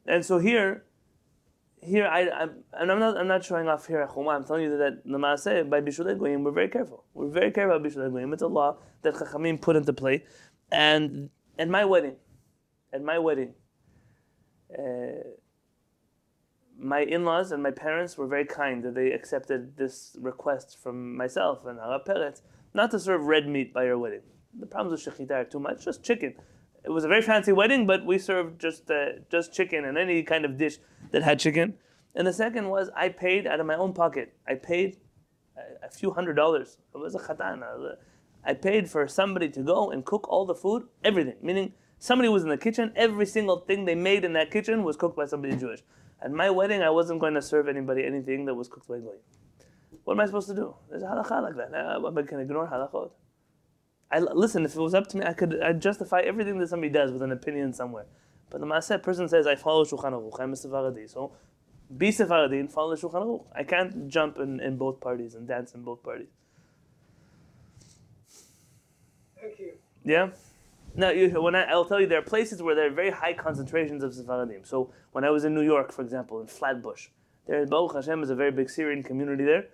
And 0.06 0.26
so 0.26 0.40
here, 0.40 0.84
here 1.82 2.08
I, 2.08 2.30
I'm, 2.30 2.64
and 2.74 2.92
I'm 2.92 3.00
not, 3.00 3.18
I'm 3.18 3.28
not 3.28 3.44
showing 3.44 3.68
off 3.68 3.88
here 3.88 4.02
at 4.02 4.10
Chuma. 4.10 4.36
I'm 4.36 4.44
telling 4.44 4.64
you 4.64 4.78
that 4.78 5.04
the 5.04 5.18
Maaseh, 5.18 5.70
by 5.70 5.82
Bishulei 5.82 6.18
Goyim, 6.18 6.44
we're 6.44 6.52
very 6.52 6.70
careful. 6.70 7.04
We're 7.14 7.30
very 7.30 7.52
careful 7.52 7.76
about 7.76 7.88
Bishulei 7.88 8.12
Goyim. 8.12 8.34
It's 8.34 8.42
a 8.42 8.48
law 8.48 8.78
that 9.02 9.16
Chachamim 9.16 9.62
put 9.62 9.76
into 9.76 9.94
play. 9.94 10.24
And 10.72 11.30
at 11.58 11.68
my 11.68 11.86
wedding, 11.86 12.16
at 12.94 13.04
my 13.04 13.20
wedding, 13.20 13.54
uh, 14.78 15.24
my 16.78 17.02
in-laws 17.02 17.52
and 17.52 17.62
my 17.62 17.72
parents 17.72 18.18
were 18.18 18.28
very 18.28 18.46
kind 18.46 18.84
that 18.84 18.96
they 18.96 19.12
accepted 19.12 19.78
this 19.78 20.16
request 20.20 20.78
from 20.82 21.16
myself 21.16 21.66
and 21.66 21.80
our 21.80 22.00
Peretz 22.00 22.42
not 22.74 22.90
to 22.92 23.00
serve 23.00 23.24
red 23.24 23.48
meat 23.48 23.74
by 23.74 23.86
your 23.86 24.00
wedding. 24.00 24.22
The 24.60 24.66
problems 24.66 25.06
with 25.06 25.18
shechita 25.18 25.32
are 25.32 25.44
too 25.46 25.60
much, 25.60 25.86
just 25.86 26.04
chicken. 26.04 26.36
It 26.84 26.90
was 26.90 27.04
a 27.04 27.08
very 27.08 27.22
fancy 27.22 27.52
wedding, 27.52 27.86
but 27.86 28.06
we 28.06 28.18
served 28.18 28.60
just 28.60 28.90
uh, 28.90 29.20
just 29.30 29.54
chicken 29.54 29.86
and 29.86 29.98
any 29.98 30.24
kind 30.24 30.46
of 30.46 30.58
dish 30.58 30.78
that 31.12 31.24
had 31.24 31.40
chicken. 31.40 31.76
And 32.16 32.28
the 32.28 32.34
second 32.34 32.70
was 32.70 32.90
I 32.96 33.10
paid 33.10 33.48
out 33.48 33.60
of 33.60 33.66
my 33.66 33.76
own 33.76 33.94
pocket. 33.94 34.34
I 34.48 34.56
paid 34.56 34.98
a, 35.56 35.86
a 35.88 35.90
few 35.90 36.12
hundred 36.12 36.34
dollars. 36.36 36.78
It 36.94 36.98
was 36.98 37.16
a 37.16 37.20
chatana. 37.20 37.96
I 38.44 38.54
paid 38.56 38.90
for 38.90 39.08
somebody 39.08 39.50
to 39.50 39.62
go 39.62 39.92
and 39.92 40.04
cook 40.04 40.28
all 40.28 40.46
the 40.46 40.56
food, 40.56 40.88
everything. 41.04 41.36
Meaning 41.42 41.74
somebody 42.00 42.28
was 42.30 42.44
in 42.44 42.50
the 42.50 42.58
kitchen. 42.58 42.92
Every 42.96 43.28
single 43.28 43.60
thing 43.60 43.86
they 43.86 43.96
made 43.96 44.26
in 44.26 44.34
that 44.34 44.50
kitchen 44.52 44.84
was 44.84 44.98
cooked 44.98 45.16
by 45.16 45.26
somebody 45.26 45.56
Jewish. 45.56 45.82
At 46.22 46.32
my 46.32 46.50
wedding, 46.50 46.82
I 46.82 46.90
wasn't 46.90 47.20
going 47.20 47.36
to 47.36 47.42
serve 47.42 47.68
anybody 47.68 48.06
anything 48.06 48.46
that 48.46 48.56
was 48.56 48.68
cooked 48.68 48.88
by 48.88 48.98
goyim. 48.98 49.20
What 50.04 50.14
am 50.14 50.20
I 50.20 50.26
supposed 50.26 50.48
to 50.50 50.56
do? 50.56 50.76
There's 50.90 51.04
a 51.04 51.08
halakha 51.08 51.42
like 51.42 51.56
that. 51.56 51.74
Uh, 51.74 52.12
I 52.16 52.22
can 52.24 52.40
ignore 52.40 52.68
halachot. 52.68 53.12
I 54.12 54.20
listen. 54.20 54.66
If 54.66 54.76
it 54.76 54.80
was 54.80 54.94
up 54.94 55.08
to 55.08 55.18
me, 55.18 55.26
I 55.26 55.34
could 55.34 55.62
I'd 55.62 55.82
justify 55.82 56.22
everything 56.22 56.58
that 56.60 56.68
somebody 56.68 56.92
does 56.92 57.12
with 57.12 57.22
an 57.22 57.32
opinion 57.32 57.74
somewhere. 57.74 58.06
But 58.50 58.60
the 58.60 58.68
Maaseh 58.68 59.02
person 59.02 59.30
says, 59.30 59.48
"I 59.48 59.56
follow 59.56 59.86
Shulchan 59.86 60.12
Aruch. 60.12 60.40
I'm 60.40 60.54
a 60.54 60.56
Sephardi, 60.56 61.08
so 61.08 61.32
be 61.96 62.12
Sephardi 62.12 62.60
and 62.60 62.72
follow 62.72 62.96
Shulchan 62.96 63.24
Aruch. 63.26 63.46
I 63.56 63.64
can't 63.64 64.08
jump 64.10 64.38
in, 64.38 64.60
in 64.60 64.78
both 64.78 65.00
parties 65.00 65.36
and 65.36 65.48
dance 65.48 65.74
in 65.74 65.84
both 65.84 66.04
parties." 66.04 66.28
Thank 69.40 69.60
you. 69.60 69.74
Yeah. 70.04 70.30
Now, 70.94 71.10
you, 71.10 71.42
when 71.42 71.56
I, 71.56 71.64
I'll 71.64 71.86
tell 71.86 72.02
you, 72.02 72.08
there 72.08 72.20
are 72.20 72.24
places 72.24 72.62
where 72.62 72.76
there 72.76 72.88
are 72.88 72.94
very 72.94 73.12
high 73.12 73.34
concentrations 73.34 74.04
of 74.04 74.14
Sephardim. 74.14 74.66
So 74.66 74.92
when 75.14 75.24
I 75.24 75.30
was 75.30 75.46
in 75.46 75.56
New 75.56 75.62
York, 75.62 75.94
for 75.94 76.02
example, 76.02 76.42
in 76.42 76.48
Flatbush, 76.48 77.08
there, 77.48 77.66
Baruch 77.66 77.96
Hashem, 77.96 78.22
is 78.24 78.30
a 78.30 78.36
very 78.36 78.52
big 78.52 78.70
Syrian 78.70 79.02
community 79.02 79.46
there. 79.46 79.70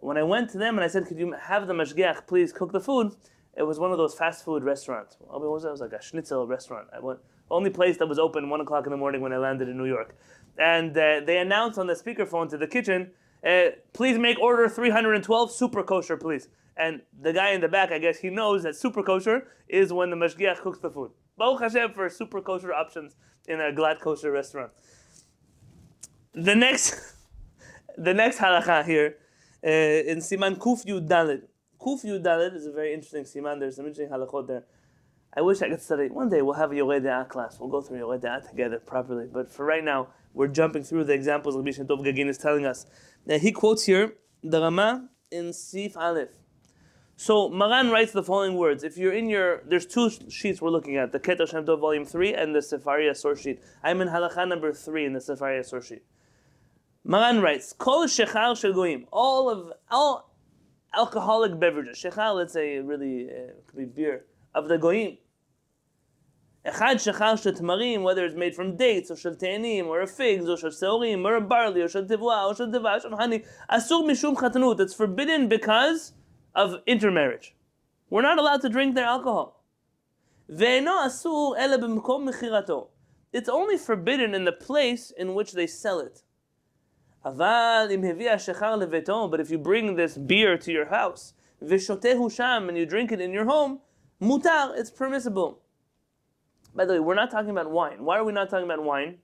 When 0.00 0.18
I 0.18 0.22
went 0.22 0.50
to 0.50 0.58
them 0.58 0.76
and 0.76 0.84
I 0.84 0.88
said, 0.88 1.06
"Could 1.06 1.18
you 1.18 1.32
have 1.32 1.66
the 1.66 1.72
mashgiach 1.72 2.26
please 2.26 2.52
cook 2.52 2.72
the 2.72 2.80
food?" 2.80 3.12
It 3.58 3.66
was 3.66 3.80
one 3.80 3.90
of 3.90 3.98
those 3.98 4.14
fast 4.14 4.44
food 4.44 4.62
restaurants. 4.62 5.16
I 5.28 5.32
mean, 5.34 5.42
what 5.42 5.50
was 5.50 5.62
that? 5.64 5.70
It 5.70 5.72
was 5.72 5.80
like 5.80 5.92
a 5.92 6.00
schnitzel 6.00 6.46
restaurant. 6.46 6.86
I 6.94 7.00
went 7.00 7.18
only 7.50 7.70
place 7.70 7.96
that 7.96 8.06
was 8.06 8.18
open 8.18 8.48
one 8.48 8.60
o'clock 8.60 8.86
in 8.86 8.90
the 8.90 8.96
morning 8.96 9.20
when 9.20 9.32
I 9.32 9.38
landed 9.38 9.68
in 9.68 9.76
New 9.76 9.86
York, 9.86 10.14
and 10.58 10.96
uh, 10.96 11.20
they 11.26 11.38
announced 11.38 11.78
on 11.78 11.86
the 11.88 11.94
speakerphone 11.94 12.48
to 12.50 12.56
the 12.56 12.68
kitchen, 12.68 13.10
uh, 13.44 13.70
"Please 13.92 14.16
make 14.16 14.38
order 14.38 14.68
312 14.68 15.50
super 15.50 15.82
kosher, 15.82 16.16
please." 16.16 16.48
And 16.76 17.02
the 17.20 17.32
guy 17.32 17.50
in 17.50 17.60
the 17.60 17.68
back, 17.68 17.90
I 17.90 17.98
guess 17.98 18.18
he 18.18 18.30
knows 18.30 18.62
that 18.62 18.76
super 18.76 19.02
kosher 19.02 19.48
is 19.68 19.92
when 19.92 20.10
the 20.10 20.16
mashgiach 20.16 20.58
cooks 20.58 20.78
the 20.78 20.90
food. 20.90 21.10
Baruch 21.36 21.60
Hashem 21.60 21.92
for 21.94 22.08
super 22.08 22.40
kosher 22.40 22.72
options 22.72 23.16
in 23.48 23.60
a 23.60 23.72
glatt 23.72 24.00
kosher 24.00 24.30
restaurant. 24.30 24.70
The 26.32 26.54
next, 26.54 27.14
the 27.98 28.14
next 28.14 28.38
halacha 28.38 28.84
here 28.84 29.16
uh, 29.64 29.68
in 29.68 30.18
Siman 30.18 30.58
Kuf 30.58 30.86
Yud 30.86 31.08
Dalet. 31.08 31.42
Kuf 31.80 32.04
Yud 32.04 32.24
Dalet 32.24 32.54
is 32.54 32.66
a 32.66 32.72
very 32.72 32.92
interesting 32.92 33.24
siman. 33.24 33.60
There's 33.60 33.76
some 33.76 33.86
interesting 33.86 34.08
halachot 34.08 34.48
there. 34.48 34.64
I 35.36 35.42
wish 35.42 35.62
I 35.62 35.68
could 35.68 35.80
study. 35.80 36.08
One 36.08 36.28
day 36.28 36.42
we'll 36.42 36.54
have 36.54 36.72
a 36.72 36.74
Yoreh 36.74 37.02
De'ah 37.02 37.28
class. 37.28 37.60
We'll 37.60 37.68
go 37.68 37.80
through 37.80 37.98
Yoreh 37.98 38.20
De'ah 38.20 38.48
together 38.48 38.78
properly. 38.78 39.26
But 39.32 39.50
for 39.50 39.64
right 39.64 39.84
now, 39.84 40.08
we're 40.34 40.48
jumping 40.48 40.82
through 40.82 41.04
the 41.04 41.12
examples 41.12 41.56
Rabbi 41.56 41.70
Shem 41.70 41.86
Tov 41.86 42.04
Gagin 42.04 42.28
is 42.28 42.38
telling 42.38 42.66
us. 42.66 42.86
Now, 43.26 43.38
he 43.38 43.52
quotes 43.52 43.84
here 43.84 44.14
the 44.42 44.60
Rama 44.60 45.10
in 45.30 45.52
Sif 45.52 45.96
Aleph. 45.96 46.30
So 47.16 47.48
Maran 47.48 47.90
writes 47.90 48.12
the 48.12 48.22
following 48.22 48.54
words. 48.54 48.84
If 48.84 48.96
you're 48.96 49.12
in 49.12 49.28
your, 49.28 49.62
there's 49.66 49.86
two 49.86 50.08
sheets 50.28 50.62
we're 50.62 50.70
looking 50.70 50.96
at: 50.96 51.12
the 51.12 51.18
Keter 51.18 51.48
Shem 51.48 51.66
Tov 51.66 51.80
Volume 51.80 52.04
Three 52.04 52.32
and 52.32 52.54
the 52.54 52.60
Sefaria 52.60 53.16
source 53.16 53.40
sheet. 53.40 53.60
I'm 53.82 54.00
in 54.00 54.08
halacha 54.08 54.46
number 54.48 54.72
three 54.72 55.04
in 55.04 55.12
the 55.12 55.18
Sefaria 55.18 55.64
source 55.64 55.88
sheet. 55.88 56.04
Maran 57.04 57.40
writes, 57.40 57.72
"Kol 57.72 58.06
shechal 58.06 58.56
shel 58.56 58.72
goyim." 58.72 59.06
All 59.12 59.50
of 59.50 59.72
all 59.90 60.27
alcoholic 60.94 61.58
beverages. 61.58 61.98
Shechal, 61.98 62.36
let's 62.36 62.52
say, 62.52 62.78
really 62.78 63.28
uh, 63.30 63.52
could 63.66 63.76
be 63.76 63.84
beer 63.84 64.24
of 64.54 64.68
the 64.68 64.78
goyim. 64.78 65.18
Echad 66.66 66.96
shechal 66.96 67.40
shel 67.40 67.52
tamarim, 67.52 68.02
whether 68.02 68.24
it's 68.24 68.34
made 68.34 68.54
from 68.54 68.76
dates 68.76 69.10
or 69.10 69.16
shel 69.16 69.34
te'anim 69.34 69.86
or 69.86 70.02
a 70.02 70.06
figs 70.06 70.48
or 70.48 70.56
shalseorim, 70.56 71.24
or 71.24 71.36
a 71.36 71.40
barley 71.40 71.80
or 71.80 71.88
shaltivua, 71.88 72.48
or 72.48 72.54
shel 72.54 72.74
or 72.74 73.16
honey. 73.16 73.44
Asur 73.70 74.04
mishum 74.04 74.36
chatanut. 74.36 74.80
It's 74.80 74.94
forbidden 74.94 75.48
because 75.48 76.12
of 76.54 76.76
intermarriage. 76.86 77.54
We're 78.10 78.22
not 78.22 78.38
allowed 78.38 78.62
to 78.62 78.68
drink 78.68 78.94
their 78.94 79.06
alcohol. 79.06 79.62
Ve'eno 80.50 81.06
asur 81.06 81.58
ele 81.58 81.78
b'mkom 81.78 82.28
mechirato. 82.28 82.88
It's 83.32 83.48
only 83.48 83.76
forbidden 83.76 84.34
in 84.34 84.44
the 84.44 84.52
place 84.52 85.12
in 85.16 85.34
which 85.34 85.52
they 85.52 85.66
sell 85.66 86.00
it. 86.00 86.22
Aval 86.22 86.22
im 86.22 86.24
hevia 86.24 86.26
shechar 86.26 87.06
leveto, 87.06 87.07
but 87.24 87.90
if 87.90 89.50
you 89.50 89.58
bring 89.58 89.96
this 89.96 90.16
beer 90.16 90.56
to 90.58 90.72
your 90.72 90.86
house, 90.86 91.34
v'shotehu 91.62 92.30
sham, 92.34 92.68
and 92.68 92.78
you 92.78 92.86
drink 92.86 93.12
it 93.12 93.20
in 93.20 93.32
your 93.32 93.44
home, 93.44 93.80
mutar, 94.22 94.78
it's 94.78 94.90
permissible. 94.90 95.60
By 96.74 96.84
the 96.84 96.92
way, 96.94 97.00
we're 97.00 97.14
not 97.14 97.30
talking 97.30 97.50
about 97.50 97.70
wine. 97.70 98.04
Why 98.04 98.18
are 98.18 98.24
we 98.24 98.32
not 98.32 98.50
talking 98.50 98.66
about 98.66 98.84
wine? 98.84 99.18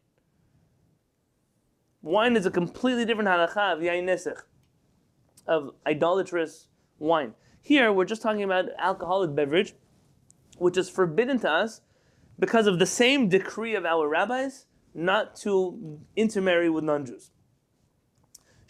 Wine 2.03 2.37
is 2.37 2.47
a 2.47 2.51
completely 2.51 3.05
different 3.05 3.29
halacha 3.29 3.75
of 3.75 3.81
yain 3.81 4.05
nesech, 4.05 4.43
of 5.47 5.75
idolatrous 5.87 6.69
wine. 6.99 7.35
Here, 7.63 7.93
we're 7.93 8.05
just 8.05 8.23
talking 8.23 8.43
about 8.43 8.67
alcoholic 8.79 9.35
beverage, 9.35 9.75
which 10.59 10.77
is 10.77 10.91
forbidden 10.91 11.39
to 11.41 11.51
us 11.51 11.81
because 12.39 12.67
of 12.67 12.79
the 12.79 12.87
same 12.87 13.29
decree 13.29 13.75
of 13.75 13.87
our 13.87 14.09
rabbis 14.09 14.67
not 14.93 15.35
to 15.37 16.01
intermarry 16.17 16.69
with 16.69 16.85
non-Jews. 16.85 17.31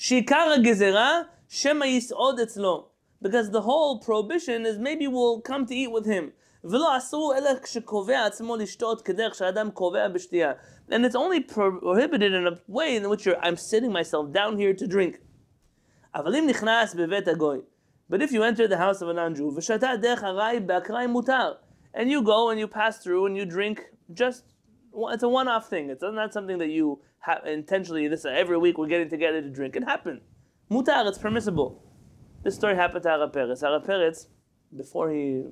Shikara 0.03 0.63
gezerah 0.63 1.25
shema 1.47 1.85
yisod 1.85 2.39
etzlo. 2.39 2.85
Because 3.21 3.51
the 3.51 3.61
whole 3.61 3.99
prohibition 3.99 4.65
is 4.65 4.77
maybe 4.77 5.07
we'll 5.07 5.41
come 5.41 5.65
to 5.65 5.75
eat 5.75 5.91
with 5.91 6.05
him. 6.05 6.31
ולא 6.63 6.97
אסור 6.97 7.33
אלא 7.37 7.59
כשקובע 7.63 8.25
עצמו 8.25 8.55
לשתות 8.55 9.01
כדרך 9.01 9.35
שאדם 9.35 9.71
קובע 9.71 10.07
בשתייה. 10.07 10.53
And 10.89 11.05
it's 11.05 11.15
only 11.15 11.39
prohibited 11.39 12.33
in 12.33 12.47
a 12.47 12.57
way 12.67 12.95
in 12.95 13.07
which 13.09 13.25
you're, 13.25 13.39
I'm 13.41 13.57
sitting 13.57 13.91
myself 13.91 14.31
down 14.31 14.57
here 14.57 14.73
to 14.73 14.87
drink. 14.87 15.17
אבל 16.15 16.35
אם 16.35 16.45
נכנס 16.49 16.95
בבית 16.95 17.27
הגוי, 17.27 17.59
but 18.09 18.21
if 18.21 18.31
you 18.31 18.43
enter 18.43 18.67
the 18.67 18.77
house 18.77 19.01
of 19.01 19.09
a 19.09 19.13
non-Jew, 19.13 19.53
ושתה 19.55 19.95
דרך 20.01 20.23
ארעי 20.23 20.59
באקראי 20.59 21.07
מותר, 21.07 21.53
and 21.93 22.09
you 22.09 22.21
go 22.23 22.49
and 22.49 22.59
you 22.59 22.67
pass 22.67 22.97
through 22.97 23.27
and 23.27 23.37
you 23.37 23.45
drink 23.45 23.81
just, 24.13 24.43
it's 24.96 25.22
a 25.22 25.28
one-off 25.28 25.68
thing. 25.68 25.90
It's 25.90 26.02
not 26.02 26.32
something 26.32 26.58
that 26.58 26.70
you 26.70 27.00
have 27.20 27.44
intentionally, 27.46 28.08
this 28.08 28.24
every 28.24 28.58
week 28.58 28.78
we're 28.78 28.86
getting 28.86 29.08
together 29.08 29.40
to 29.40 29.50
drink. 29.50 29.76
It 29.76 29.84
happened. 29.84 30.20
Mutar, 30.70 31.06
it's 31.06 31.18
permissible. 31.18 31.82
This 32.42 32.54
story 32.54 32.74
happened 32.74 33.02
to 33.04 33.08
Hara 33.10 33.28
Peretz. 33.28 33.60
Hara 33.62 33.80
Peretz, 33.80 34.26
before 34.76 35.10
he 35.10 35.44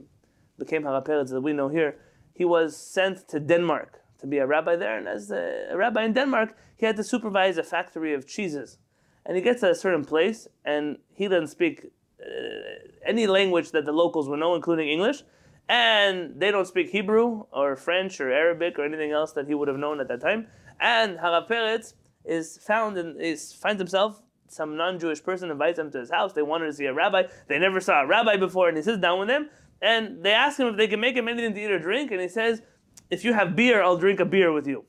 became 0.59 0.83
Hara 0.83 1.03
Peretz 1.03 1.31
that 1.31 1.41
we 1.41 1.53
know 1.53 1.69
here, 1.69 1.97
he 2.35 2.45
was 2.45 2.77
sent 2.77 3.29
to 3.29 3.41
Denmark 3.41 4.01
to 4.21 4.27
be 4.27 4.39
a 4.39 4.47
rabbi 4.47 4.77
there. 4.77 4.97
And 4.97 5.09
as 5.09 5.31
a, 5.31 5.69
a 5.71 5.77
rabbi 5.77 6.05
in 6.05 6.13
Denmark, 6.13 6.57
he 6.77 6.87
had 6.87 6.97
to 6.97 7.05
supervise 7.05 7.59
a 7.59 7.63
factory 7.63 8.15
of 8.15 8.27
cheeses. 8.27 8.79
And 9.25 9.37
he 9.37 9.43
gets 9.43 9.61
to 9.61 9.71
a 9.71 9.75
certain 9.75 10.05
place, 10.05 10.49
and 10.65 10.99
he 11.15 11.29
doesn't 11.29 11.49
speak 11.49 11.87
uh, 12.21 12.25
any 13.07 13.27
language 13.27 13.71
that 13.71 13.85
the 13.85 13.93
locals 13.93 14.29
would 14.29 14.41
know, 14.41 14.55
including 14.55 14.89
English. 14.89 15.23
And 15.69 16.41
they 16.41 16.51
don't 16.51 16.67
speak 16.67 16.91
Hebrew 16.91 17.45
or 17.53 17.77
French 17.77 18.21
or 18.21 18.31
Arabic 18.31 18.79
or 18.79 18.85
anything 18.85 19.13
else 19.13 19.33
that 19.33 19.47
he 19.47 19.55
would 19.55 19.69
have 19.69 19.79
known 19.79 20.01
at 20.01 20.09
that 20.09 20.21
time. 20.21 20.49
And 20.81 21.19
Hara 21.19 21.47
Peretz 21.49 21.95
is 22.25 22.59
found 22.59 22.99
and 22.99 23.21
is 23.21 23.53
finds 23.53 23.81
himself 23.81 24.21
some 24.49 24.77
non-Jewish 24.77 25.23
person 25.25 25.51
invites 25.51 25.79
him 25.79 25.91
to 25.93 25.99
his 25.99 26.11
house. 26.11 26.35
They 26.35 26.43
wanted 26.43 26.67
to 26.67 26.73
see 26.75 26.85
a 26.85 26.93
rabbi. 26.93 27.23
They 27.49 27.59
never 27.59 27.81
saw 27.81 28.03
a 28.03 28.07
rabbi 28.07 28.37
before, 28.37 28.69
and 28.69 28.77
he 28.77 28.83
sits 28.83 28.99
down 28.99 29.19
with 29.19 29.29
them. 29.29 29.49
And 29.81 30.23
they 30.23 30.33
ask 30.33 30.61
him 30.61 30.67
if 30.67 30.77
they 30.77 30.89
can 30.89 31.01
make 31.01 31.17
him 31.17 31.27
anything 31.27 31.55
to 31.55 31.61
eat 31.61 31.71
or 31.71 31.79
drink, 31.79 32.11
and 32.11 32.21
he 32.21 32.29
says, 32.29 32.63
"If 33.11 33.25
you 33.25 33.33
have 33.33 33.57
beer, 33.57 33.83
I'll 33.83 33.97
drink 33.97 34.21
a 34.21 34.27
beer 34.27 34.53
with 34.53 34.67
you." 34.67 34.85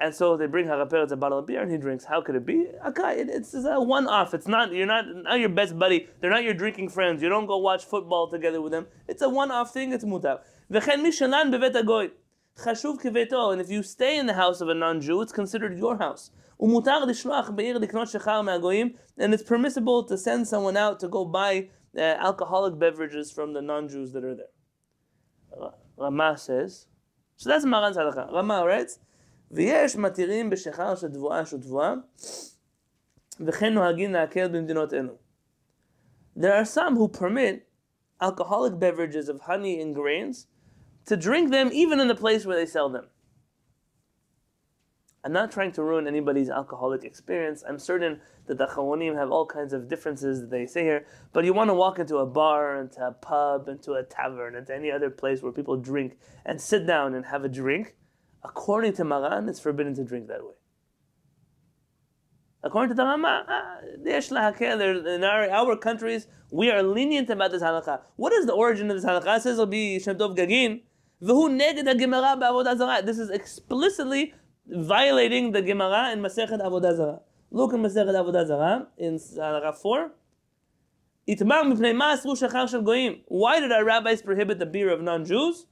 And 0.00 0.14
so 0.14 0.36
they 0.36 0.46
bring 0.46 0.66
Haraperetz 0.66 1.10
a 1.10 1.16
bottle 1.16 1.38
of 1.38 1.46
beer 1.46 1.60
and 1.60 1.72
he 1.72 1.76
drinks. 1.76 2.04
How 2.04 2.20
could 2.20 2.36
it 2.36 2.46
be? 2.46 2.66
Okay, 2.86 3.20
it, 3.20 3.28
it's, 3.28 3.52
it's, 3.52 3.66
a 3.66 3.80
one-off. 3.80 4.32
It's 4.32 4.46
not 4.46 4.72
you're 4.72 4.86
not 4.86 5.04
not 5.08 5.40
your 5.40 5.48
best 5.48 5.76
buddy. 5.76 6.06
They're 6.20 6.30
not 6.30 6.44
your 6.44 6.54
drinking 6.54 6.90
friends. 6.90 7.20
You 7.20 7.28
don't 7.28 7.46
go 7.46 7.58
watch 7.58 7.84
football 7.84 8.30
together 8.30 8.60
with 8.60 8.70
them. 8.70 8.86
It's 9.08 9.22
a 9.22 9.28
one-off 9.28 9.72
thing. 9.72 9.92
It's 9.92 10.04
mutar. 10.04 10.40
Bevet. 10.70 12.12
Chashuv. 12.58 13.52
And 13.52 13.60
if 13.60 13.70
you 13.70 13.82
stay 13.82 14.18
in 14.18 14.26
the 14.26 14.34
house 14.34 14.60
of 14.60 14.68
a 14.68 14.74
non-Jew, 14.74 15.20
it's 15.22 15.32
considered 15.32 15.76
your 15.78 15.96
house. 15.98 16.30
Umutar 16.60 17.56
be'ir. 17.56 18.90
And 19.18 19.34
it's 19.34 19.42
permissible 19.42 20.04
to 20.04 20.18
send 20.18 20.46
someone 20.46 20.76
out 20.76 21.00
to 21.00 21.08
go 21.08 21.24
buy 21.24 21.68
uh, 21.96 22.00
alcoholic 22.00 22.78
beverages 22.78 23.30
from 23.30 23.52
the 23.52 23.62
non-Jews 23.62 24.12
that 24.12 24.24
are 24.24 24.36
there. 24.36 25.70
Rama 25.96 26.36
says. 26.36 26.86
So 27.36 27.48
that's 27.50 27.64
Maran's 27.64 27.96
halakha. 27.96 28.32
Rama 28.32 28.64
writes. 28.66 28.98
ויש 29.51 29.95
מתירים 29.95 30.49
בשחר 30.49 30.95
של 30.95 31.11
תבואה 31.11 31.45
שותבואה, 31.45 31.93
וכן 33.47 33.73
נוהגים 33.73 34.11
להקל 34.11 34.47
במדינות 34.47 34.93
אלו. 34.93 35.13
There 36.35 36.53
are 36.53 36.65
some 36.65 36.95
who 36.95 37.07
permit 37.07 37.67
alcoholic 38.19 38.79
beverages 38.79 39.29
of 39.29 39.41
honey 39.41 39.79
and 39.81 39.93
grains 39.93 40.47
to 41.05 41.15
drink 41.15 41.51
them 41.51 41.69
even 41.71 41.99
in 41.99 42.07
the 42.07 42.15
place 42.15 42.45
where 42.45 42.55
they 42.55 42.65
sell 42.65 42.89
them. 42.89 43.05
I'm 45.25 45.31
not 45.31 45.51
trying 45.51 45.71
to 45.73 45.83
ruin 45.83 46.05
anybody's 46.05 46.49
alcoholic 46.49 47.05
experience. 47.05 47.63
I'm 47.67 47.79
certain 47.79 48.19
that 48.47 48.57
the 48.57 48.67
Chawonim 48.67 49.15
have 49.15 49.31
all 49.31 49.45
kinds 49.45 49.71
of 49.71 49.87
differences 49.87 50.41
that 50.41 50.49
they 50.49 50.65
say 50.65 50.83
here, 50.83 51.05
but 51.31 51.45
you 51.45 51.53
want 51.53 51.69
to 51.69 51.73
walk 51.73 51.97
into 51.97 52.17
a 52.17 52.25
bar, 52.25 52.77
into 52.81 53.05
a 53.07 53.13
pub, 53.13 53.69
into 53.69 53.93
a 53.93 54.03
tavern, 54.03 54.55
into 54.55 54.75
any 54.75 54.91
other 54.91 55.09
place 55.09 55.41
where 55.41 55.53
people 55.53 55.77
drink 55.77 56.17
and 56.45 56.59
sit 56.59 56.85
down 56.85 57.13
and 57.15 57.27
have 57.27 57.45
a 57.45 57.49
drink. 57.49 57.95
According 58.44 58.94
to 58.94 59.04
Maran, 59.04 59.48
it's 59.48 59.60
forbidden 59.60 59.94
to 59.94 60.04
drink 60.04 60.28
that 60.28 60.44
way. 60.44 60.54
According 62.62 62.90
to 62.90 62.94
the 62.94 63.04
Rama, 63.04 63.44
ah, 63.48 63.78
in 65.14 65.24
our, 65.24 65.76
countries, 65.76 66.26
we 66.50 66.70
are 66.70 66.82
lenient 66.82 67.30
about 67.30 67.52
this 67.52 67.62
halakha. 67.62 68.00
What 68.16 68.32
is 68.32 68.46
the 68.46 68.52
origin 68.52 68.90
of 68.90 69.00
this 69.00 69.04
halakha? 69.04 69.36
It 69.36 69.42
says 69.42 69.58
Rabbi 69.58 69.98
Shem 69.98 70.18
Tov 70.18 70.36
Gagin, 70.36 70.82
This 73.06 73.18
is 73.18 73.30
explicitly 73.30 74.34
violating 74.66 75.52
the 75.52 75.62
Gemara 75.62 76.10
in 76.12 76.20
Masechet 76.20 76.60
Avodah 76.60 76.96
Zarah. 76.96 77.20
Look 77.50 77.72
in 77.72 77.80
Masechet 77.80 78.14
Avodah 78.14 78.46
Zarah 78.46 78.88
in 78.98 79.14
Halacha 79.14 79.74
4. 79.76 80.10
Itmar 81.28 81.62
mipnei 81.64 81.94
ma 81.94 82.16
asru 82.16 82.32
shachar 82.36 82.68
shel. 82.68 82.82
Why 83.26 83.60
did 83.60 83.70
our 83.70 83.84
rabbis 83.84 84.22
prohibit 84.22 84.58
the 84.58 84.66
beer 84.66 84.90
of 84.90 85.00
non-Jews? 85.00 85.66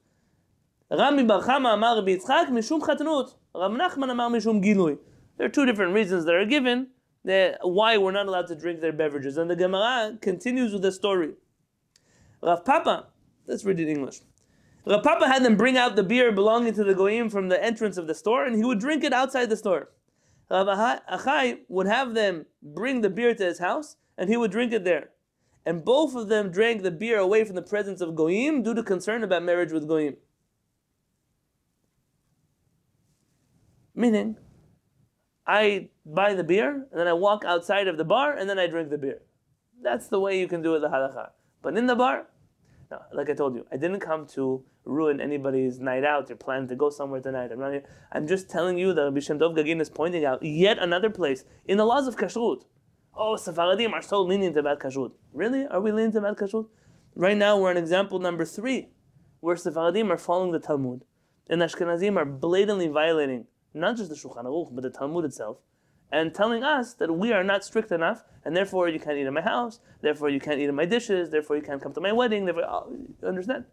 Rami 0.88 1.24
Bar 1.24 1.42
Chama 1.42 1.74
amar 1.74 1.96
Rabbi 1.96 2.16
Yitzchak 2.16 2.48
mishum 2.50 2.80
chatnut. 2.80 3.34
Rav 3.54 3.72
Nachman 3.72 4.08
amar 4.08 4.30
mishum 4.30 4.64
gilui. 4.64 4.98
There 5.36 5.46
are 5.46 5.50
two 5.50 5.66
different 5.66 5.94
reasons 5.94 6.24
that 6.26 6.34
are 6.34 6.46
given 6.46 6.88
that 7.24 7.58
why 7.62 7.98
we're 7.98 8.12
not 8.12 8.26
allowed 8.26 8.46
to 8.46 8.54
drink 8.54 8.80
their 8.80 8.92
beverages. 8.92 9.36
And 9.36 9.50
the 9.50 9.56
Gemara 9.56 10.16
continues 10.22 10.72
with 10.72 10.82
the 10.82 10.92
story. 10.92 11.32
Rav 12.40 12.64
Papa, 12.64 13.08
let's 13.48 13.64
read 13.64 13.80
it 13.80 13.88
in 13.88 13.96
English. 13.96 14.20
Rav 14.86 15.02
Papa 15.02 15.26
had 15.26 15.44
them 15.44 15.56
bring 15.56 15.76
out 15.76 15.96
the 15.96 16.04
beer 16.04 16.30
belonging 16.30 16.72
to 16.74 16.84
the 16.84 16.94
goyim 16.94 17.30
from 17.30 17.48
the 17.48 17.60
entrance 17.62 17.96
of 17.96 18.06
the 18.06 18.14
store, 18.14 18.44
and 18.44 18.54
he 18.54 18.64
would 18.64 18.78
drink 18.78 19.02
it 19.02 19.12
outside 19.12 19.50
the 19.50 19.56
store. 19.56 19.90
Rav 20.48 20.68
Achai 20.68 21.58
would 21.68 21.88
have 21.88 22.14
them 22.14 22.46
bring 22.62 23.00
the 23.00 23.10
beer 23.10 23.34
to 23.34 23.44
his 23.44 23.58
house, 23.58 23.96
and 24.16 24.30
he 24.30 24.36
would 24.36 24.52
drink 24.52 24.72
it 24.72 24.84
there. 24.84 25.10
And 25.64 25.84
both 25.84 26.14
of 26.14 26.28
them 26.28 26.52
drank 26.52 26.84
the 26.84 26.92
beer 26.92 27.18
away 27.18 27.42
from 27.42 27.56
the 27.56 27.62
presence 27.62 28.00
of 28.00 28.14
goyim 28.14 28.62
due 28.62 28.74
to 28.74 28.84
concern 28.84 29.24
about 29.24 29.42
marriage 29.42 29.72
with 29.72 29.88
goyim. 29.88 30.16
Meaning, 33.96 34.36
I 35.46 35.88
buy 36.04 36.34
the 36.34 36.44
beer, 36.44 36.86
and 36.90 37.00
then 37.00 37.08
I 37.08 37.14
walk 37.14 37.44
outside 37.46 37.88
of 37.88 37.96
the 37.96 38.04
bar, 38.04 38.34
and 38.34 38.48
then 38.48 38.58
I 38.58 38.66
drink 38.66 38.90
the 38.90 38.98
beer. 38.98 39.22
That's 39.82 40.08
the 40.08 40.20
way 40.20 40.38
you 40.38 40.48
can 40.48 40.60
do 40.60 40.74
it 40.74 40.80
the 40.80 40.88
halacha. 40.88 41.30
But 41.62 41.78
in 41.78 41.86
the 41.86 41.96
bar, 41.96 42.26
no, 42.90 43.00
like 43.12 43.30
I 43.30 43.32
told 43.32 43.54
you, 43.54 43.66
I 43.72 43.78
didn't 43.78 44.00
come 44.00 44.26
to 44.34 44.62
ruin 44.84 45.18
anybody's 45.18 45.80
night 45.80 46.04
out 46.04 46.30
or 46.30 46.36
plan 46.36 46.68
to 46.68 46.76
go 46.76 46.90
somewhere 46.90 47.22
tonight. 47.22 47.50
I'm 47.50 47.58
not 47.58 47.72
here. 47.72 47.84
I'm 48.12 48.26
just 48.26 48.50
telling 48.50 48.76
you 48.76 48.92
that 48.92 49.02
Rabbi 49.02 49.20
Shem 49.20 49.38
Tov 49.38 49.56
Gagin 49.56 49.80
is 49.80 49.88
pointing 49.88 50.26
out 50.26 50.42
yet 50.42 50.78
another 50.78 51.10
place 51.10 51.44
in 51.64 51.78
the 51.78 51.86
laws 51.86 52.06
of 52.06 52.16
kashrut. 52.16 52.64
Oh, 53.14 53.36
Sephardim 53.36 53.94
are 53.94 54.02
so 54.02 54.20
lenient 54.20 54.58
about 54.58 54.78
kashrut. 54.78 55.12
Really? 55.32 55.66
Are 55.66 55.80
we 55.80 55.90
lenient 55.90 56.16
about 56.16 56.36
kashrut? 56.36 56.68
Right 57.14 57.36
now, 57.36 57.58
we're 57.58 57.70
on 57.70 57.78
example 57.78 58.18
number 58.18 58.44
three, 58.44 58.90
where 59.40 59.56
Sephardim 59.56 60.12
are 60.12 60.18
following 60.18 60.52
the 60.52 60.60
Talmud, 60.60 61.02
and 61.48 61.62
Ashkenazim 61.62 62.16
are 62.16 62.26
blatantly 62.26 62.88
violating 62.88 63.46
not 63.76 63.96
just 63.96 64.10
the 64.10 64.16
Shulchan 64.16 64.44
Aruch, 64.44 64.74
but 64.74 64.82
the 64.82 64.90
Talmud 64.90 65.24
itself, 65.24 65.58
and 66.10 66.34
telling 66.34 66.62
us 66.62 66.94
that 66.94 67.12
we 67.12 67.32
are 67.32 67.44
not 67.44 67.64
strict 67.64 67.92
enough, 67.92 68.24
and 68.44 68.56
therefore 68.56 68.88
you 68.88 68.98
can't 68.98 69.18
eat 69.18 69.26
in 69.26 69.34
my 69.34 69.40
house, 69.40 69.80
therefore 70.00 70.30
you 70.30 70.40
can't 70.40 70.58
eat 70.58 70.68
in 70.68 70.74
my 70.74 70.84
dishes, 70.84 71.30
therefore 71.30 71.56
you 71.56 71.62
can't 71.62 71.82
come 71.82 71.92
to 71.92 72.00
my 72.00 72.12
wedding, 72.12 72.44
therefore, 72.44 72.64
oh, 72.64 72.96
understand? 73.26 73.64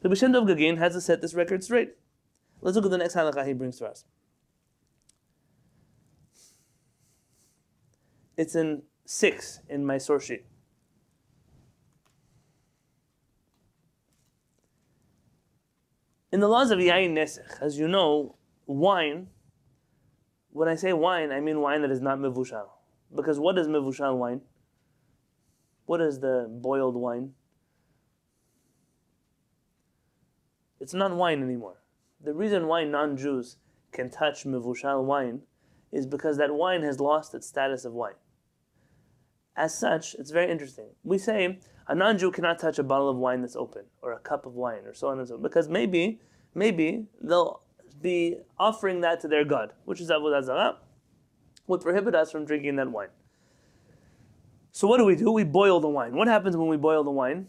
The 0.00 0.08
Bishen 0.08 0.32
Dov 0.32 0.46
Gagin 0.48 0.78
has 0.78 0.94
to 0.94 1.00
set 1.00 1.20
this 1.20 1.34
record 1.34 1.62
straight. 1.62 1.92
Let's 2.60 2.76
look 2.76 2.84
at 2.84 2.90
the 2.90 2.98
next 2.98 3.14
halakha 3.14 3.46
he 3.46 3.52
brings 3.52 3.78
to 3.78 3.86
us. 3.86 4.04
It's 8.36 8.54
in 8.54 8.82
six 9.04 9.60
in 9.68 9.84
my 9.84 9.98
source 9.98 10.24
sheet. 10.24 10.44
In 16.32 16.40
the 16.40 16.48
laws 16.48 16.70
of 16.70 16.78
Yain 16.78 17.12
Nesech, 17.12 17.60
as 17.60 17.78
you 17.78 17.86
know, 17.86 18.36
wine, 18.66 19.28
when 20.52 20.68
I 20.68 20.74
say 20.74 20.92
wine, 20.92 21.32
I 21.32 21.40
mean 21.40 21.60
wine 21.60 21.82
that 21.82 21.90
is 21.90 22.00
not 22.00 22.18
mevushal. 22.18 22.68
Because 23.14 23.40
what 23.40 23.58
is 23.58 23.68
mevushal 23.68 24.16
wine? 24.16 24.42
What 25.86 26.00
is 26.00 26.20
the 26.20 26.46
boiled 26.48 26.94
wine? 26.94 27.32
It's 30.80 30.94
not 30.94 31.14
wine 31.14 31.42
anymore. 31.42 31.76
The 32.22 32.34
reason 32.34 32.66
why 32.66 32.84
non-Jews 32.84 33.56
can 33.92 34.10
touch 34.10 34.44
mevushal 34.44 35.04
wine 35.04 35.42
is 35.90 36.06
because 36.06 36.38
that 36.38 36.54
wine 36.54 36.82
has 36.82 37.00
lost 37.00 37.34
its 37.34 37.46
status 37.46 37.84
of 37.84 37.92
wine. 37.92 38.14
As 39.56 39.76
such, 39.76 40.14
it's 40.14 40.30
very 40.30 40.50
interesting. 40.50 40.86
We 41.04 41.18
say 41.18 41.58
a 41.86 41.94
non-Jew 41.94 42.30
cannot 42.30 42.58
touch 42.58 42.78
a 42.78 42.82
bottle 42.82 43.10
of 43.10 43.16
wine 43.16 43.42
that's 43.42 43.56
open, 43.56 43.84
or 44.00 44.12
a 44.12 44.18
cup 44.18 44.46
of 44.46 44.54
wine, 44.54 44.86
or 44.86 44.94
so 44.94 45.08
on 45.08 45.18
and 45.18 45.28
so 45.28 45.34
on, 45.34 45.42
because 45.42 45.68
maybe, 45.68 46.20
maybe 46.54 47.06
they'll 47.20 47.62
be 48.02 48.38
offering 48.58 49.00
that 49.00 49.20
to 49.20 49.28
their 49.28 49.44
god, 49.44 49.72
which 49.84 50.00
is 50.00 50.10
avodah 50.10 50.42
zarah, 50.42 50.76
would 51.66 51.80
prohibit 51.80 52.14
us 52.14 52.30
from 52.30 52.44
drinking 52.44 52.76
that 52.76 52.90
wine. 52.90 53.08
So 54.72 54.88
what 54.88 54.98
do 54.98 55.04
we 55.04 55.16
do? 55.16 55.30
We 55.30 55.44
boil 55.44 55.80
the 55.80 55.88
wine. 55.88 56.16
What 56.16 56.28
happens 56.28 56.56
when 56.56 56.68
we 56.68 56.76
boil 56.76 57.04
the 57.04 57.10
wine? 57.10 57.48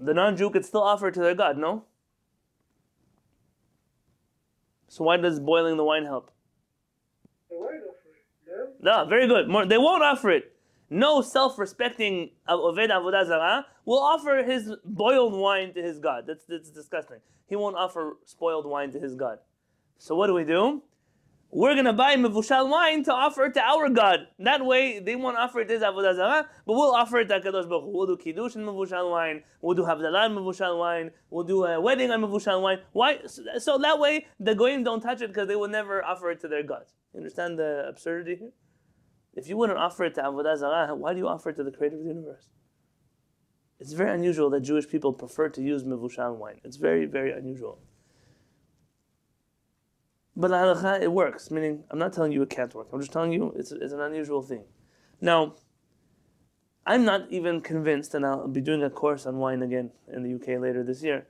The 0.00 0.14
non-Jew 0.14 0.50
could 0.50 0.64
still 0.64 0.82
offer 0.82 1.08
it 1.08 1.14
to 1.14 1.20
their 1.20 1.34
god, 1.34 1.58
no? 1.58 1.84
So 4.88 5.04
why 5.04 5.16
does 5.16 5.38
boiling 5.38 5.76
the 5.76 5.84
wine 5.84 6.04
help? 6.04 6.30
They 7.48 7.56
won't 7.56 7.82
offer 7.82 8.08
it, 8.16 8.74
no? 8.82 9.04
No, 9.04 9.08
very 9.08 9.26
good. 9.26 9.48
More, 9.48 9.64
they 9.64 9.78
won't 9.78 10.02
offer 10.02 10.30
it. 10.30 10.52
No 10.90 11.22
self-respecting 11.22 12.30
Oved 12.46 12.90
Avodah 12.90 13.26
Zarah 13.26 13.66
will 13.86 13.98
offer 13.98 14.42
his 14.42 14.72
boiled 14.84 15.32
wine 15.32 15.72
to 15.72 15.82
his 15.82 15.98
God. 15.98 16.24
That's, 16.26 16.44
that's 16.46 16.70
disgusting. 16.70 17.18
He 17.46 17.56
won't 17.56 17.76
offer 17.76 18.18
spoiled 18.26 18.66
wine 18.66 18.92
to 18.92 19.00
his 19.00 19.14
God. 19.14 19.38
So 20.02 20.16
what 20.16 20.26
do 20.26 20.34
we 20.34 20.42
do? 20.42 20.82
We're 21.52 21.76
gonna 21.76 21.92
buy 21.92 22.16
mevushal 22.16 22.68
wine 22.68 23.04
to 23.04 23.12
offer 23.12 23.44
it 23.44 23.54
to 23.54 23.60
our 23.60 23.88
God. 23.88 24.26
That 24.40 24.66
way, 24.66 24.98
they 24.98 25.14
won't 25.14 25.36
offer 25.36 25.60
it 25.60 25.68
to 25.68 25.74
his 25.74 25.82
avodah 25.84 26.16
zarah, 26.16 26.48
but 26.66 26.72
we'll 26.72 26.92
offer 26.92 27.18
it 27.18 27.28
to 27.28 27.38
Hakadosh 27.38 27.68
Baruch. 27.68 27.84
We'll 27.86 28.06
do 28.06 28.16
kiddush 28.16 28.56
in 28.56 28.62
mevushal 28.62 29.12
wine. 29.12 29.44
We'll 29.60 29.76
do 29.76 29.84
havdalah 29.84 30.26
in 30.26 30.32
mevushal 30.32 30.76
wine. 30.76 31.12
We'll 31.30 31.44
do 31.44 31.64
a 31.64 31.80
wedding 31.80 32.10
on 32.10 32.20
mevushal 32.20 32.60
wine. 32.60 32.80
Why? 32.90 33.18
So 33.58 33.78
that 33.78 34.00
way, 34.00 34.26
the 34.40 34.56
goyim 34.56 34.82
don't 34.82 35.00
touch 35.00 35.22
it 35.22 35.28
because 35.28 35.46
they 35.46 35.54
will 35.54 35.68
never 35.68 36.04
offer 36.04 36.32
it 36.32 36.40
to 36.40 36.48
their 36.48 36.64
God. 36.64 36.86
You 37.14 37.18
understand 37.18 37.60
the 37.60 37.84
absurdity 37.88 38.34
here? 38.40 38.50
If 39.34 39.48
you 39.48 39.56
wouldn't 39.56 39.78
offer 39.78 40.06
it 40.06 40.14
to 40.16 40.22
avodah 40.22 40.56
zarah, 40.56 40.96
why 40.96 41.12
do 41.12 41.20
you 41.20 41.28
offer 41.28 41.50
it 41.50 41.56
to 41.58 41.62
the 41.62 41.70
Creator 41.70 41.98
of 41.98 42.02
the 42.02 42.08
universe? 42.08 42.48
It's 43.78 43.92
very 43.92 44.12
unusual 44.12 44.50
that 44.50 44.62
Jewish 44.62 44.88
people 44.88 45.12
prefer 45.12 45.48
to 45.50 45.62
use 45.62 45.84
mevushal 45.84 46.34
wine. 46.34 46.60
It's 46.64 46.76
very, 46.76 47.06
very 47.06 47.30
unusual. 47.30 47.78
But 50.34 50.50
halacha, 50.50 51.02
it 51.02 51.12
works. 51.12 51.50
Meaning, 51.50 51.84
I'm 51.90 51.98
not 51.98 52.12
telling 52.12 52.32
you 52.32 52.42
it 52.42 52.50
can't 52.50 52.74
work. 52.74 52.88
I'm 52.92 53.00
just 53.00 53.12
telling 53.12 53.32
you 53.32 53.52
it's, 53.56 53.72
it's 53.72 53.92
an 53.92 54.00
unusual 54.00 54.42
thing. 54.42 54.64
Now, 55.20 55.54
I'm 56.84 57.04
not 57.04 57.30
even 57.30 57.60
convinced, 57.60 58.14
and 58.14 58.26
I'll 58.26 58.48
be 58.48 58.60
doing 58.60 58.82
a 58.82 58.90
course 58.90 59.26
on 59.26 59.36
wine 59.36 59.62
again 59.62 59.92
in 60.12 60.22
the 60.22 60.34
UK 60.34 60.60
later 60.60 60.82
this 60.82 61.02
year. 61.02 61.26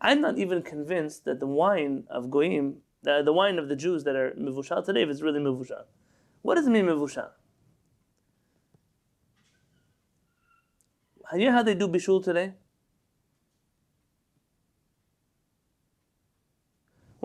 I'm 0.00 0.20
not 0.20 0.36
even 0.38 0.62
convinced 0.62 1.24
that 1.24 1.38
the 1.40 1.46
wine 1.46 2.04
of 2.10 2.30
goyim, 2.30 2.78
the, 3.02 3.32
wine 3.32 3.58
of 3.58 3.68
the 3.68 3.76
Jews 3.76 4.04
that 4.04 4.16
are 4.16 4.32
mivushal 4.32 4.84
today, 4.84 5.04
is 5.04 5.22
really 5.22 5.40
mivushal. 5.40 5.84
What 6.42 6.56
does 6.56 6.66
it 6.66 6.70
mean 6.70 6.86
mivushal? 6.86 7.30
You 11.32 11.46
know 11.46 11.52
how 11.52 11.62
they 11.62 11.74
do 11.74 11.88
bishul 11.88 12.22
today? 12.22 12.54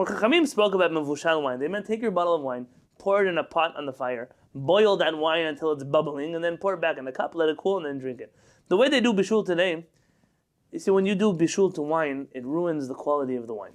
When 0.01 0.07
Chachamim 0.07 0.47
spoke 0.47 0.73
about 0.73 0.89
mevushal 0.89 1.43
wine, 1.43 1.59
they 1.59 1.67
meant 1.67 1.85
take 1.85 2.01
your 2.01 2.09
bottle 2.09 2.33
of 2.33 2.41
wine, 2.41 2.65
pour 2.97 3.23
it 3.23 3.29
in 3.29 3.37
a 3.37 3.43
pot 3.43 3.75
on 3.77 3.85
the 3.85 3.93
fire, 3.93 4.33
boil 4.55 4.97
that 4.97 5.15
wine 5.15 5.45
until 5.45 5.71
it's 5.73 5.83
bubbling, 5.83 6.33
and 6.33 6.43
then 6.43 6.57
pour 6.57 6.73
it 6.73 6.81
back 6.81 6.97
in 6.97 7.05
the 7.05 7.11
cup, 7.11 7.35
let 7.35 7.49
it 7.49 7.57
cool, 7.57 7.77
and 7.77 7.85
then 7.85 7.99
drink 7.99 8.19
it. 8.19 8.33
The 8.67 8.77
way 8.77 8.89
they 8.89 8.99
do 8.99 9.13
bishul 9.13 9.45
today, 9.45 9.85
you 10.71 10.79
see, 10.79 10.89
when 10.89 11.05
you 11.05 11.13
do 11.13 11.33
bishul 11.33 11.71
to 11.75 11.83
wine, 11.83 12.29
it 12.31 12.43
ruins 12.43 12.87
the 12.87 12.95
quality 12.95 13.35
of 13.35 13.45
the 13.45 13.53
wine. 13.53 13.73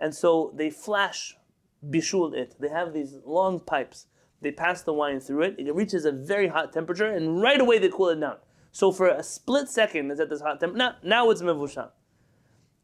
And 0.00 0.12
so 0.12 0.52
they 0.56 0.68
flash 0.68 1.36
bishul 1.88 2.34
it. 2.34 2.56
They 2.58 2.70
have 2.70 2.92
these 2.92 3.14
long 3.24 3.60
pipes. 3.60 4.08
They 4.40 4.50
pass 4.50 4.82
the 4.82 4.94
wine 4.94 5.20
through 5.20 5.42
it. 5.42 5.54
It 5.60 5.72
reaches 5.72 6.04
a 6.04 6.10
very 6.10 6.48
hot 6.48 6.72
temperature, 6.72 7.06
and 7.06 7.40
right 7.40 7.60
away 7.60 7.78
they 7.78 7.88
cool 7.88 8.08
it 8.08 8.18
down. 8.18 8.38
So 8.72 8.90
for 8.90 9.06
a 9.06 9.22
split 9.22 9.68
second, 9.68 10.10
it's 10.10 10.18
at 10.18 10.28
this 10.28 10.40
hot 10.40 10.58
temperature. 10.58 10.76
Now, 10.76 10.96
now 11.04 11.30
it's 11.30 11.40
mevushal. 11.40 11.90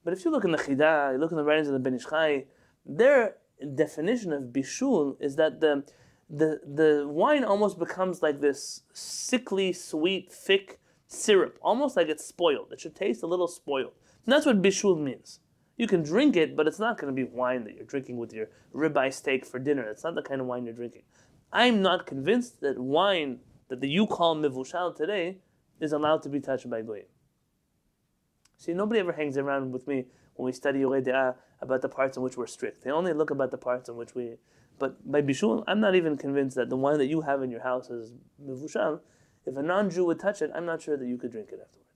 But 0.05 0.12
if 0.12 0.24
you 0.24 0.30
look 0.30 0.44
in 0.44 0.53
the 0.53 0.59
Chidah, 0.59 1.12
you 1.12 1.18
look 1.18 1.30
in 1.30 1.36
the 1.36 1.44
writings 1.44 1.68
of 1.68 1.74
the 1.74 1.78
Ben 1.78 1.94
Ish 1.94 2.07
Chai, 2.07 2.44
their 2.86 3.36
definition 3.74 4.32
of 4.32 4.44
bishul 4.44 5.16
is 5.20 5.36
that 5.36 5.61
the, 5.61 5.84
the, 6.28 6.61
the 6.66 7.07
wine 7.07 7.44
almost 7.44 7.78
becomes 7.78 8.22
like 8.22 8.40
this 8.40 8.82
sickly, 8.92 9.72
sweet, 9.72 10.32
thick 10.32 10.80
syrup, 11.07 11.59
almost 11.61 11.96
like 11.96 12.09
it's 12.09 12.24
spoiled. 12.24 12.72
It 12.72 12.80
should 12.80 12.96
taste 12.96 13.22
a 13.22 13.26
little 13.26 13.48
spoiled. 13.48 13.92
And 14.24 14.32
that's 14.32 14.46
what 14.46 14.62
bishul 14.62 14.98
means. 14.98 15.40
You 15.76 15.86
can 15.86 16.03
drink 16.03 16.36
it, 16.36 16.57
but 16.57 16.66
it's 16.66 16.78
not 16.78 16.98
going 16.98 17.14
to 17.14 17.16
be 17.16 17.28
wine 17.28 17.64
that 17.64 17.74
you're 17.74 17.84
drinking 17.84 18.18
with 18.18 18.32
your 18.32 18.48
ribeye 18.74 19.12
steak 19.12 19.46
for 19.46 19.59
dinner. 19.59 19.82
It's 19.84 20.05
not 20.05 20.14
the 20.14 20.22
kind 20.22 20.40
of 20.40 20.46
wine 20.46 20.64
you're 20.64 20.74
drinking. 20.74 21.03
I'm 21.53 21.82
not 21.82 22.07
convinced 22.07 22.61
that 22.61 22.78
wine 22.78 23.40
that 23.68 23.80
the 23.80 23.88
you 23.88 24.07
call 24.07 24.36
mivushal 24.36 24.94
today 24.94 25.38
is 25.80 25.92
allowed 25.92 26.22
to 26.22 26.28
be 26.28 26.38
touched 26.38 26.68
by 26.68 26.82
goyim. 26.82 27.07
See, 28.61 28.74
nobody 28.74 29.00
ever 29.00 29.12
hangs 29.12 29.38
around 29.38 29.72
with 29.72 29.88
me 29.88 30.04
when 30.34 30.44
we 30.44 30.52
study 30.52 30.80
Yoreh 30.80 31.02
De'ah 31.02 31.34
about 31.62 31.80
the 31.80 31.88
parts 31.88 32.18
in 32.18 32.22
which 32.22 32.36
we're 32.36 32.46
strict. 32.46 32.84
They 32.84 32.90
only 32.90 33.14
look 33.14 33.30
about 33.30 33.50
the 33.50 33.56
parts 33.56 33.88
in 33.88 33.96
which 33.96 34.14
we. 34.14 34.36
But 34.78 35.11
by 35.11 35.22
Bishul, 35.22 35.64
I'm 35.66 35.80
not 35.80 35.94
even 35.94 36.18
convinced 36.18 36.56
that 36.56 36.68
the 36.68 36.76
wine 36.76 36.98
that 36.98 37.06
you 37.06 37.22
have 37.22 37.42
in 37.42 37.50
your 37.50 37.62
house 37.62 37.88
is 37.88 38.12
Mivushal. 38.42 39.00
If 39.46 39.56
a 39.56 39.62
non 39.62 39.88
Jew 39.88 40.04
would 40.04 40.20
touch 40.20 40.42
it, 40.42 40.50
I'm 40.54 40.66
not 40.66 40.82
sure 40.82 40.98
that 40.98 41.06
you 41.06 41.16
could 41.16 41.32
drink 41.32 41.48
it 41.48 41.61
afterwards. 41.62 41.88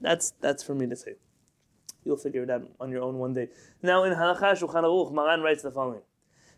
That's, 0.00 0.32
that's 0.40 0.64
for 0.64 0.74
me 0.74 0.88
to 0.88 0.96
say. 0.96 1.14
You'll 2.04 2.16
figure 2.16 2.42
it 2.42 2.50
out 2.50 2.62
on 2.80 2.90
your 2.90 3.02
own 3.02 3.18
one 3.18 3.32
day. 3.32 3.48
Now 3.80 4.02
in 4.02 4.12
Halacha 4.12 4.58
Shulchan 4.58 4.82
Aruch, 4.82 5.12
Maran 5.12 5.40
writes 5.42 5.62
the 5.62 5.70
following. 5.70 6.00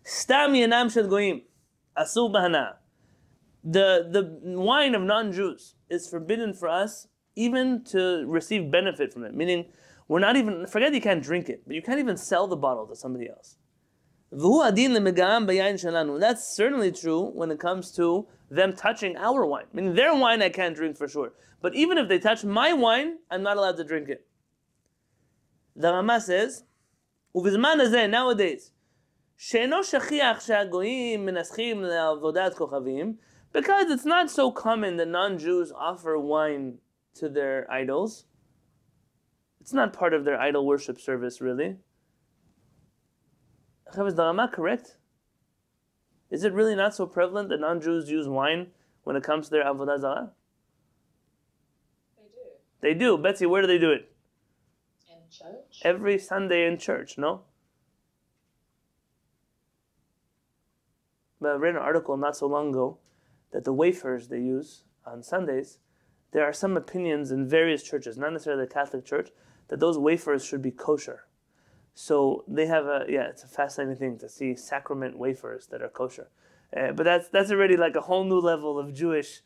Stam 0.04 0.54
yanam 0.54 0.90
shel 0.90 1.06
goyim. 1.06 1.42
Asur 1.98 2.32
bahana. 2.32 2.76
The, 3.64 4.08
the 4.10 4.58
wine 4.58 4.94
of 4.94 5.02
non-Jews 5.02 5.74
is 5.91 6.09
forbidden 6.09 6.53
for 6.53 6.67
us 6.67 7.07
even 7.35 7.83
to 7.85 8.25
receive 8.27 8.71
benefit 8.71 9.13
from 9.13 9.23
it. 9.23 9.33
Meaning, 9.33 9.65
we're 10.07 10.19
not 10.19 10.35
even, 10.35 10.65
forget 10.67 10.93
you 10.93 11.01
can't 11.01 11.23
drink 11.23 11.49
it, 11.49 11.63
but 11.67 11.75
you 11.75 11.81
can't 11.81 11.99
even 11.99 12.17
sell 12.17 12.47
the 12.47 12.55
bottle 12.55 12.87
to 12.87 12.95
somebody 12.95 13.29
else. 13.29 13.57
V'hu 14.33 14.67
adin 14.67 14.91
lemegam 14.91 15.47
b'yayin 15.47 15.75
shelanu. 15.75 16.19
That's 16.19 16.55
certainly 16.55 16.91
true 16.91 17.31
when 17.33 17.51
it 17.51 17.59
comes 17.59 17.91
to 17.93 18.27
them 18.49 18.73
touching 18.73 19.15
our 19.17 19.45
wine. 19.45 19.65
I 19.71 19.75
mean, 19.75 19.95
their 19.95 20.15
wine 20.15 20.41
I 20.41 20.49
can't 20.49 20.75
drink 20.75 20.97
for 20.97 21.07
sure. 21.07 21.33
But 21.61 21.75
even 21.75 21.97
if 21.97 22.07
they 22.07 22.19
touch 22.19 22.43
my 22.43 22.73
wine, 22.73 23.17
I'm 23.29 23.43
not 23.43 23.57
allowed 23.57 23.77
to 23.77 23.83
drink 23.83 24.09
it. 24.09 24.25
The 25.75 25.93
Rama 25.93 26.19
says, 26.19 26.63
ובזמן 27.35 27.79
הזה, 27.79 28.07
nowadays, 28.07 28.71
שאינו 29.37 29.83
שכיח 29.83 30.39
שהגויים 30.39 31.25
מנסחים 31.25 31.83
לעבודת 31.83 32.53
כוכבים, 32.53 33.15
because 33.52 33.90
it's 33.90 34.06
not 34.06 34.30
so 34.30 34.50
common 34.50 34.96
that 34.96 35.08
non-Jews 35.08 35.72
offer 35.72 36.18
wine 36.18 36.78
to 37.14 37.28
their 37.28 37.70
idols. 37.70 38.24
It's 39.60 39.72
not 39.72 39.92
part 39.92 40.14
of 40.14 40.24
their 40.24 40.40
idol 40.40 40.66
worship 40.66 41.00
service, 41.00 41.40
really. 41.40 41.76
Is 43.88 44.14
the 44.14 44.24
Rama 44.24 44.50
correct? 44.52 44.96
Is 46.30 46.44
it 46.44 46.54
really 46.54 46.74
not 46.74 46.94
so 46.94 47.06
prevalent 47.06 47.50
that 47.50 47.60
non-Jews 47.60 48.10
use 48.10 48.26
wine 48.26 48.68
when 49.04 49.16
it 49.16 49.22
comes 49.22 49.46
to 49.46 49.50
their 49.50 49.64
avodah 49.64 50.00
zarah? 50.00 50.30
They 52.16 52.24
do. 52.24 52.38
They 52.80 52.94
do. 52.94 53.18
Betsy, 53.18 53.44
where 53.44 53.60
do 53.60 53.68
they 53.68 53.78
do 53.78 53.90
it? 53.90 54.10
In 55.10 55.18
church? 55.30 55.82
Every 55.82 56.18
Sunday 56.18 56.66
in 56.66 56.78
church, 56.78 57.18
no? 57.18 57.42
But 61.38 61.50
I 61.50 61.54
read 61.56 61.74
an 61.74 61.82
article 61.82 62.16
not 62.16 62.34
so 62.34 62.46
long 62.46 62.70
ago 62.70 62.98
that 63.51 63.63
the 63.63 63.73
wafers 63.73 64.27
they 64.27 64.39
use 64.39 64.83
on 65.05 65.23
Sundays, 65.23 65.79
there 66.31 66.43
are 66.43 66.53
some 66.53 66.75
opinions 66.77 67.31
in 67.31 67.47
various 67.47 67.83
churches, 67.83 68.17
not 68.17 68.33
necessarily 68.33 68.65
the 68.65 68.73
Catholic 68.73 69.05
Church, 69.05 69.29
that 69.69 69.79
those 69.79 69.97
wafers 69.97 70.45
should 70.45 70.61
be 70.61 70.71
kosher. 70.71 71.27
So 71.93 72.43
they 72.47 72.67
have 72.67 72.85
a 72.85 73.05
yeah, 73.09 73.23
it's 73.23 73.43
a 73.43 73.47
fascinating 73.47 73.97
thing 73.97 74.17
to 74.19 74.29
see 74.29 74.55
sacrament 74.55 75.17
wafers 75.17 75.67
that 75.67 75.81
are 75.81 75.89
kosher. 75.89 76.29
Uh, 76.75 76.91
but 76.91 77.03
that's 77.03 77.29
that's 77.29 77.49
already 77.49 77.75
like 77.75 77.95
a 77.95 78.01
whole 78.01 78.23
new 78.23 78.39
level 78.39 78.77
of 78.77 78.93
Jewish 78.93 79.41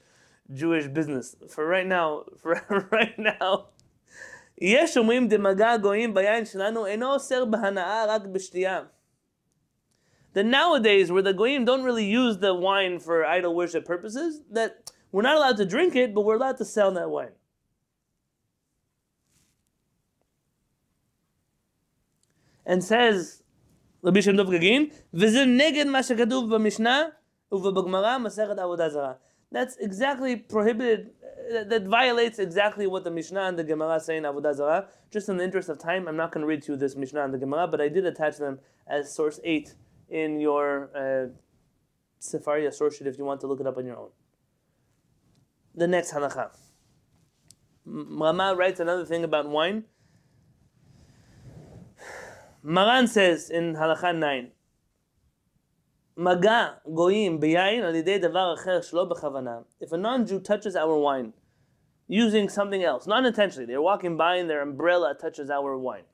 Jewish 0.53 0.87
business. 0.87 1.35
For 1.47 1.65
right 1.65 1.87
now, 1.87 2.25
for 2.41 2.59
right 2.91 3.17
now, 3.17 3.69
יש 4.61 4.97
אומרים 4.97 5.27
דמגע 5.27 5.71
הגויים 5.71 6.13
ביין 6.13 6.45
שלנו 6.45 6.85
אינו 6.85 7.13
אוסר 7.13 7.45
בהנאה 7.45 8.05
רק 8.07 8.21
בשתייה. 8.25 8.81
that 10.36 10.44
nowadays, 10.44 11.10
where 11.10 11.22
the 11.22 11.32
goyim 11.32 11.64
don't 11.64 11.82
really 11.82 12.04
use 12.04 12.36
the 12.36 12.52
wine 12.52 12.98
for 12.98 13.24
idol 13.24 13.56
worship 13.56 13.86
purposes, 13.86 14.42
that 14.50 14.92
we're 15.10 15.22
not 15.22 15.34
allowed 15.34 15.56
to 15.56 15.64
drink 15.64 15.96
it, 15.96 16.14
but 16.14 16.26
we're 16.26 16.36
allowed 16.36 16.58
to 16.58 16.64
sell 16.66 16.90
that 16.92 17.08
wine. 17.08 17.32
And 22.66 22.84
says 22.84 23.44
Rabbi 24.02 24.20
Shem 24.20 24.36
Tov 24.36 24.50
Gagin, 24.50 24.92
וזה 25.14 25.44
נגד 25.46 25.86
מה 25.86 26.02
שכתוב 26.02 26.54
במשנה 26.54 27.04
ובגמרא 27.52 28.18
מסכת 28.18 28.56
That's 29.50 29.78
exactly 29.78 30.36
prohibited, 30.36 31.12
that, 31.50 31.70
that 31.70 31.84
violates 31.84 32.38
exactly 32.38 32.86
what 32.86 33.04
the 33.04 33.10
Mishnah 33.10 33.44
and 33.44 33.58
the 33.58 33.64
Gemara 33.64 34.00
say 34.00 34.18
in 34.18 34.24
Avodah 34.24 34.54
Zarah. 34.54 34.88
Just 35.10 35.30
in 35.30 35.38
the 35.38 35.44
interest 35.44 35.70
of 35.70 35.78
time, 35.78 36.06
I'm 36.06 36.16
not 36.16 36.30
going 36.30 36.42
to 36.42 36.46
read 36.46 36.62
to 36.64 36.72
you 36.72 36.76
this 36.76 36.94
Mishnah 36.94 37.24
and 37.24 37.32
the 37.32 37.38
Gemara, 37.38 37.66
but 37.66 37.80
I 37.80 37.88
did 37.88 38.04
attach 38.04 38.36
them 38.36 38.58
as 38.86 39.14
source 39.14 39.40
8 39.42 39.74
in 40.08 40.40
your 40.40 40.90
uh, 40.94 41.28
Sefaria 42.20 42.72
source 42.72 42.96
sheet 42.96 43.06
if 43.06 43.18
you 43.18 43.24
want 43.24 43.40
to 43.40 43.46
look 43.46 43.60
it 43.60 43.66
up 43.66 43.76
on 43.76 43.86
your 43.86 43.96
own. 43.96 44.10
The 45.74 45.86
next 45.86 46.12
halacha. 46.12 46.50
Mama 47.84 48.54
writes 48.56 48.80
another 48.80 49.04
thing 49.04 49.24
about 49.24 49.48
wine. 49.48 49.84
Maran 52.62 53.06
says 53.06 53.50
in 53.50 53.74
halacha 53.74 54.18
9, 54.18 54.50
מגע 56.16 56.66
גויים 56.86 57.40
ביין 57.40 57.84
על 57.84 57.94
ידי 57.94 58.18
דבר 58.18 58.54
אחר 58.54 58.80
If 59.80 59.92
a 59.92 59.96
non-Jew 59.96 60.40
touches 60.40 60.74
our 60.74 60.98
wine 60.98 61.32
using 62.08 62.48
something 62.48 62.82
else, 62.82 63.06
not 63.06 63.24
intentionally, 63.26 63.66
they're 63.66 63.82
walking 63.82 64.16
by 64.16 64.36
and 64.36 64.48
their 64.48 64.62
umbrella 64.62 65.14
touches 65.14 65.50
our 65.50 65.76
wine. 65.76 66.04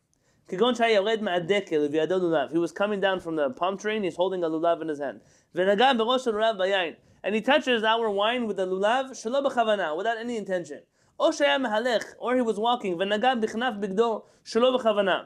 כגון 0.47 0.75
שהיה 0.75 0.95
יורד 0.95 1.21
מהדקל 1.21 1.79
ובידו 1.85 2.17
לולב. 2.17 2.49
He 2.49 2.57
was 2.57 2.71
coming 2.71 3.01
down 3.01 3.19
from 3.19 3.35
the 3.35 3.59
palm 3.59 3.77
tree 3.77 3.97
and 3.97 4.05
he's 4.05 4.15
holding 4.15 4.43
a 4.43 4.49
lulav 4.49 4.81
in 4.81 4.87
his 4.87 4.99
hand. 4.99 5.19
ונגע 5.55 5.93
בראש 5.97 6.27
הלולב 6.27 6.57
ביין. 6.57 6.93
And 7.23 7.35
he 7.35 7.41
touches 7.41 7.83
our 7.83 8.09
wine 8.09 8.47
with 8.47 8.57
the 8.57 8.65
lulav 8.65 9.13
שלא 9.13 9.41
בכוונה, 9.41 9.95
without 9.97 10.17
any 10.17 10.37
intention. 10.37 10.79
או 11.19 11.33
שהיה 11.33 11.57
מהלך, 11.57 12.03
or 12.19 12.35
he 12.35 12.41
was 12.41 12.57
walking, 12.57 12.95
ונגע 12.99 13.35
בכנף 13.35 13.73
בגדו 13.79 14.21
שלא 14.45 14.77
בכוונה. 14.77 15.23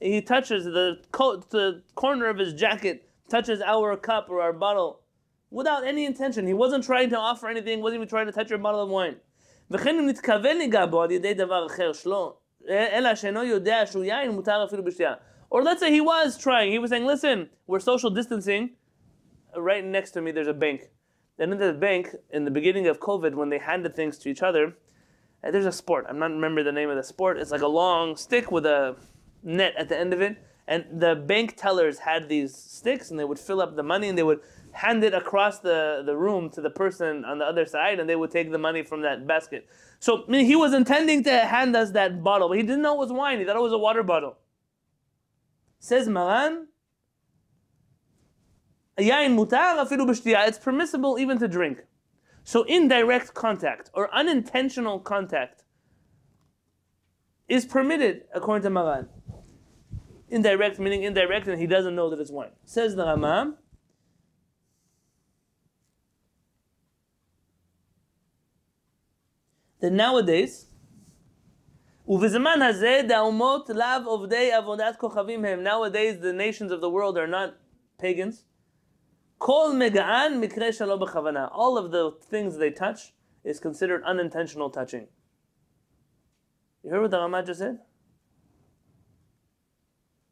He 0.00 0.20
touches 0.20 0.64
the, 0.64 0.96
coat, 1.12 1.50
the 1.50 1.82
corner 1.94 2.28
of 2.28 2.38
his 2.38 2.52
jacket, 2.52 3.08
touches 3.28 3.60
our 3.60 3.96
cup 3.96 4.30
or 4.30 4.40
our 4.40 4.52
bottle 4.52 5.00
without 5.50 5.84
any 5.84 6.04
intention. 6.04 6.46
He 6.46 6.54
wasn't 6.54 6.84
trying 6.84 7.10
to 7.10 7.18
offer 7.18 7.48
anything, 7.48 7.80
wasn't 7.80 7.98
even 8.00 8.08
trying 8.08 8.26
to 8.26 8.32
touch 8.32 8.50
your 8.50 8.58
bottle 8.58 8.82
of 8.82 8.90
wine. 8.90 9.16
וכן 9.70 9.98
אם 9.98 10.06
נתכוון 10.06 10.58
ניגע 10.58 10.86
בו 10.86 11.02
על 11.02 11.10
ידי 11.10 11.34
דבר 11.34 11.66
אחר 11.66 11.92
שלא, 11.92 12.36
אלא 12.68 13.14
שאינו 13.14 13.44
יודע 13.44 13.86
שהוא 13.86 14.04
יין, 14.04 14.30
מותר 14.30 14.64
אפילו 14.64 14.84
בשתייה. 14.84 15.14
Or 15.50 15.62
let's 15.62 15.80
say 15.80 15.90
he 15.90 16.00
was 16.00 16.36
trying, 16.36 16.70
he 16.72 16.78
was 16.78 16.90
saying, 16.90 17.06
listen, 17.06 17.48
we're 17.66 17.80
social 17.80 18.10
distancing. 18.10 18.70
Right 19.56 19.84
next 19.84 20.10
to 20.12 20.20
me 20.20 20.30
there's 20.30 20.48
a 20.48 20.52
bank. 20.52 20.90
And 21.38 21.52
in 21.52 21.58
the 21.58 21.72
bank, 21.72 22.14
in 22.30 22.44
the 22.44 22.50
beginning 22.50 22.86
of 22.86 23.00
COVID, 23.00 23.34
when 23.34 23.48
they 23.48 23.58
handed 23.58 23.94
things 23.94 24.18
to 24.18 24.28
each 24.28 24.42
other, 24.42 24.74
uh, 25.42 25.50
there's 25.50 25.66
a 25.66 25.72
sport. 25.72 26.04
I'm 26.08 26.18
not 26.18 26.32
remember 26.32 26.62
the 26.62 26.72
name 26.72 26.90
of 26.90 26.96
the 26.96 27.02
sport. 27.02 27.38
It's 27.38 27.50
like 27.50 27.62
a 27.62 27.68
long 27.68 28.16
stick 28.16 28.50
with 28.50 28.66
a 28.66 28.96
net 29.42 29.74
at 29.78 29.88
the 29.88 29.98
end 29.98 30.12
of 30.12 30.20
it. 30.20 30.36
And 30.66 30.84
the 31.00 31.14
bank 31.14 31.56
tellers 31.56 32.00
had 32.00 32.28
these 32.28 32.54
sticks 32.54 33.10
and 33.10 33.18
they 33.18 33.24
would 33.24 33.38
fill 33.38 33.62
up 33.62 33.74
the 33.76 33.82
money 33.82 34.08
and 34.08 34.18
they 34.18 34.22
would 34.22 34.40
hand 34.73 35.03
it 35.03 35.13
across 35.13 35.59
the, 35.59 36.03
the 36.05 36.15
room 36.15 36.49
to 36.49 36.61
the 36.61 36.69
person 36.69 37.23
on 37.25 37.37
the 37.37 37.45
other 37.45 37.65
side 37.65 37.99
and 37.99 38.09
they 38.09 38.15
would 38.15 38.31
take 38.31 38.51
the 38.51 38.57
money 38.57 38.83
from 38.83 39.01
that 39.01 39.25
basket. 39.27 39.67
So 39.99 40.23
I 40.27 40.31
mean, 40.31 40.45
he 40.45 40.55
was 40.55 40.73
intending 40.73 41.23
to 41.23 41.39
hand 41.39 41.75
us 41.75 41.91
that 41.91 42.23
bottle, 42.23 42.49
but 42.49 42.57
he 42.57 42.63
didn't 42.63 42.81
know 42.81 42.95
it 42.95 42.99
was 42.99 43.11
wine. 43.11 43.39
He 43.39 43.45
thought 43.45 43.55
it 43.55 43.61
was 43.61 43.73
a 43.73 43.77
water 43.77 44.03
bottle. 44.03 44.37
Says 45.79 46.07
Maran. 46.07 46.67
It's 48.97 50.59
permissible 50.59 51.17
even 51.19 51.39
to 51.39 51.47
drink. 51.47 51.79
So 52.43 52.63
indirect 52.63 53.33
contact 53.33 53.89
or 53.93 54.13
unintentional 54.13 54.99
contact 54.99 55.63
is 57.47 57.65
permitted 57.65 58.23
according 58.33 58.63
to 58.63 58.69
Maran. 58.69 59.07
Indirect 60.29 60.79
meaning 60.79 61.03
indirect, 61.03 61.47
and 61.47 61.59
he 61.59 61.67
doesn't 61.67 61.95
know 61.95 62.09
that 62.09 62.19
it's 62.19 62.31
wine. 62.31 62.51
Says 62.65 62.95
the 62.95 63.05
Rama. 63.05 63.55
that 69.83 69.91
nowadays, 69.91 70.67
Nowadays 72.07 72.31
the 76.19 76.33
nations 76.33 76.71
of 76.71 76.79
the 76.79 76.89
world 76.89 77.17
are 77.17 77.27
not 77.27 77.57
pagans. 77.99 78.45
All 79.41 79.73
of 81.77 81.91
the 81.91 82.11
things 82.21 82.57
they 82.57 82.71
touch 82.71 83.13
is 83.43 83.59
considered 83.59 84.05
unintentional 84.05 84.69
touching. 84.69 85.07
You 86.81 86.91
heard 86.91 87.01
what 87.01 87.11
the 87.11 87.19
Rama 87.19 87.43
just 87.43 87.59
said? 87.59 87.79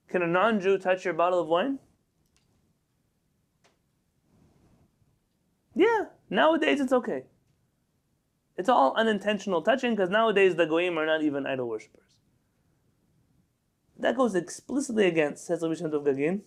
Can 0.08 0.22
a 0.22 0.28
non-Jew 0.28 0.78
touch 0.78 1.04
your 1.04 1.14
bottle 1.14 1.42
of 1.42 1.50
wine? 1.50 1.80
Yeah, 5.76 6.06
nowadays 6.30 6.80
it's 6.80 6.94
okay. 6.94 7.26
It's 8.62 8.70
all 8.70 8.94
unintentional 8.96 9.64
touching 9.64 9.96
because 9.96 10.12
nowadays 10.12 10.54
the 10.54 10.68
goyim 10.68 11.00
are 11.00 11.06
not 11.08 11.24
even 11.24 11.48
idol 11.48 11.68
worshippers. 11.68 12.18
That 13.98 14.16
goes 14.16 14.36
explicitly 14.36 15.08
against, 15.08 15.48
says 15.48 15.64
Rabbi 15.64 15.74
Shem 15.74 15.90
Gagin, 15.90 16.42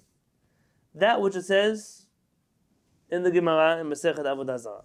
that 0.95 1.21
which 1.21 1.35
it 1.35 1.43
says 1.43 2.07
in 3.11 3.25
the 3.25 3.33
Gemara 3.33 3.81
in 3.81 3.89
Masechet 3.89 4.21
Avodah 4.21 4.61
Zarah. 4.61 4.85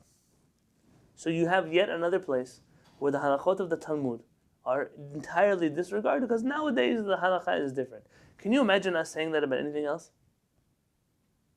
So 1.13 1.29
you 1.29 1.45
have 1.45 1.71
yet 1.71 1.87
another 1.87 2.17
place 2.17 2.61
where 2.97 3.11
the 3.11 3.19
halachot 3.19 3.59
of 3.59 3.69
the 3.69 3.77
Talmud 3.77 4.21
are 4.65 4.89
entirely 5.13 5.69
disregarded 5.69 6.27
because 6.27 6.41
nowadays 6.41 7.03
the 7.03 7.17
halacha 7.17 7.63
is 7.63 7.73
different. 7.73 8.05
Can 8.39 8.53
you 8.53 8.61
imagine 8.61 8.95
us 8.95 9.11
saying 9.11 9.33
that 9.33 9.43
about 9.43 9.59
anything 9.59 9.85
else? 9.85 10.09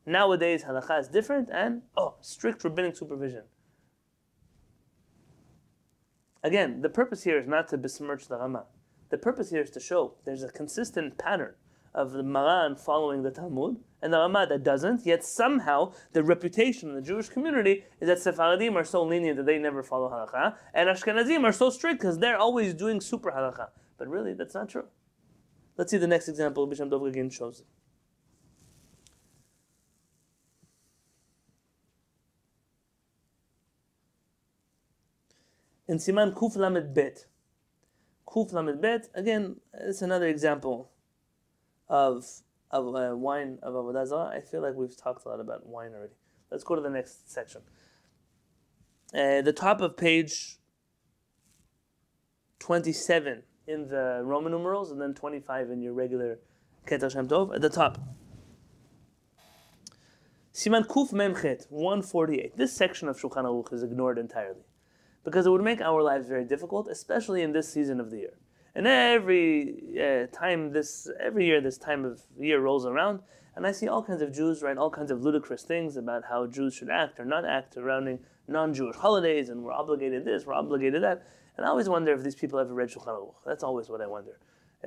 Nowadays 0.05 0.65
halacha 0.65 1.01
is 1.01 1.09
different 1.09 1.49
and 1.51 1.81
oh, 1.97 2.17
strict 2.21 2.63
rabbinic 2.63 2.95
supervision. 2.95 3.45
Again, 6.45 6.83
the 6.83 6.89
purpose 6.89 7.23
here 7.23 7.39
is 7.39 7.47
not 7.47 7.69
to 7.69 7.79
besmirch 7.79 8.27
the 8.27 8.37
Rama. 8.37 8.65
The 9.11 9.19
purpose 9.19 9.51
here 9.51 9.63
is 9.63 9.71
to 9.71 9.81
show 9.81 10.15
there's 10.25 10.43
a 10.43 10.49
consistent 10.49 11.17
pattern 11.17 11.55
of 11.95 12.13
the 12.13 12.23
Maran 12.23 12.75
following 12.75 13.23
the 13.23 13.31
Talmud, 13.31 13.77
and 14.01 14.13
the 14.13 14.19
Rama 14.19 14.47
that 14.49 14.65
doesn't. 14.65 15.07
Yet 15.07 15.25
somehow 15.25 15.93
the 16.13 16.25
reputation 16.25 16.89
in 16.89 16.95
the 16.97 17.03
Jewish 17.03 17.29
community 17.29 17.85
is 18.01 18.09
that 18.09 18.19
Sephardim 18.19 18.77
are 18.77 18.85
so 18.85 19.05
lenient 19.05 19.37
that 19.37 19.47
they 19.47 19.59
never 19.59 19.83
follow 19.83 20.09
halacha, 20.09 20.57
and 20.75 20.89
Ashkenazim 20.89 21.45
are 21.45 21.53
so 21.53 21.71
strict 21.71 22.01
because 22.01 22.19
they're 22.19 22.39
always 22.39 22.75
doing 22.75 23.01
super 23.01 23.31
halacha. 23.31 23.69
But 23.99 24.09
really, 24.09 24.33
that's 24.35 24.55
not 24.55 24.69
true. 24.69 24.87
Let's 25.77 25.91
see 25.91 25.99
the 25.99 26.07
next 26.07 26.29
example. 26.29 26.67
Bisham 26.67 26.89
Dov 26.89 27.05
again 27.07 27.31
shows 27.31 27.63
In 35.93 35.99
Siman 35.99 36.33
Kuf 36.33 36.57
Lamed 36.57 36.95
Bet. 36.95 37.27
Kuf 38.27 38.51
Lamed 38.55 38.81
Bet, 38.81 39.11
again, 39.15 39.57
it's 39.75 40.01
another 40.01 40.27
example 40.27 40.91
of 41.87 42.25
of 42.71 42.97
uh, 42.97 43.15
wine 43.15 43.59
of 43.63 43.75
Avodah 43.75 44.07
Zarah. 44.07 44.31
I 44.35 44.41
feel 44.41 44.63
like 44.63 44.75
we've 44.75 44.97
talked 44.97 45.27
a 45.27 45.29
lot 45.29 45.39
about 45.39 45.67
wine 45.67 45.93
already. 45.95 46.15
Let's 46.51 46.65
go 46.65 46.77
to 46.77 46.81
the 46.81 46.89
next 46.89 47.31
section. 47.31 47.61
Uh, 49.13 49.43
the 49.43 49.53
top 49.53 49.83
of 49.83 49.99
page 49.99 50.57
27 52.61 53.43
in 53.67 53.89
the 53.89 54.23
Roman 54.25 54.53
numerals, 54.53 54.91
and 54.93 54.99
then 54.99 55.13
25 55.13 55.69
in 55.69 55.83
your 55.83 55.93
regular 55.93 56.39
Keter 56.87 57.13
Shem 57.13 57.29
Tov 57.29 57.55
at 57.55 57.61
the 57.61 57.69
top. 57.69 57.99
Siman 60.55 60.87
Kuf 60.87 61.13
Memchet 61.13 61.67
148. 61.69 62.57
This 62.57 62.73
section 62.73 63.09
of 63.09 63.21
Shulchan 63.21 63.45
Aruch 63.45 63.75
is 63.75 63.83
ignored 63.83 64.17
entirely 64.17 64.63
because 65.25 65.47
it 65.47 65.51
would 65.51 65.63
make 65.63 65.81
our 65.81 66.03
lives 66.03 66.29
very 66.29 66.45
difficult, 66.45 66.89
especially 66.89 67.43
in 67.43 67.53
this 67.53 67.73
season 67.73 68.01
of 68.01 68.11
the 68.11 68.19
year. 68.19 68.39
And 68.75 68.87
every 68.87 69.77
uh, 70.01 70.27
time 70.37 70.73
this, 70.73 71.09
every 71.21 71.47
year 71.47 71.61
this 71.61 71.79
time 71.79 72.05
of 72.05 72.23
year 72.39 72.61
rolls 72.61 72.87
around, 72.87 73.21
and 73.55 73.67
I 73.67 73.73
see 73.73 73.87
all 73.87 74.03
kinds 74.03 74.23
of 74.23 74.33
Jews 74.33 74.63
write 74.63 74.79
all 74.79 74.91
kinds 74.91 75.11
of 75.11 75.23
ludicrous 75.23 75.63
things 75.63 75.97
about 75.97 76.25
how 76.31 76.47
Jews 76.47 76.75
should 76.75 76.89
act 76.89 77.21
or 77.21 77.25
not 77.25 77.45
act 77.45 77.75
surrounding 77.75 78.21
non-Jewish 78.49 78.97
holidays, 78.97 79.51
and 79.51 79.63
we're 79.63 79.73
obligated 79.73 80.25
this, 80.25 80.47
we're 80.47 80.55
obligated 80.55 81.03
that. 81.03 81.27
And 81.57 81.67
I 81.67 81.69
always 81.69 81.89
wonder 81.89 82.13
if 82.13 82.23
these 82.23 82.35
people 82.35 82.59
ever 82.59 82.73
read 82.73 82.89
Shulchan 82.89 83.09
Aruch. 83.09 83.35
That's 83.45 83.63
always 83.63 83.91
what 83.91 84.01
I 84.01 84.07
wonder, 84.07 84.39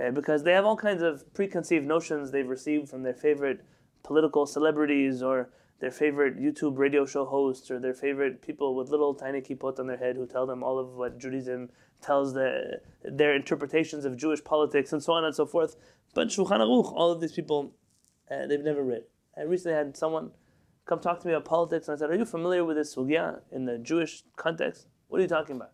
uh, 0.01 0.11
because 0.11 0.43
they 0.43 0.53
have 0.53 0.65
all 0.65 0.75
kinds 0.75 1.03
of 1.03 1.31
preconceived 1.33 1.86
notions 1.86 2.31
they've 2.31 2.47
received 2.47 2.89
from 2.89 3.03
their 3.03 3.13
favorite 3.13 3.63
political 4.03 4.47
celebrities 4.47 5.21
or 5.21 5.49
their 5.80 5.91
favorite 5.91 6.39
YouTube 6.39 6.78
radio 6.78 7.05
show 7.05 7.26
hosts 7.26 7.69
or 7.69 7.80
their 7.80 7.93
favorite 7.93 8.41
people 8.41 8.76
with 8.76 8.89
little 8.89 9.13
tiny 9.13 9.41
kippot 9.41 9.80
on 9.80 9.88
their 9.88 9.97
head 9.97 10.15
who 10.15 10.26
tell 10.26 10.45
them 10.45 10.63
all 10.63 10.80
of 10.80 10.93
what 10.93 11.19
Judaism 11.19 11.69
tells 12.01 12.34
the, 12.34 12.82
their 13.03 13.36
interpretations 13.36 14.05
of 14.05 14.15
Jewish 14.15 14.43
politics 14.43 14.93
and 14.93 15.03
so 15.03 15.13
on 15.13 15.26
and 15.26 15.36
so 15.36 15.45
forth. 15.45 15.76
But 16.13 16.30
Shulchan 16.30 16.59
Aruch, 16.59 16.93
all 16.93 17.11
of 17.11 17.19
these 17.19 17.34
people, 17.34 17.73
uh, 18.32 18.47
they've 18.47 18.63
never 18.63 18.84
read. 18.84 19.03
I 19.38 19.41
recently 19.41 19.76
had 19.76 19.97
someone 19.97 20.32
come 20.86 20.99
talk 20.99 21.19
to 21.19 21.28
me 21.28 21.34
about 21.34 21.45
politics, 21.45 21.88
and 21.88 21.97
I 21.97 21.99
said, 21.99 22.09
"Are 22.09 22.15
you 22.15 22.26
familiar 22.26 22.63
with 22.63 22.78
this 22.78 22.95
sugya 22.95 23.41
in 23.51 23.65
the 23.65 23.78
Jewish 23.78 24.23
context? 24.38 24.88
What 25.09 25.19
are 25.19 25.23
you 25.23 25.28
talking 25.28 25.57
about?" 25.57 25.71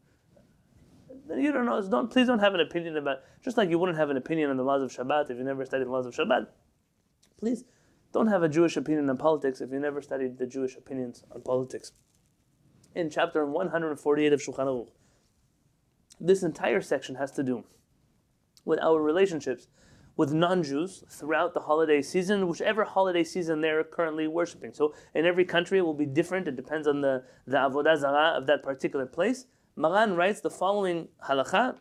You 1.30 1.52
don't 1.52 1.66
know. 1.66 1.82
Don't 1.88 2.10
please 2.10 2.28
don't 2.28 2.39
have 2.39 2.56
an 2.56 2.60
opinion 2.60 2.97
about. 2.97 3.20
Just 3.43 3.56
like 3.56 3.70
you 3.70 3.78
wouldn't 3.78 3.97
have 3.97 4.10
an 4.10 4.18
opinion 4.18 4.49
on 4.49 4.58
the 4.58 4.64
laws 4.64 4.82
of 4.82 4.91
Shabbat 4.91 5.30
if 5.30 5.38
you 5.38 5.43
never 5.43 5.64
studied 5.66 5.86
the 5.86 5.91
laws 5.91 6.08
of 6.08 6.16
Shabbat. 6.16 6.47
Please 7.38 7.64
don't 8.14 8.28
have 8.28 8.43
a 8.43 8.49
Jewish 8.49 8.76
opinion 8.78 9.09
on 9.09 9.18
politics 9.18 9.62
if 9.62 9.72
you 9.72 9.80
never 9.80 10.01
studied 10.01 10.38
the 10.38 10.45
Jewish 10.45 10.76
opinions 10.76 11.24
on 11.34 11.41
politics. 11.41 11.91
In 12.93 13.09
chapter 13.09 13.45
148 13.45 14.34
of 14.34 14.41
Shulchan 14.41 14.68
Aruch, 14.68 14.89
this 16.20 16.43
entire 16.43 16.82
section 16.82 17.16
has 17.16 17.32
to 17.32 17.43
do 17.43 17.64
with 18.66 18.80
our 18.80 19.01
relationships 19.01 19.68
with 20.18 20.34
non-Jews 20.34 21.03
throughout 21.09 21.53
the 21.53 21.62
holiday 21.62 22.01
season, 22.01 22.47
whichever 22.47 22.84
holiday 22.84 23.24
season 23.24 23.62
they're 23.62 23.84
currently 23.84 24.28
worshiping. 24.28 24.74
So 24.74 24.93
in 25.16 25.26
every 25.26 25.45
country 25.45 25.80
it 25.80 25.84
will 25.84 25.93
be 25.93 26.05
different. 26.05 26.47
It 26.47 26.55
depends 26.57 26.88
on 26.88 27.01
the, 27.01 27.24
the 27.47 27.57
avodah 27.57 27.97
zarah 27.97 28.38
of 28.38 28.45
that 28.47 28.62
particular 28.62 29.05
place. 29.05 29.45
Maran 29.76 30.16
writes 30.16 30.41
the 30.41 30.49
following 30.49 31.07
halacha 31.28 31.78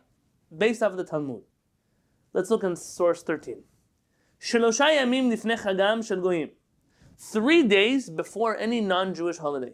based 0.57 0.81
off 0.81 0.95
the 0.95 1.03
Talmud. 1.03 1.43
Let's 2.33 2.49
look 2.49 2.63
in 2.63 2.77
source 2.77 3.21
13. 3.21 3.63
Shelosha 4.41 4.97
yamim 4.97 5.31
lifnei 5.31 5.59
chagam 5.59 6.05
shel 6.05 6.19
goyim. 6.19 6.49
Three 7.15 7.61
days 7.61 8.09
before 8.09 8.57
any 8.57 8.81
non-Jewish 8.81 9.37
holiday. 9.37 9.73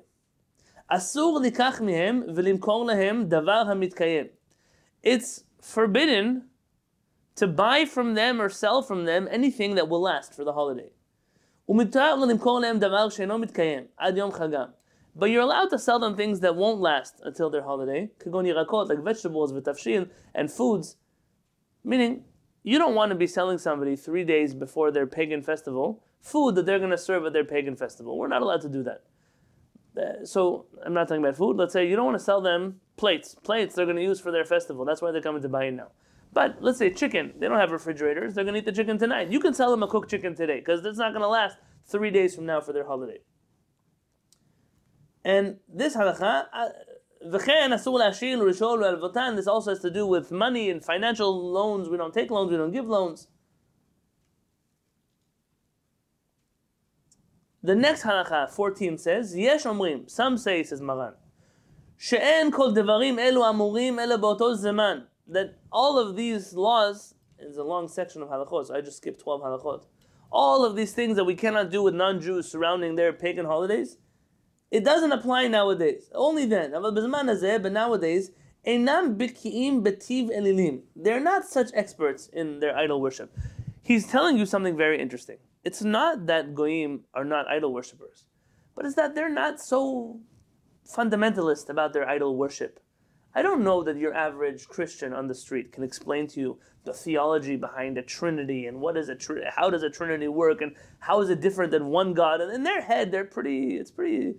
Asur 0.91 1.41
likach 1.41 1.79
mihem 1.79 2.35
v'limkor 2.35 2.85
lahem 2.85 3.29
davar 3.29 3.67
hamitkayem. 3.67 4.27
It's 5.01 5.45
forbidden 5.61 6.49
to 7.35 7.47
buy 7.47 7.85
from 7.85 8.15
them 8.15 8.41
or 8.41 8.49
sell 8.49 8.81
from 8.81 9.05
them 9.05 9.29
anything 9.31 9.75
that 9.75 9.87
will 9.87 10.01
last 10.01 10.33
for 10.33 10.43
the 10.43 10.51
holiday. 10.51 10.89
But 11.69 11.93
you're 15.29 15.41
allowed 15.41 15.69
to 15.69 15.79
sell 15.79 15.99
them 15.99 16.17
things 16.17 16.41
that 16.41 16.57
won't 16.57 16.81
last 16.81 17.21
until 17.23 17.49
their 17.49 17.63
holiday, 17.63 18.11
like 18.25 19.03
vegetables, 19.03 19.53
v'tafshin, 19.53 20.09
and 20.35 20.51
foods. 20.51 20.97
Meaning, 21.83 22.25
you 22.67 22.77
don't 22.77 22.95
want 22.95 23.11
to 23.11 23.15
be 23.15 23.27
selling 23.27 23.57
somebody 23.57 23.95
three 23.95 24.25
days 24.25 24.53
before 24.53 24.91
their 24.91 25.07
pagan 25.07 25.41
festival 25.41 26.03
food 26.19 26.55
that 26.55 26.65
they're 26.65 26.79
going 26.79 26.91
to 26.91 26.97
serve 26.97 27.25
at 27.25 27.31
their 27.31 27.45
pagan 27.45 27.77
festival. 27.77 28.17
We're 28.17 28.27
not 28.27 28.41
allowed 28.41 28.59
to 28.63 28.67
do 28.67 28.83
that. 28.83 29.03
Uh, 29.97 30.25
so 30.25 30.65
I'm 30.85 30.93
not 30.93 31.07
talking 31.07 31.23
about 31.23 31.37
food. 31.37 31.55
Let's 31.55 31.71
say 31.71 31.87
you 31.87 31.95
don't 31.95 32.05
want 32.05 32.17
to 32.17 32.23
sell 32.23 32.41
them 32.41 32.81
plates. 32.97 33.35
Plates 33.35 33.73
they're 33.73 33.85
going 33.85 33.95
to 33.95 34.03
use 34.03 34.19
for 34.19 34.33
their 34.33 34.43
festival. 34.43 34.83
That's 34.83 35.01
why 35.01 35.11
they're 35.11 35.21
coming 35.21 35.41
to 35.43 35.47
buy 35.47 35.63
it 35.65 35.71
now. 35.71 35.91
But 36.33 36.57
let's 36.59 36.77
say 36.77 36.89
chicken. 36.89 37.35
They 37.39 37.47
don't 37.47 37.57
have 37.57 37.71
refrigerators. 37.71 38.33
They're 38.33 38.43
going 38.43 38.55
to 38.55 38.59
eat 38.59 38.65
the 38.65 38.73
chicken 38.73 38.97
tonight. 38.97 39.31
You 39.31 39.39
can 39.39 39.53
sell 39.53 39.71
them 39.71 39.81
a 39.81 39.87
cooked 39.87 40.11
chicken 40.11 40.35
today 40.35 40.59
because 40.59 40.85
it's 40.85 40.97
not 40.97 41.13
going 41.13 41.21
to 41.21 41.29
last 41.29 41.55
three 41.85 42.11
days 42.11 42.35
from 42.35 42.45
now 42.45 42.59
for 42.59 42.73
their 42.73 42.85
holiday. 42.85 43.19
And 45.23 45.59
this 45.69 45.95
halacha, 45.95 46.47
this 47.21 47.47
also 49.47 49.71
has 49.71 49.79
to 49.79 49.89
do 49.89 50.05
with 50.05 50.31
money 50.31 50.69
and 50.69 50.83
financial 50.83 51.51
loans. 51.51 51.89
We 51.89 51.97
don't 51.97 52.13
take 52.13 52.29
loans, 52.31 52.51
we 52.51 52.57
don't 52.57 52.71
give 52.71 52.87
loans. 52.87 53.27
The 57.63 57.75
next 57.75 58.03
halacha, 58.03 58.49
14, 58.51 58.97
says, 58.97 59.35
Yesh 59.35 59.63
omrim, 59.63 60.09
some 60.09 60.37
say, 60.37 60.63
says 60.63 60.79
Maran, 60.79 61.15
she'en 61.97 62.51
kol 62.51 62.71
devarim 62.73 63.17
elu 63.17 63.43
amurim 63.43 63.97
zeman, 64.57 65.07
that 65.27 65.57
all 65.71 65.99
of 65.99 66.15
these 66.15 66.53
laws, 66.53 67.15
is 67.39 67.57
a 67.57 67.63
long 67.63 67.87
section 67.87 68.21
of 68.21 68.29
halachot, 68.29 68.67
so 68.67 68.75
I 68.75 68.81
just 68.81 68.97
skipped 68.97 69.21
12 69.21 69.41
halachot. 69.41 69.85
All 70.31 70.65
of 70.65 70.75
these 70.75 70.93
things 70.93 71.15
that 71.17 71.25
we 71.25 71.35
cannot 71.35 71.69
do 71.69 71.81
with 71.81 71.93
non-Jews 71.93 72.49
surrounding 72.49 72.95
their 72.95 73.13
pagan 73.13 73.45
holidays, 73.45 73.97
it 74.69 74.83
doesn't 74.83 75.11
apply 75.11 75.47
nowadays. 75.47 76.09
Only 76.13 76.45
then. 76.45 76.71
But 76.71 77.71
nowadays, 77.71 78.31
they're 78.65 78.79
not 81.19 81.45
such 81.45 81.69
experts 81.73 82.27
in 82.33 82.59
their 82.59 82.75
idol 82.75 83.01
worship. 83.01 83.35
He's 83.81 84.07
telling 84.07 84.37
you 84.37 84.45
something 84.45 84.75
very 84.75 84.99
interesting. 85.01 85.37
It's 85.63 85.81
not 85.81 86.25
that 86.27 86.53
goyim 86.53 87.05
are 87.13 87.23
not 87.23 87.47
idol 87.47 87.73
worshippers, 87.73 88.25
but 88.75 88.85
it's 88.85 88.95
that 88.95 89.15
they're 89.15 89.29
not 89.29 89.61
so 89.61 90.19
fundamentalist 90.85 91.69
about 91.69 91.93
their 91.93 92.07
idol 92.07 92.35
worship. 92.35 92.79
I 93.33 93.41
don't 93.41 93.63
know 93.63 93.83
that 93.83 93.97
your 93.97 94.13
average 94.13 94.67
Christian 94.67 95.13
on 95.13 95.27
the 95.27 95.35
street 95.35 95.71
can 95.71 95.83
explain 95.83 96.27
to 96.29 96.39
you 96.39 96.59
the 96.85 96.93
theology 96.93 97.55
behind 97.55 97.97
a 97.97 98.01
Trinity 98.01 98.65
and 98.65 98.81
what 98.81 98.97
is 98.97 99.09
a 99.09 99.15
tr- 99.15 99.39
how 99.55 99.69
does 99.69 99.83
a 99.83 99.89
Trinity 99.89 100.27
work 100.27 100.61
and 100.61 100.75
how 100.99 101.21
is 101.21 101.29
it 101.29 101.41
different 101.41 101.71
than 101.71 101.87
one 101.87 102.13
God. 102.13 102.41
And 102.41 102.51
in 102.51 102.63
their 102.63 102.81
head, 102.81 103.11
they're 103.11 103.25
pretty. 103.25 103.77
It's 103.77 103.91
pretty 103.91 104.35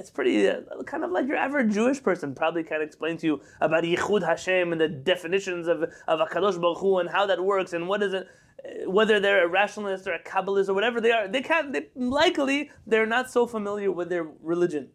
it's 0.00 0.10
pretty 0.10 0.48
uh, 0.48 0.60
kind 0.86 1.04
of 1.04 1.10
like 1.10 1.26
your 1.26 1.36
average 1.36 1.72
Jewish 1.72 2.02
person 2.02 2.34
probably 2.34 2.62
can 2.62 2.82
explain 2.82 3.16
to 3.18 3.26
you 3.26 3.40
about 3.60 3.84
Yichud 3.84 4.22
Hashem 4.24 4.72
and 4.72 4.80
the 4.80 4.88
definitions 4.88 5.68
of 5.68 5.84
of 6.06 6.20
Hakadosh 6.20 6.60
Baruch 6.60 6.78
Hu 6.78 6.98
and 6.98 7.08
how 7.08 7.26
that 7.26 7.42
works 7.42 7.72
and 7.72 7.88
what 7.88 8.02
is 8.02 8.12
it, 8.12 8.26
uh, 8.26 8.90
whether 8.90 9.18
they're 9.20 9.44
a 9.44 9.48
rationalist 9.48 10.06
or 10.06 10.12
a 10.12 10.22
Kabbalist 10.22 10.68
or 10.68 10.74
whatever 10.74 11.00
they 11.00 11.12
are. 11.12 11.28
They 11.28 11.42
can't. 11.42 11.72
They, 11.72 11.86
likely 11.94 12.70
they're 12.86 13.06
not 13.06 13.30
so 13.30 13.46
familiar 13.46 13.90
with 13.90 14.08
their 14.08 14.26
religion. 14.42 14.90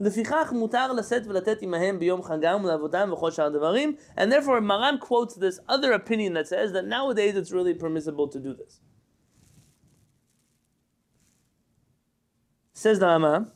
לפיכך 0.00 0.52
מותר 0.52 0.92
לשאת 0.92 1.26
ולתת 1.26 1.62
עמהם 1.62 1.98
ביום 1.98 2.22
חגם 2.22 2.64
ולעבודם 2.64 3.12
וכל 3.12 3.30
שאר 3.30 3.46
הדברים, 3.46 3.96
and 4.16 4.32
therefore 4.32 4.60
Maran 4.60 4.98
quotes 4.98 5.34
this 5.34 5.60
other 5.68 5.92
opinion 5.92 6.32
that 6.34 6.48
says 6.48 6.72
that 6.72 6.86
nowadays 6.86 7.36
it's 7.36 7.52
really 7.52 7.74
permissible 7.74 8.26
to 8.28 8.40
do 8.40 8.52
this. 8.54 8.80
Says 12.74 12.98
the 12.98 13.06
Rama, 13.06 13.52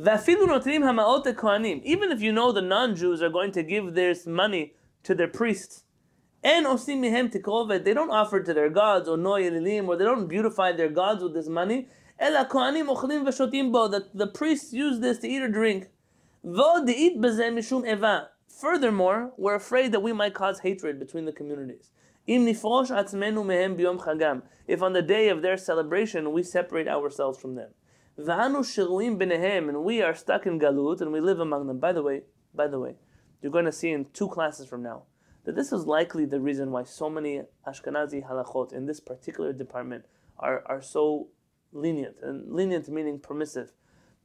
Even 0.00 0.52
if 0.52 2.22
you 2.22 2.30
know 2.30 2.52
the 2.52 2.62
non-Jews 2.62 3.20
are 3.20 3.28
going 3.28 3.50
to 3.50 3.64
give 3.64 3.94
their 3.94 4.14
money 4.26 4.74
to 5.02 5.12
their 5.12 5.26
priests, 5.26 5.82
and 6.44 6.66
osim 6.66 7.00
mihem 7.00 7.82
they 7.82 7.94
don't 7.94 8.10
offer 8.10 8.40
to 8.40 8.54
their 8.54 8.70
gods 8.70 9.08
or 9.08 9.18
or 9.18 9.96
they 9.96 10.04
don't 10.04 10.28
beautify 10.28 10.70
their 10.70 10.88
gods 10.88 11.24
with 11.24 11.34
this 11.34 11.48
money. 11.48 11.88
Ela 12.16 12.46
kohanim 12.48 12.86
ochlim 12.86 13.90
that 13.90 14.16
the 14.16 14.28
priests 14.28 14.72
use 14.72 15.00
this 15.00 15.18
to 15.18 15.26
eat 15.26 15.42
or 15.42 15.48
drink. 15.48 15.88
Furthermore, 18.48 19.32
we're 19.36 19.56
afraid 19.56 19.90
that 19.90 20.00
we 20.00 20.12
might 20.12 20.34
cause 20.34 20.60
hatred 20.60 21.00
between 21.00 21.24
the 21.24 21.32
communities. 21.32 21.90
If 22.24 22.64
on 22.64 22.86
the 24.92 25.02
day 25.02 25.28
of 25.28 25.42
their 25.42 25.56
celebration 25.56 26.32
we 26.32 26.44
separate 26.44 26.86
ourselves 26.86 27.40
from 27.40 27.56
them. 27.56 27.70
V'anu 28.18 28.64
shiruim 28.64 29.16
b'nehem, 29.16 29.68
and 29.68 29.84
we 29.84 30.02
are 30.02 30.14
stuck 30.14 30.44
in 30.44 30.58
galut, 30.58 31.00
and 31.00 31.12
we 31.12 31.20
live 31.20 31.38
among 31.38 31.68
them. 31.68 31.78
By 31.78 31.92
the 31.92 32.02
way, 32.02 32.22
by 32.52 32.66
the 32.66 32.80
way, 32.80 32.96
you're 33.40 33.52
going 33.52 33.64
to 33.66 33.72
see 33.72 33.90
in 33.90 34.06
two 34.06 34.28
classes 34.28 34.68
from 34.68 34.82
now 34.82 35.04
that 35.44 35.54
this 35.54 35.72
is 35.72 35.86
likely 35.86 36.24
the 36.24 36.40
reason 36.40 36.72
why 36.72 36.82
so 36.82 37.08
many 37.08 37.42
Ashkenazi 37.66 38.28
halachot 38.28 38.72
in 38.72 38.86
this 38.86 38.98
particular 38.98 39.52
department 39.52 40.04
are, 40.36 40.64
are 40.66 40.82
so 40.82 41.28
lenient, 41.72 42.16
and 42.20 42.52
lenient 42.52 42.88
meaning 42.88 43.20
permissive, 43.20 43.72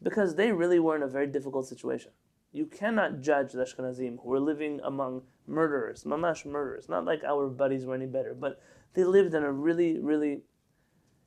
because 0.01 0.35
they 0.35 0.51
really 0.51 0.79
were 0.79 0.95
in 0.95 1.03
a 1.03 1.07
very 1.07 1.27
difficult 1.27 1.67
situation. 1.67 2.11
You 2.51 2.65
cannot 2.65 3.21
judge 3.21 3.53
the 3.53 3.63
Ashkenazim 3.63 4.17
who 4.23 4.29
were 4.29 4.39
living 4.39 4.79
among 4.83 5.21
murderers, 5.47 6.03
mamash 6.03 6.45
murderers. 6.45 6.89
Not 6.89 7.05
like 7.05 7.23
our 7.23 7.47
buddies 7.47 7.85
were 7.85 7.95
any 7.95 8.05
better, 8.07 8.33
but 8.33 8.59
they 8.95 9.03
lived 9.03 9.33
in 9.33 9.43
a 9.43 9.51
really, 9.51 9.99
really 9.99 10.41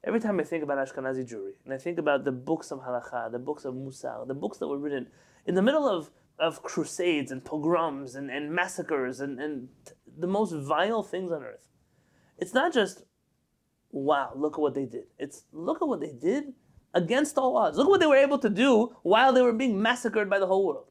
Every 0.07 0.20
time 0.20 0.38
I 0.38 0.44
think 0.44 0.62
about 0.62 0.78
Ashkenazi 0.78 1.28
Jewry, 1.28 1.54
and 1.64 1.74
I 1.74 1.78
think 1.78 1.98
about 1.98 2.22
the 2.22 2.30
books 2.30 2.70
of 2.70 2.78
halacha, 2.78 3.32
the 3.32 3.40
books 3.40 3.64
of 3.64 3.74
Musar, 3.74 4.24
the 4.28 4.34
books 4.34 4.59
that 4.59 4.68
were 4.68 4.78
written 4.78 5.09
in 5.46 5.57
the 5.57 5.62
middle 5.62 5.88
of, 5.88 6.11
of 6.38 6.62
crusades 6.62 7.32
and 7.32 7.44
pogroms 7.44 8.14
and, 8.14 8.30
and 8.30 8.54
massacres 8.54 9.18
and, 9.18 9.40
and 9.40 9.68
the 10.16 10.28
most 10.28 10.52
vile 10.52 11.02
things 11.02 11.32
on 11.32 11.42
earth, 11.42 11.66
it's 12.38 12.54
not 12.54 12.72
just, 12.72 13.02
wow, 13.90 14.30
look 14.36 14.54
at 14.54 14.61
what 14.61 14.74
they 14.74 14.84
did. 14.84 15.07
It's 15.18 15.42
look 15.50 15.82
at 15.82 15.88
what 15.88 15.98
they 15.98 16.12
did 16.12 16.54
against 16.94 17.36
all 17.36 17.57
odds. 17.57 17.76
Look 17.76 17.88
at 17.88 17.90
what 17.90 18.00
they 18.00 18.07
were 18.07 18.16
able 18.16 18.38
to 18.38 18.48
do 18.48 18.94
while 19.02 19.32
they 19.32 19.42
were 19.42 19.52
being 19.52 19.82
massacred 19.82 20.30
by 20.30 20.38
the 20.38 20.46
whole 20.46 20.68
world. 20.68 20.86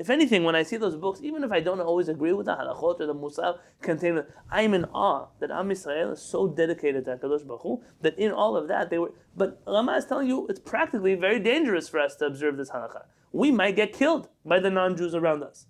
If 0.00 0.08
anything, 0.08 0.44
when 0.44 0.56
I 0.56 0.62
see 0.62 0.78
those 0.78 0.96
books, 0.96 1.20
even 1.22 1.44
if 1.44 1.52
I 1.52 1.60
don't 1.60 1.78
always 1.78 2.08
agree 2.08 2.32
with 2.32 2.46
the 2.46 2.56
halachot 2.56 3.00
or 3.00 3.06
the 3.06 3.14
musar 3.14 3.58
contained, 3.82 4.24
I'm 4.50 4.72
in 4.72 4.86
awe 4.86 5.26
that 5.40 5.50
Am 5.50 5.68
Yisrael 5.68 6.14
is 6.14 6.22
so 6.22 6.48
dedicated 6.48 7.04
to 7.04 7.18
Hakadosh 7.18 7.46
Baruch 7.46 7.60
Hu, 7.60 7.82
that 8.00 8.18
in 8.18 8.32
all 8.32 8.56
of 8.56 8.66
that 8.68 8.88
they 8.88 8.98
were. 8.98 9.12
But 9.36 9.60
Rama 9.66 9.92
is 9.96 10.06
telling 10.06 10.26
you 10.26 10.46
it's 10.48 10.58
practically 10.58 11.16
very 11.16 11.38
dangerous 11.38 11.90
for 11.90 12.00
us 12.00 12.16
to 12.16 12.24
observe 12.24 12.56
this 12.56 12.70
halacha. 12.70 13.02
We 13.30 13.50
might 13.50 13.76
get 13.76 13.92
killed 13.92 14.30
by 14.42 14.58
the 14.58 14.70
non-Jews 14.70 15.14
around 15.14 15.42
us 15.42 15.66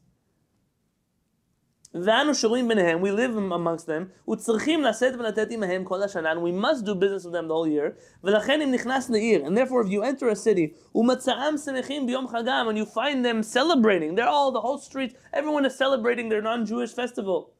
ואנו 2.03 2.35
שרויים 2.35 2.67
ביניהם, 2.67 3.03
we 3.03 3.07
live 3.07 3.37
amongst 3.37 3.85
them, 3.85 4.31
וצריכים 4.31 4.83
לשאת 4.83 5.13
ולתת 5.19 5.51
עמהם 5.51 5.83
כל 5.83 6.03
השנה, 6.03 6.31
and 6.31 6.35
we 6.35 6.63
must 6.65 6.85
do 6.85 6.93
business 6.93 7.25
with 7.25 7.31
them 7.31 7.47
the 7.47 7.53
whole 7.53 7.67
year, 7.67 7.91
ולכן 8.23 8.61
אם 8.61 8.71
נכנס 8.71 9.09
לעיר, 9.09 9.45
and 9.45 9.57
therefore 9.57 9.81
if 9.85 9.89
you 9.89 10.03
enter 10.03 10.29
a 10.29 10.35
city, 10.35 10.95
ומצאם 10.95 11.57
שמחים 11.57 12.05
ביום 12.05 12.27
חגם, 12.27 12.67
and 12.69 12.77
you 12.77 12.85
find 12.85 13.25
them 13.25 13.43
celebrating, 13.43 14.15
they're 14.15 14.27
all, 14.27 14.51
the 14.51 14.61
whole 14.61 14.77
street, 14.77 15.15
everyone 15.33 15.65
is 15.65 15.75
celebrating 15.77 16.29
their 16.29 16.41
non-Jewish 16.41 16.93
festival. 16.93 17.51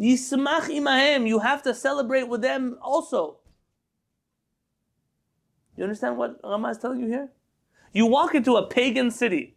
ישמח 0.00 0.68
עמהם, 0.70 1.26
you 1.26 1.38
have 1.38 1.62
to 1.62 1.72
celebrate 1.72 2.28
with 2.28 2.42
them 2.42 2.76
also. 2.82 3.36
You 5.76 5.84
understand 5.84 6.18
what 6.18 6.38
Rama 6.44 6.68
is 6.68 6.78
telling 6.78 7.00
you 7.00 7.06
here? 7.06 7.28
You 7.94 8.06
walk 8.06 8.34
into 8.34 8.56
a 8.56 8.66
pagan 8.66 9.10
city, 9.10 9.55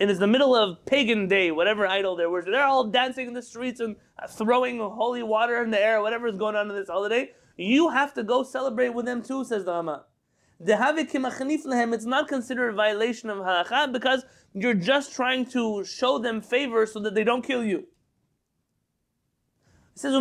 and 0.00 0.10
it's 0.10 0.18
the 0.18 0.26
middle 0.26 0.56
of 0.56 0.84
pagan 0.86 1.28
day, 1.28 1.50
whatever 1.50 1.86
idol 1.86 2.16
they're 2.16 2.30
worshiping. 2.30 2.54
They're 2.54 2.64
all 2.64 2.84
dancing 2.84 3.28
in 3.28 3.34
the 3.34 3.42
streets 3.42 3.80
and 3.80 3.96
throwing 4.30 4.78
holy 4.78 5.22
water 5.22 5.62
in 5.62 5.70
the 5.70 5.78
air, 5.78 6.00
whatever 6.00 6.26
is 6.26 6.38
going 6.38 6.56
on 6.56 6.70
in 6.70 6.74
this 6.74 6.88
holiday. 6.88 7.32
You 7.58 7.90
have 7.90 8.14
to 8.14 8.22
go 8.22 8.42
celebrate 8.42 8.94
with 8.94 9.04
them 9.04 9.22
too, 9.22 9.44
says 9.44 9.66
the 9.66 9.72
Rama. 9.72 10.06
It's 10.58 12.06
not 12.06 12.28
considered 12.28 12.70
a 12.70 12.72
violation 12.72 13.28
of 13.28 13.38
halacha 13.38 13.92
because 13.92 14.24
you're 14.54 14.72
just 14.72 15.12
trying 15.12 15.44
to 15.50 15.84
show 15.84 16.18
them 16.18 16.40
favor 16.40 16.86
so 16.86 16.98
that 17.00 17.14
they 17.14 17.24
don't 17.24 17.46
kill 17.46 17.62
you. 17.62 17.80
It 19.94 19.98
says, 19.98 20.14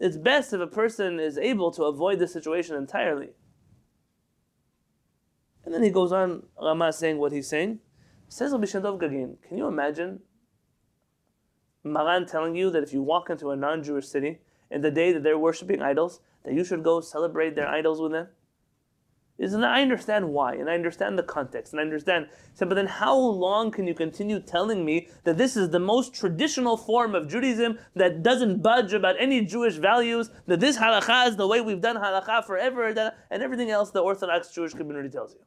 It's 0.00 0.16
best 0.16 0.52
if 0.52 0.60
a 0.60 0.66
person 0.66 1.20
is 1.20 1.38
able 1.38 1.70
to 1.70 1.84
avoid 1.84 2.18
the 2.18 2.26
situation 2.26 2.74
entirely. 2.74 3.28
And 5.70 5.76
then 5.76 5.84
he 5.84 5.90
goes 5.90 6.10
on, 6.10 6.42
Rama 6.60 6.92
saying 6.92 7.18
what 7.18 7.30
he's 7.30 7.46
saying. 7.46 7.78
Says 8.26 8.50
Rabbi 8.50 8.64
Shadov 8.64 9.00
Gagin, 9.00 9.36
can 9.46 9.56
you 9.56 9.68
imagine 9.68 10.18
Maran 11.84 12.26
telling 12.26 12.56
you 12.56 12.70
that 12.72 12.82
if 12.82 12.92
you 12.92 13.02
walk 13.02 13.30
into 13.30 13.52
a 13.52 13.56
non-Jewish 13.56 14.08
city 14.08 14.40
in 14.68 14.80
the 14.80 14.90
day 14.90 15.12
that 15.12 15.22
they're 15.22 15.38
worshiping 15.38 15.80
idols, 15.80 16.22
that 16.42 16.54
you 16.54 16.64
should 16.64 16.82
go 16.82 17.00
celebrate 17.00 17.54
their 17.54 17.68
idols 17.68 18.00
with 18.00 18.10
them? 18.10 18.26
Isn't 19.38 19.62
I 19.62 19.80
understand 19.80 20.30
why, 20.30 20.54
and 20.54 20.68
I 20.68 20.74
understand 20.74 21.16
the 21.16 21.22
context, 21.22 21.72
and 21.72 21.78
I 21.78 21.84
understand. 21.84 22.26
But 22.58 22.74
then 22.74 22.88
how 22.88 23.16
long 23.16 23.70
can 23.70 23.86
you 23.86 23.94
continue 23.94 24.40
telling 24.40 24.84
me 24.84 25.08
that 25.22 25.38
this 25.38 25.56
is 25.56 25.70
the 25.70 25.78
most 25.78 26.12
traditional 26.12 26.76
form 26.76 27.14
of 27.14 27.28
Judaism 27.28 27.78
that 27.94 28.24
doesn't 28.24 28.60
budge 28.60 28.92
about 28.92 29.14
any 29.20 29.44
Jewish 29.44 29.76
values, 29.76 30.30
that 30.48 30.58
this 30.58 30.78
halakha 30.78 31.28
is 31.28 31.36
the 31.36 31.46
way 31.46 31.60
we've 31.60 31.80
done 31.80 31.94
halakha 31.94 32.44
forever, 32.44 32.88
and 32.88 33.40
everything 33.40 33.70
else 33.70 33.92
the 33.92 34.00
Orthodox 34.00 34.52
Jewish 34.52 34.74
community 34.74 35.08
tells 35.08 35.32
you? 35.32 35.40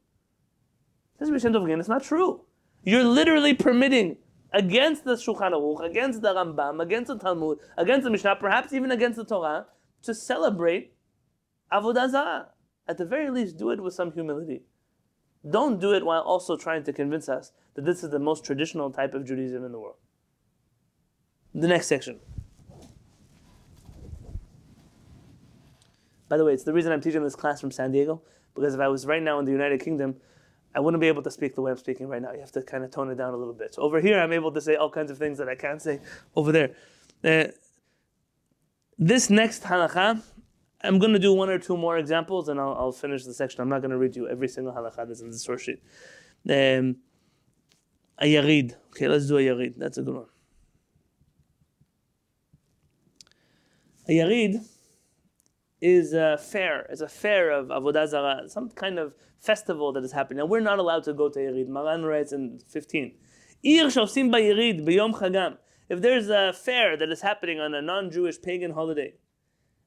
This 1.18 1.28
is 1.28 1.44
again, 1.44 1.80
it's 1.80 1.88
not 1.88 2.02
true. 2.02 2.42
You're 2.82 3.04
literally 3.04 3.54
permitting 3.54 4.16
against 4.52 5.04
the 5.04 5.14
Shulchan 5.14 5.52
Aruch, 5.52 5.84
against 5.84 6.22
the 6.22 6.34
Rambam, 6.34 6.82
against 6.82 7.08
the 7.08 7.18
Talmud, 7.18 7.58
against 7.76 8.04
the 8.04 8.10
Mishnah, 8.10 8.36
perhaps 8.36 8.72
even 8.72 8.90
against 8.90 9.16
the 9.16 9.24
Torah, 9.24 9.66
to 10.02 10.14
celebrate 10.14 10.94
Avodah 11.72 12.10
Zarah. 12.10 12.48
At 12.86 12.98
the 12.98 13.06
very 13.06 13.30
least, 13.30 13.56
do 13.56 13.70
it 13.70 13.82
with 13.82 13.94
some 13.94 14.12
humility. 14.12 14.62
Don't 15.48 15.80
do 15.80 15.92
it 15.92 16.04
while 16.04 16.22
also 16.22 16.56
trying 16.56 16.84
to 16.84 16.92
convince 16.92 17.28
us 17.28 17.52
that 17.74 17.84
this 17.84 18.04
is 18.04 18.10
the 18.10 18.18
most 18.18 18.44
traditional 18.44 18.90
type 18.90 19.14
of 19.14 19.24
Judaism 19.24 19.64
in 19.64 19.72
the 19.72 19.78
world. 19.78 19.96
The 21.54 21.68
next 21.68 21.86
section. 21.86 22.20
By 26.28 26.36
the 26.36 26.44
way, 26.44 26.52
it's 26.52 26.64
the 26.64 26.72
reason 26.72 26.92
I'm 26.92 27.00
teaching 27.00 27.22
this 27.22 27.36
class 27.36 27.60
from 27.60 27.70
San 27.70 27.92
Diego, 27.92 28.22
because 28.54 28.74
if 28.74 28.80
I 28.80 28.88
was 28.88 29.06
right 29.06 29.22
now 29.22 29.38
in 29.38 29.44
the 29.44 29.52
United 29.52 29.80
Kingdom, 29.80 30.16
I 30.74 30.80
wouldn't 30.80 31.00
be 31.00 31.08
able 31.08 31.22
to 31.22 31.30
speak 31.30 31.54
the 31.54 31.62
way 31.62 31.70
I'm 31.70 31.76
speaking 31.76 32.08
right 32.08 32.20
now. 32.20 32.32
You 32.32 32.40
have 32.40 32.52
to 32.52 32.62
kind 32.62 32.82
of 32.84 32.90
tone 32.90 33.10
it 33.10 33.14
down 33.16 33.32
a 33.32 33.36
little 33.36 33.54
bit. 33.54 33.74
So 33.74 33.82
over 33.82 34.00
here, 34.00 34.20
I'm 34.20 34.32
able 34.32 34.50
to 34.52 34.60
say 34.60 34.74
all 34.74 34.90
kinds 34.90 35.10
of 35.10 35.18
things 35.18 35.38
that 35.38 35.48
I 35.48 35.54
can't 35.54 35.80
say 35.80 36.00
over 36.34 36.50
there. 36.50 36.74
Uh, 37.22 37.52
this 38.98 39.30
next 39.30 39.62
halakha, 39.62 40.22
I'm 40.82 40.98
going 40.98 41.12
to 41.12 41.18
do 41.18 41.32
one 41.32 41.48
or 41.48 41.58
two 41.58 41.76
more 41.76 41.96
examples 41.96 42.48
and 42.48 42.60
I'll, 42.60 42.74
I'll 42.74 42.92
finish 42.92 43.24
the 43.24 43.32
section. 43.32 43.60
I'm 43.60 43.68
not 43.68 43.82
going 43.82 43.92
to 43.92 43.98
read 43.98 44.16
you 44.16 44.28
every 44.28 44.48
single 44.48 44.72
halakha 44.72 45.06
that's 45.06 45.20
in 45.20 45.30
the 45.30 45.38
source 45.38 45.62
sheet. 45.62 45.80
Um, 46.48 46.96
a 48.18 48.26
yarid. 48.26 48.74
Okay, 48.90 49.08
let's 49.08 49.28
do 49.28 49.38
a 49.38 49.40
yarid. 49.40 49.74
That's 49.76 49.98
a 49.98 50.02
good 50.02 50.14
one. 50.14 50.26
A 54.08 54.12
yarid 54.12 54.64
is 55.83 56.13
a 56.13 56.37
fair. 56.37 56.85
It's 56.89 57.01
a 57.01 57.07
fair 57.07 57.51
of 57.51 57.67
avodah 57.67 58.07
zarah, 58.07 58.49
some 58.49 58.69
kind 58.69 58.99
of 58.99 59.13
festival 59.39 59.93
that 59.93 60.03
is 60.03 60.11
happening. 60.11 60.41
And 60.41 60.49
we're 60.49 60.59
not 60.59 60.79
allowed 60.79 61.03
to 61.05 61.13
go 61.13 61.29
to 61.29 61.39
yarid. 61.39 61.67
Maran 61.67 62.03
writes 62.03 62.33
in 62.33 62.59
15. 62.67 63.15
Ir 63.63 63.89
שעושים 63.89 64.31
ביריד 64.31 64.85
ביום 64.85 65.13
חגם. 65.13 65.53
If 65.89 66.01
there's 66.01 66.29
a 66.29 66.53
fair 66.53 66.97
that 66.97 67.09
is 67.09 67.21
happening 67.21 67.59
on 67.59 67.73
a 67.73 67.81
non-Jewish 67.81 68.41
pagan 68.41 68.71
holiday, 68.71 69.13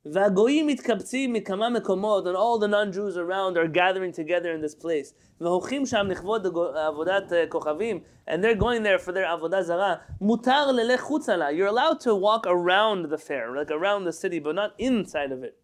והגויים 0.04 0.66
מתקבצים 0.66 1.32
מכמה 1.32 1.68
מקומות, 1.70 2.26
and 2.26 2.36
all 2.36 2.58
the 2.58 2.66
non-Jews 2.66 3.16
around 3.16 3.56
are 3.56 3.68
gathering 3.68 4.12
together 4.12 4.52
in 4.52 4.60
this 4.60 4.74
place. 4.74 5.12
והולכים 5.40 5.86
שם 5.86 6.06
לכבוד 6.10 6.46
עבודת 6.74 7.32
כוכבים, 7.48 8.00
and 8.28 8.42
they're 8.42 8.58
going 8.58 8.82
there 8.82 8.98
for 8.98 9.12
their 9.12 9.26
עבודה 9.26 9.62
זרה. 9.62 9.94
מותר 10.20 10.72
ללך 10.72 11.00
חוצה 11.00 11.36
לה. 11.36 11.50
You're 11.50 11.68
allowed 11.68 12.00
to 12.00 12.14
walk 12.16 12.46
around 12.46 13.10
the 13.10 13.18
fair, 13.18 13.54
like 13.54 13.70
around 13.70 14.04
the 14.04 14.12
city, 14.12 14.40
but 14.40 14.54
not 14.54 14.72
inside 14.78 15.30
of 15.30 15.44
it. 15.44 15.54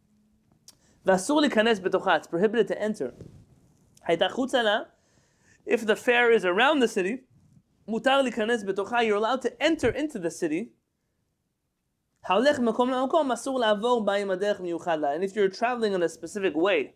It's 1.06 2.28
prohibited 2.28 2.68
to 2.68 2.82
enter. 2.82 3.14
If 5.66 5.86
the 5.86 5.96
fair 5.96 6.32
is 6.32 6.46
around 6.46 6.80
the 6.80 6.88
city, 6.88 7.24
you're 7.88 9.18
allowed 9.18 9.42
to 9.42 9.62
enter 9.62 9.90
into 9.90 10.20
the 10.20 10.32
city. 10.32 10.72
And 12.30 12.48
if 15.24 15.36
you're 15.36 15.50
traveling 15.50 15.94
in 15.94 16.04
a 16.04 16.10
specific 16.10 16.56
way, 16.56 16.94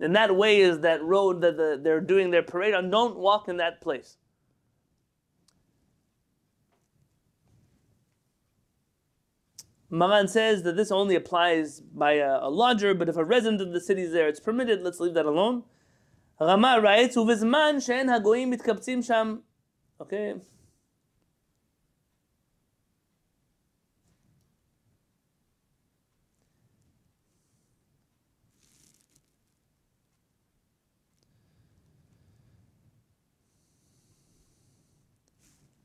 and 0.00 0.14
that 0.14 0.34
way 0.36 0.60
is 0.60 0.80
that 0.80 1.02
road 1.02 1.40
that 1.42 1.56
the, 1.56 1.80
they're 1.82 2.00
doing 2.00 2.30
their 2.30 2.42
parade 2.42 2.74
on, 2.74 2.90
don't 2.90 3.16
walk 3.16 3.48
in 3.48 3.56
that 3.58 3.80
place. 3.80 4.16
Maran 9.90 10.28
says 10.28 10.62
that 10.64 10.76
this 10.76 10.92
only 10.92 11.14
applies 11.14 11.80
by 11.80 12.12
a, 12.14 12.40
a, 12.42 12.50
lodger, 12.50 12.92
but 12.92 13.08
if 13.08 13.16
a 13.16 13.24
resident 13.24 13.62
of 13.62 13.72
the 13.72 13.80
city 13.80 14.02
is 14.02 14.12
there, 14.12 14.28
it's 14.28 14.40
permitted. 14.40 14.82
Let's 14.82 15.00
leave 15.00 15.14
that 15.14 15.24
alone. 15.24 15.64
Rama 16.38 16.80
writes, 16.82 17.16
"Uvizman 17.16 17.84
she'en 17.84 18.08
hagoyim 18.08 18.54
mitkaptzim 18.54 19.04
sham." 19.04 19.42
Okay. 20.00 20.34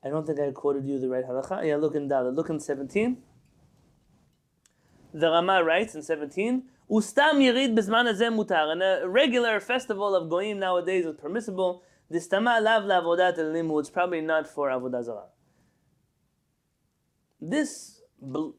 I 0.05 0.09
don't 0.09 0.27
think 0.27 0.39
I 0.39 0.51
quoted 0.51 0.85
you 0.85 0.99
the 0.99 1.07
right 1.07 1.25
halacha. 1.25 1.65
Yeah, 1.65 1.77
look 1.77 1.95
in 1.95 2.09
Dalit. 2.09 2.35
Look 2.35 2.49
in 2.49 2.59
17. 2.59 3.23
The 5.13 5.29
Rama 5.29 5.63
writes 5.63 5.93
in 5.93 6.01
17, 6.01 6.63
Ustam 6.89 7.35
yirid 7.35 7.77
bezman 7.77 8.07
mutar. 8.35 8.71
And 8.71 8.81
a 8.81 9.07
regular 9.07 9.59
festival 9.59 10.15
of 10.15 10.29
goyim 10.29 10.59
nowadays 10.59 11.05
is 11.05 11.15
permissible. 11.15 11.83
Distama 12.11 12.61
lav 12.61 12.83
lavodat 12.83 13.37
el 13.37 13.79
It's 13.79 13.89
probably 13.89 14.21
not 14.21 14.47
for 14.47 14.69
avodah 14.69 15.03
zarah. 15.03 15.27
This 17.39 18.01
bl- 18.21 18.51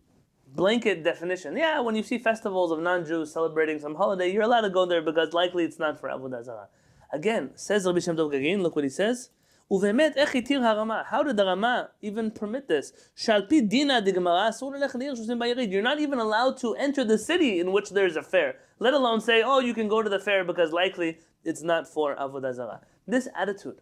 blanket 0.46 1.05
definition, 1.05 1.57
yeah, 1.57 1.80
when 1.80 1.94
you 1.94 2.02
see 2.02 2.18
festivals 2.18 2.70
of 2.70 2.80
non-Jews 2.80 3.32
celebrating 3.32 3.78
some 3.78 3.94
holiday, 3.94 4.32
you're 4.32 4.42
allowed 4.42 4.62
to 4.62 4.70
go 4.70 4.86
there 4.86 5.02
because 5.02 5.32
likely 5.32 5.64
it's 5.64 5.78
not 5.78 6.00
for 6.00 6.09
avodah 6.09 6.44
zarah. 6.44 6.68
Again, 7.12 7.50
says 7.55 7.86
Rabbi 7.86 8.00
Shem 8.00 8.16
Tov 8.16 8.32
Gagin, 8.32 8.62
look 8.62 8.74
what 8.74 8.84
he 8.84 8.90
says. 8.90 9.30
ובאמת, 9.73 10.17
איך 10.17 10.36
התיר 10.36 10.63
הרמה? 10.63 11.03
How 11.11 11.23
did 11.23 11.38
the 11.38 11.45
Rama 11.45 11.89
even 12.01 12.39
permit 12.39 12.67
this? 12.67 13.11
שעל 13.15 13.47
פי 13.47 13.61
דינא 13.61 13.99
דגמרא 13.99 14.49
אסור 14.49 14.71
ללכת 14.71 14.99
לעיר 14.99 15.15
שעושים 15.15 15.39
ביריד. 15.39 15.71
You're 15.71 15.84
not 15.84 15.99
even 15.99 16.19
allowed 16.19 16.57
to 16.57 16.75
enter 16.75 17.03
the 17.03 17.17
city 17.17 17.59
in 17.59 17.71
which 17.71 17.89
there's 17.89 18.15
a 18.15 18.23
fair. 18.23 18.55
Let 18.80 18.93
alone 18.93 19.21
say, 19.21 19.43
oh, 19.45 19.59
you 19.59 19.73
can 19.73 19.88
go 19.88 20.01
to 20.01 20.09
the 20.09 20.19
fair 20.19 20.43
because 20.43 20.71
likely 20.71 21.17
it's 21.43 21.61
not 21.61 21.88
for 21.88 22.15
Avodah 22.15 22.53
Zarah. 22.53 22.82
This 23.07 23.27
attitude 23.36 23.82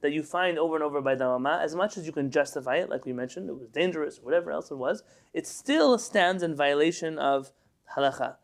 that 0.00 0.12
you 0.12 0.22
find 0.22 0.58
over 0.58 0.74
and 0.76 0.84
over 0.84 1.00
by 1.00 1.14
the 1.14 1.26
Rama, 1.26 1.60
as 1.62 1.74
much 1.74 1.96
as 1.98 2.06
you 2.06 2.12
can 2.12 2.30
justify 2.30 2.76
it, 2.76 2.88
like 2.88 3.04
we 3.04 3.12
mentioned, 3.12 3.48
it 3.48 3.58
was 3.58 3.68
dangerous, 3.68 4.20
whatever 4.22 4.50
else 4.50 4.70
it 4.70 4.76
was, 4.76 5.02
it 5.34 5.46
still 5.46 5.98
stands 5.98 6.42
in 6.42 6.54
violation 6.54 7.18
of 7.18 7.52
halacha. 7.96 8.36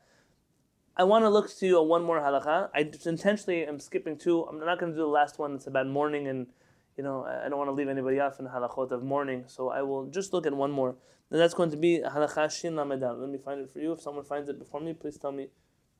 I 0.96 1.04
want 1.04 1.24
to 1.24 1.30
look 1.30 1.48
to 1.58 1.66
you 1.66 1.82
one 1.82 2.04
more 2.04 2.20
halacha. 2.20 2.68
I 2.74 2.90
intentionally 3.06 3.64
am 3.64 3.80
skipping 3.80 4.18
two. 4.18 4.42
I'm 4.42 4.58
not 4.58 4.78
going 4.78 4.92
to 4.92 4.96
do 4.96 5.02
the 5.02 5.08
last 5.08 5.38
one. 5.38 5.54
It's 5.54 5.66
about 5.66 5.86
mourning 5.86 6.26
and 6.28 6.48
you 6.97 7.03
know, 7.03 7.25
I 7.25 7.47
don't 7.47 7.59
want 7.59 7.67
to 7.69 7.73
leave 7.73 7.87
anybody 7.87 8.19
off 8.19 8.39
in 8.39 8.47
halachot 8.47 8.91
of 8.91 9.03
mourning, 9.03 9.43
so 9.47 9.69
I 9.69 9.83
will 9.83 10.07
just 10.07 10.33
look 10.33 10.47
at 10.47 10.53
one 10.53 10.71
more. 10.71 10.95
And 11.29 11.39
that's 11.39 11.53
going 11.53 11.69
to 11.71 11.77
be 11.77 12.01
halacha 12.03 12.51
shin 12.51 12.73
lamedal. 12.73 13.19
Let 13.19 13.29
me 13.29 13.37
find 13.37 13.61
it 13.61 13.69
for 13.69 13.79
you. 13.79 13.91
If 13.93 14.01
someone 14.01 14.25
finds 14.25 14.49
it 14.49 14.57
before 14.57 14.81
me, 14.81 14.93
please 14.93 15.17
tell 15.17 15.31
me 15.31 15.49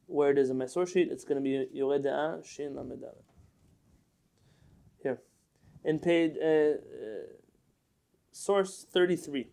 where 0.08 0.32
it 0.32 0.38
is 0.38 0.50
in 0.50 0.58
my 0.58 0.66
source 0.66 0.92
sheet. 0.92 1.10
It's 1.12 1.24
going 1.24 1.42
to 1.42 1.44
be 1.44 1.68
Yoreh 1.80 2.04
De'ah 2.04 2.44
shin 2.44 2.74
lamedal. 2.74 3.16
Here, 5.04 5.22
in 5.84 6.00
page 6.00 6.34
uh, 6.42 6.48
uh, 6.48 6.76
source 8.32 8.86
thirty 8.92 9.16
three. 9.16 9.50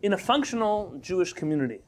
In 0.00 0.12
a 0.12 0.18
functional 0.18 0.98
Jewish 1.00 1.32
community, 1.32 1.80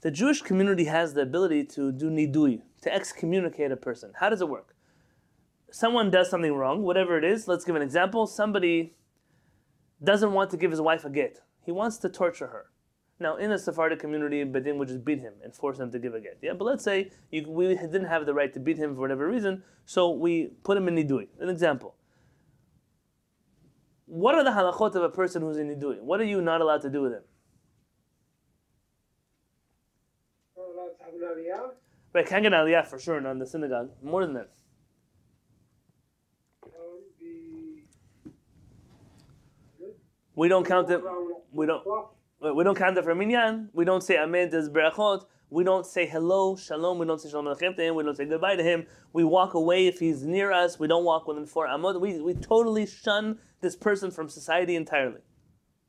the 0.00 0.10
Jewish 0.10 0.40
community 0.42 0.84
has 0.84 1.14
the 1.14 1.20
ability 1.20 1.64
to 1.66 1.92
do 1.92 2.10
nidui, 2.10 2.62
to 2.82 2.94
excommunicate 2.94 3.72
a 3.72 3.76
person. 3.76 4.12
How 4.16 4.30
does 4.30 4.40
it 4.40 4.48
work? 4.48 4.74
Someone 5.70 6.10
does 6.10 6.28
something 6.28 6.54
wrong, 6.54 6.82
whatever 6.82 7.16
it 7.16 7.24
is. 7.24 7.46
Let's 7.46 7.64
give 7.64 7.76
an 7.76 7.82
example. 7.82 8.26
Somebody 8.26 8.94
doesn't 10.02 10.32
want 10.32 10.50
to 10.50 10.56
give 10.56 10.70
his 10.70 10.80
wife 10.80 11.04
a 11.04 11.10
get. 11.10 11.40
He 11.64 11.72
wants 11.72 11.98
to 11.98 12.08
torture 12.08 12.48
her. 12.48 12.70
Now, 13.20 13.36
in 13.36 13.52
a 13.52 13.58
Sephardic 13.58 13.98
community, 13.98 14.42
Beit 14.44 14.64
Din 14.64 14.78
would 14.78 14.88
just 14.88 15.04
beat 15.04 15.20
him 15.20 15.34
and 15.44 15.54
force 15.54 15.78
him 15.78 15.90
to 15.92 15.98
give 15.98 16.14
a 16.14 16.20
get. 16.20 16.38
Yeah, 16.40 16.54
but 16.54 16.64
let's 16.64 16.82
say 16.82 17.10
you, 17.30 17.48
we 17.48 17.68
didn't 17.68 18.06
have 18.06 18.24
the 18.24 18.32
right 18.32 18.52
to 18.54 18.58
beat 18.58 18.78
him 18.78 18.94
for 18.94 19.02
whatever 19.02 19.28
reason, 19.28 19.62
so 19.84 20.10
we 20.10 20.52
put 20.64 20.78
him 20.78 20.88
in 20.88 20.94
nidui. 20.94 21.28
An 21.38 21.50
example. 21.50 21.96
What 24.06 24.34
are 24.34 24.42
the 24.42 24.50
halachot 24.50 24.94
of 24.94 25.02
a 25.02 25.10
person 25.10 25.42
who's 25.42 25.58
in 25.58 25.68
nidui? 25.68 26.00
What 26.00 26.18
are 26.20 26.24
you 26.24 26.40
not 26.40 26.62
allowed 26.62 26.80
to 26.80 26.90
do 26.90 27.02
with 27.02 27.12
him? 27.12 27.22
Right, 32.12 32.26
can't 32.26 32.42
get 32.42 32.52
aliyah 32.52 32.86
for 32.86 32.98
sure, 32.98 33.18
in 33.18 33.38
the 33.38 33.46
synagogue. 33.46 33.90
More 34.02 34.24
than 34.24 34.34
that. 34.34 34.50
We 40.34 40.48
don't 40.48 40.66
count 40.66 40.90
it. 40.90 41.00
We 41.52 41.66
don't. 41.66 41.84
We 42.40 42.64
don't 42.64 42.76
count 42.76 42.96
it 42.96 43.04
for 43.04 43.14
minyan. 43.14 43.68
We 43.74 43.84
don't 43.84 44.02
say 44.02 44.16
amen 44.18 44.50
his 44.50 44.70
berachot. 44.70 45.26
We 45.50 45.64
don't 45.64 45.84
say 45.84 46.06
hello, 46.06 46.56
shalom. 46.56 46.98
We 46.98 47.06
don't 47.06 47.20
say 47.20 47.28
shalom 47.28 47.44
alechem 47.44 47.76
to 47.76 47.82
him. 47.82 47.94
We 47.96 48.04
don't 48.04 48.16
say 48.16 48.24
goodbye 48.24 48.56
to 48.56 48.62
him. 48.62 48.86
We 49.12 49.24
walk 49.24 49.54
away 49.54 49.86
if 49.86 49.98
he's 49.98 50.22
near 50.22 50.50
us. 50.50 50.78
We 50.78 50.88
don't 50.88 51.04
walk 51.04 51.26
within 51.26 51.44
four 51.44 51.66
amot. 51.66 52.00
We, 52.00 52.20
we 52.20 52.34
totally 52.34 52.86
shun 52.86 53.38
this 53.60 53.76
person 53.76 54.10
from 54.10 54.28
society 54.28 54.76
entirely. 54.76 55.20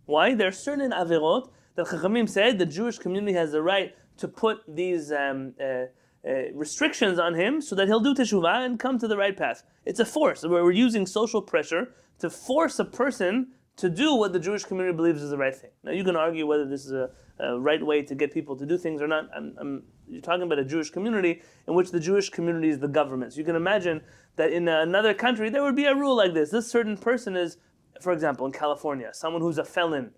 Why? 0.06 0.34
There 0.34 0.50
are 0.50 0.52
certain 0.52 0.92
averot 0.92 1.50
that 1.76 1.86
Chachamim 1.86 2.28
said 2.28 2.60
the 2.60 2.66
Jewish 2.66 2.98
community 2.98 3.34
has 3.34 3.54
the 3.54 3.62
right 3.62 3.96
to 4.18 4.28
put 4.28 4.58
these 4.68 5.12
um, 5.12 5.54
uh, 5.64 5.86
uh, 6.28 6.52
restrictions 6.54 7.18
on 7.18 7.34
him 7.34 7.62
so 7.62 7.76
that 7.76 7.88
he'll 7.88 8.00
do 8.00 8.14
teshuvah 8.14 8.66
and 8.66 8.80
come 8.80 9.00
to 9.00 9.08
the 9.08 9.18
right 9.18 9.36
path. 9.36 9.64
It's 9.86 10.00
a 10.00 10.06
force 10.06 10.44
where 10.44 10.64
we're 10.64 10.72
using 10.72 11.06
social 11.06 11.42
pressure 11.42 11.94
to 12.20 12.30
force 12.30 12.78
a 12.80 12.86
person 12.86 13.48
to 13.78 13.90
do 13.90 14.16
what 14.16 14.32
the 14.34 14.40
Jewish 14.40 14.64
community 14.64 14.96
believes 14.96 15.24
is 15.24 15.32
the 15.32 15.38
right 15.38 15.56
thing. 15.56 15.72
Now 15.84 15.92
you 15.92 16.04
can 16.04 16.16
argue 16.16 16.46
whether 16.46 16.68
this 16.68 16.86
is 16.86 16.92
a, 16.92 17.10
a 17.40 17.60
right 17.60 17.84
way 17.84 18.04
to 18.04 18.14
get 18.14 18.32
people 18.32 18.56
to 18.58 18.66
do 18.66 18.78
things 18.78 19.02
or 19.02 19.08
not. 19.08 19.30
I'm, 19.36 19.56
I'm, 19.60 19.84
you're 20.08 20.22
talking 20.22 20.44
about 20.44 20.60
a 20.60 20.66
Jewish 20.66 20.92
community 20.92 21.42
in 21.68 21.74
which 21.74 21.90
the 21.90 22.00
Jewish 22.00 22.30
community 22.30 22.70
is 22.70 22.80
the 22.80 22.88
government. 22.88 23.34
So 23.34 23.40
you 23.40 23.46
can 23.46 23.56
imagine 23.56 24.02
that 24.36 24.52
in 24.52 24.68
another 24.68 25.14
country 25.14 25.50
there 25.50 25.64
would 25.64 25.76
be 25.76 25.86
a 25.86 25.96
rule 25.96 26.16
like 26.16 26.34
this. 26.34 26.52
This 26.52 26.70
certain 26.70 26.98
person 26.98 27.36
is, 27.36 27.58
for 28.02 28.14
example, 28.14 28.46
in 28.46 28.52
California, 28.52 29.10
someone 29.14 29.42
who's 29.42 29.58
a 29.58 29.66
felon 29.66 30.12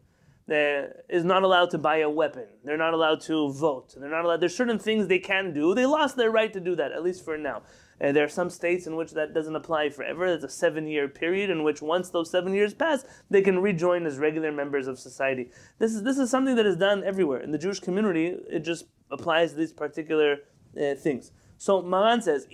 is 0.48 1.24
not 1.24 1.44
allowed 1.44 1.70
to 1.72 1.78
buy 1.78 1.98
a 1.98 2.10
weapon. 2.10 2.46
They're 2.64 2.78
not 2.78 2.94
allowed 2.94 3.22
to 3.22 3.52
vote. 3.52 3.96
They're 3.98 4.10
not 4.10 4.26
allowed. 4.26 4.42
There's 4.42 4.56
certain 4.56 4.80
things 4.80 5.08
they 5.08 5.20
can 5.20 5.54
do. 5.54 5.74
They 5.74 5.86
lost 5.86 6.18
their 6.18 6.32
right 6.32 6.52
to 6.52 6.60
do 6.60 6.76
that, 6.76 6.92
at 6.92 7.04
least 7.04 7.24
for 7.24 7.38
now. 7.38 7.64
Uh, 8.02 8.12
there 8.12 8.26
are 8.26 8.30
some 8.30 8.50
states 8.50 8.86
in 8.86 8.96
which 8.96 9.12
that 9.12 9.34
doesn't 9.34 9.56
apply 9.56 9.90
forever. 9.90 10.28
There's 10.28 10.44
a 10.44 10.50
seven-year 10.50 11.08
period 11.08 11.50
in 11.50 11.64
which 11.64 11.82
once 11.82 12.10
those 12.10 12.30
seven 12.30 12.54
years 12.54 12.74
pass, 12.74 13.06
they 13.30 13.42
can 13.42 13.60
rejoin 13.60 14.06
as 14.06 14.18
regular 14.18 14.52
members 14.52 14.88
of 14.88 15.00
society. 15.00 15.50
This 15.80 15.94
is 15.94 16.04
this 16.04 16.18
is 16.18 16.30
something 16.30 16.56
that 16.56 16.66
is 16.66 16.76
done 16.76 17.04
everywhere 17.04 17.40
in 17.40 17.52
the 17.52 17.58
Jewish 17.58 17.80
community. 17.80 18.36
It 18.50 18.66
just 18.66 18.86
applies 19.12 19.52
to 19.52 19.58
these 19.58 19.72
particular 19.72 20.40
uh, 20.76 20.96
things. 20.96 21.32
So 21.58 21.82
Maran 21.82 22.22
says. 22.22 22.48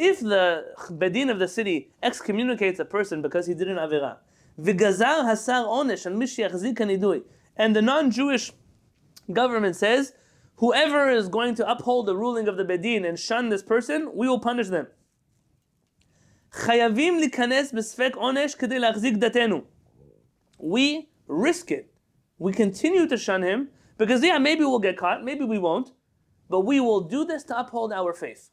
If 0.00 0.20
the 0.20 0.64
beit 0.96 1.12
din 1.12 1.30
of 1.30 1.38
the 1.38 1.48
city 1.48 1.90
excommunicates 2.02 2.80
a 2.80 2.84
person 2.84 3.22
because 3.22 3.46
he 3.46 3.54
did 3.54 3.68
an 3.68 3.76
avera, 3.76 4.18
V'gazar 4.60 5.24
hasar 5.24 5.66
onesh 5.66 6.06
and 6.06 6.20
mishiach 6.20 7.22
And 7.56 7.76
the 7.76 7.82
non-Jewish 7.82 8.52
government 9.32 9.76
says, 9.76 10.14
whoever 10.56 11.08
is 11.08 11.28
going 11.28 11.54
to 11.56 11.70
uphold 11.70 12.06
the 12.06 12.16
ruling 12.16 12.48
of 12.48 12.56
the 12.56 12.64
beit 12.64 12.82
din 12.82 13.04
and 13.04 13.18
shun 13.18 13.48
this 13.48 13.62
person, 13.62 14.10
we 14.14 14.28
will 14.28 14.40
punish 14.40 14.68
them. 14.68 14.88
Chayavim 16.52 17.22
likanes 17.22 17.72
בספק 17.72 18.14
onesh 18.16 18.56
כדי 18.56 18.78
lachzik 18.78 19.18
datenu. 19.18 19.64
We 20.58 21.08
risk 21.28 21.70
it. 21.70 21.92
We 22.38 22.52
continue 22.52 23.06
to 23.06 23.16
shun 23.16 23.42
him 23.42 23.68
because 23.96 24.22
yeah, 24.24 24.38
maybe 24.38 24.64
we'll 24.64 24.78
get 24.78 24.96
caught, 24.96 25.22
maybe 25.22 25.44
we 25.44 25.58
won't, 25.58 25.92
but 26.48 26.60
we 26.60 26.80
will 26.80 27.02
do 27.02 27.24
this 27.24 27.44
to 27.44 27.58
uphold 27.58 27.92
our 27.92 28.12
faith. 28.12 28.50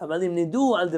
אבל 0.00 0.22
אם 0.22 0.34
נדעו 0.34 0.76
על 0.76 0.88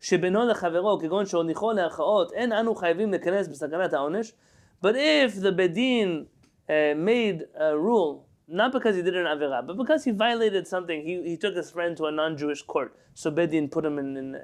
שבינו 0.00 0.46
לחברו, 0.46 0.98
כגון 0.98 1.26
שהוניחו 1.26 1.72
להכרעות, 1.72 2.32
אין 2.32 2.52
אנו 2.52 2.74
חייבים 2.74 3.10
להיכנס 3.10 3.48
בסכנת 3.48 3.92
העונש. 3.92 4.32
But 4.80 4.94
if 4.94 5.34
the 5.34 5.50
Beit 5.50 5.74
Din 5.74 6.26
uh, 6.68 6.94
made 6.96 7.42
a 7.56 7.76
rule, 7.76 8.28
not 8.46 8.72
because 8.72 8.94
he 8.94 9.02
did 9.02 9.16
an 9.16 9.26
Avera, 9.26 9.66
but 9.66 9.76
because 9.76 10.04
he 10.04 10.12
violated 10.12 10.68
something, 10.68 11.02
he, 11.04 11.30
he 11.30 11.36
took 11.36 11.56
his 11.56 11.70
friend 11.70 11.96
to 11.96 12.06
a 12.06 12.12
non 12.12 12.36
Jewish 12.36 12.62
court, 12.62 12.96
so 13.14 13.30
Beit 13.30 13.50
Din 13.50 13.68
put 13.68 13.84
him 13.84 13.98
in, 13.98 14.16
in 14.16 14.34
uh, 14.36 14.40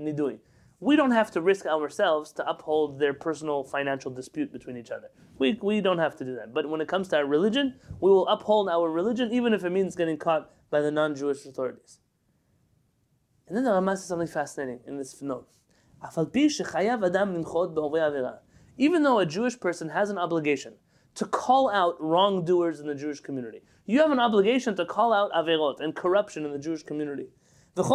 Nidui. 0.00 0.38
We 0.80 0.96
don't 0.96 1.12
have 1.12 1.30
to 1.32 1.40
risk 1.40 1.66
ourselves 1.66 2.32
to 2.32 2.48
uphold 2.48 2.98
their 2.98 3.14
personal 3.14 3.62
financial 3.62 4.10
dispute 4.10 4.52
between 4.52 4.76
each 4.76 4.90
other. 4.90 5.10
We, 5.38 5.58
we 5.62 5.80
don't 5.80 5.98
have 5.98 6.16
to 6.16 6.24
do 6.24 6.34
that. 6.34 6.52
But 6.52 6.68
when 6.68 6.80
it 6.80 6.88
comes 6.88 7.06
to 7.08 7.18
our 7.18 7.26
religion, 7.26 7.78
we 8.00 8.10
will 8.10 8.26
uphold 8.26 8.68
our 8.68 8.90
religion 8.90 9.32
even 9.32 9.54
if 9.54 9.64
it 9.64 9.70
means 9.70 9.94
getting 9.94 10.16
caught 10.16 10.50
by 10.70 10.80
the 10.80 10.90
non 10.90 11.14
Jewish 11.14 11.46
authorities. 11.46 11.98
And 13.52 13.58
then 13.58 13.64
the 13.64 13.72
Rama 13.72 13.98
says 13.98 14.06
something 14.06 14.26
fascinating 14.26 14.80
in 14.86 14.96
this 14.96 15.20
note. 15.20 15.46
Even 18.78 19.02
though 19.02 19.18
a 19.18 19.26
Jewish 19.26 19.60
person 19.60 19.90
has 19.90 20.08
an 20.08 20.16
obligation 20.16 20.76
to 21.16 21.26
call 21.26 21.68
out 21.68 22.00
wrongdoers 22.00 22.80
in 22.80 22.86
the 22.86 22.94
Jewish 22.94 23.20
community, 23.20 23.60
you 23.84 24.00
have 24.00 24.10
an 24.10 24.20
obligation 24.20 24.74
to 24.76 24.86
call 24.86 25.12
out 25.12 25.30
averot 25.32 25.80
and 25.80 25.94
corruption 25.94 26.46
in 26.46 26.52
the 26.52 26.58
Jewish 26.58 26.82
community. 26.82 27.26
And 27.76 27.86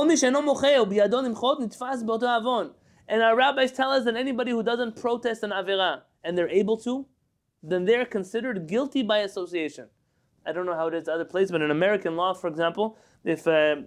our 3.23 3.35
rabbis 3.35 3.71
tell 3.71 3.89
us 3.89 4.05
that 4.05 4.15
anybody 4.15 4.51
who 4.51 4.61
doesn't 4.61 4.95
protest 4.95 5.41
an 5.41 5.49
avera 5.49 6.01
and 6.23 6.37
they're 6.37 6.49
able 6.49 6.77
to, 6.81 7.07
then 7.63 7.85
they're 7.85 8.05
considered 8.05 8.67
guilty 8.67 9.01
by 9.01 9.17
association. 9.21 9.89
I 10.45 10.51
don't 10.51 10.67
know 10.67 10.75
how 10.75 10.85
it 10.89 10.93
is 10.93 11.07
other 11.07 11.25
places, 11.25 11.51
but 11.51 11.63
in 11.63 11.71
American 11.71 12.15
law, 12.15 12.35
for 12.35 12.47
example, 12.47 12.99
if 13.23 13.47
uh, 13.47 13.77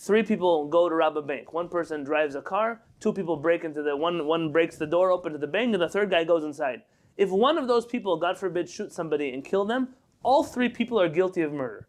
three 0.00 0.22
people 0.22 0.66
go 0.66 0.88
to 0.88 0.94
rob 0.94 1.16
a 1.16 1.22
bank, 1.22 1.52
one 1.52 1.68
person 1.68 2.02
drives 2.02 2.34
a 2.34 2.40
car, 2.40 2.80
two 3.00 3.12
people 3.12 3.36
break 3.36 3.64
into 3.64 3.82
the 3.82 3.94
one 3.94 4.26
one 4.26 4.50
breaks 4.50 4.76
the 4.76 4.86
door 4.86 5.10
open 5.10 5.32
to 5.32 5.38
the 5.38 5.46
bank, 5.46 5.74
and 5.74 5.82
the 5.82 5.88
third 5.88 6.10
guy 6.10 6.24
goes 6.24 6.42
inside. 6.42 6.82
If 7.18 7.30
one 7.30 7.58
of 7.58 7.68
those 7.68 7.84
people, 7.84 8.16
God 8.16 8.38
forbid, 8.38 8.68
shoot 8.68 8.92
somebody 8.92 9.30
and 9.30 9.44
kill 9.44 9.66
them, 9.66 9.90
all 10.22 10.42
three 10.42 10.70
people 10.70 10.98
are 10.98 11.08
guilty 11.08 11.42
of 11.42 11.52
murder. 11.52 11.86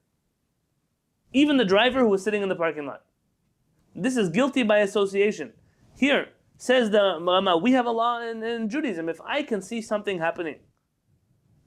Even 1.32 1.56
the 1.56 1.64
driver 1.64 2.00
who 2.00 2.10
was 2.10 2.22
sitting 2.22 2.42
in 2.42 2.50
the 2.50 2.56
parking 2.56 2.86
lot. 2.86 3.04
This 3.96 4.18
is 4.18 4.30
guilty 4.30 4.64
by 4.64 4.80
association. 4.80 5.54
Here, 5.98 6.30
says 6.58 6.90
the 6.90 7.18
Rama, 7.22 7.58
we 7.58 7.72
have 7.72 7.86
a 7.86 7.92
law 7.92 8.22
in, 8.22 8.44
in 8.44 8.68
Judaism. 8.68 9.08
If 9.08 9.22
I 9.22 9.42
can 9.44 9.62
see 9.62 9.82
something 9.82 10.20
happening, 10.20 10.60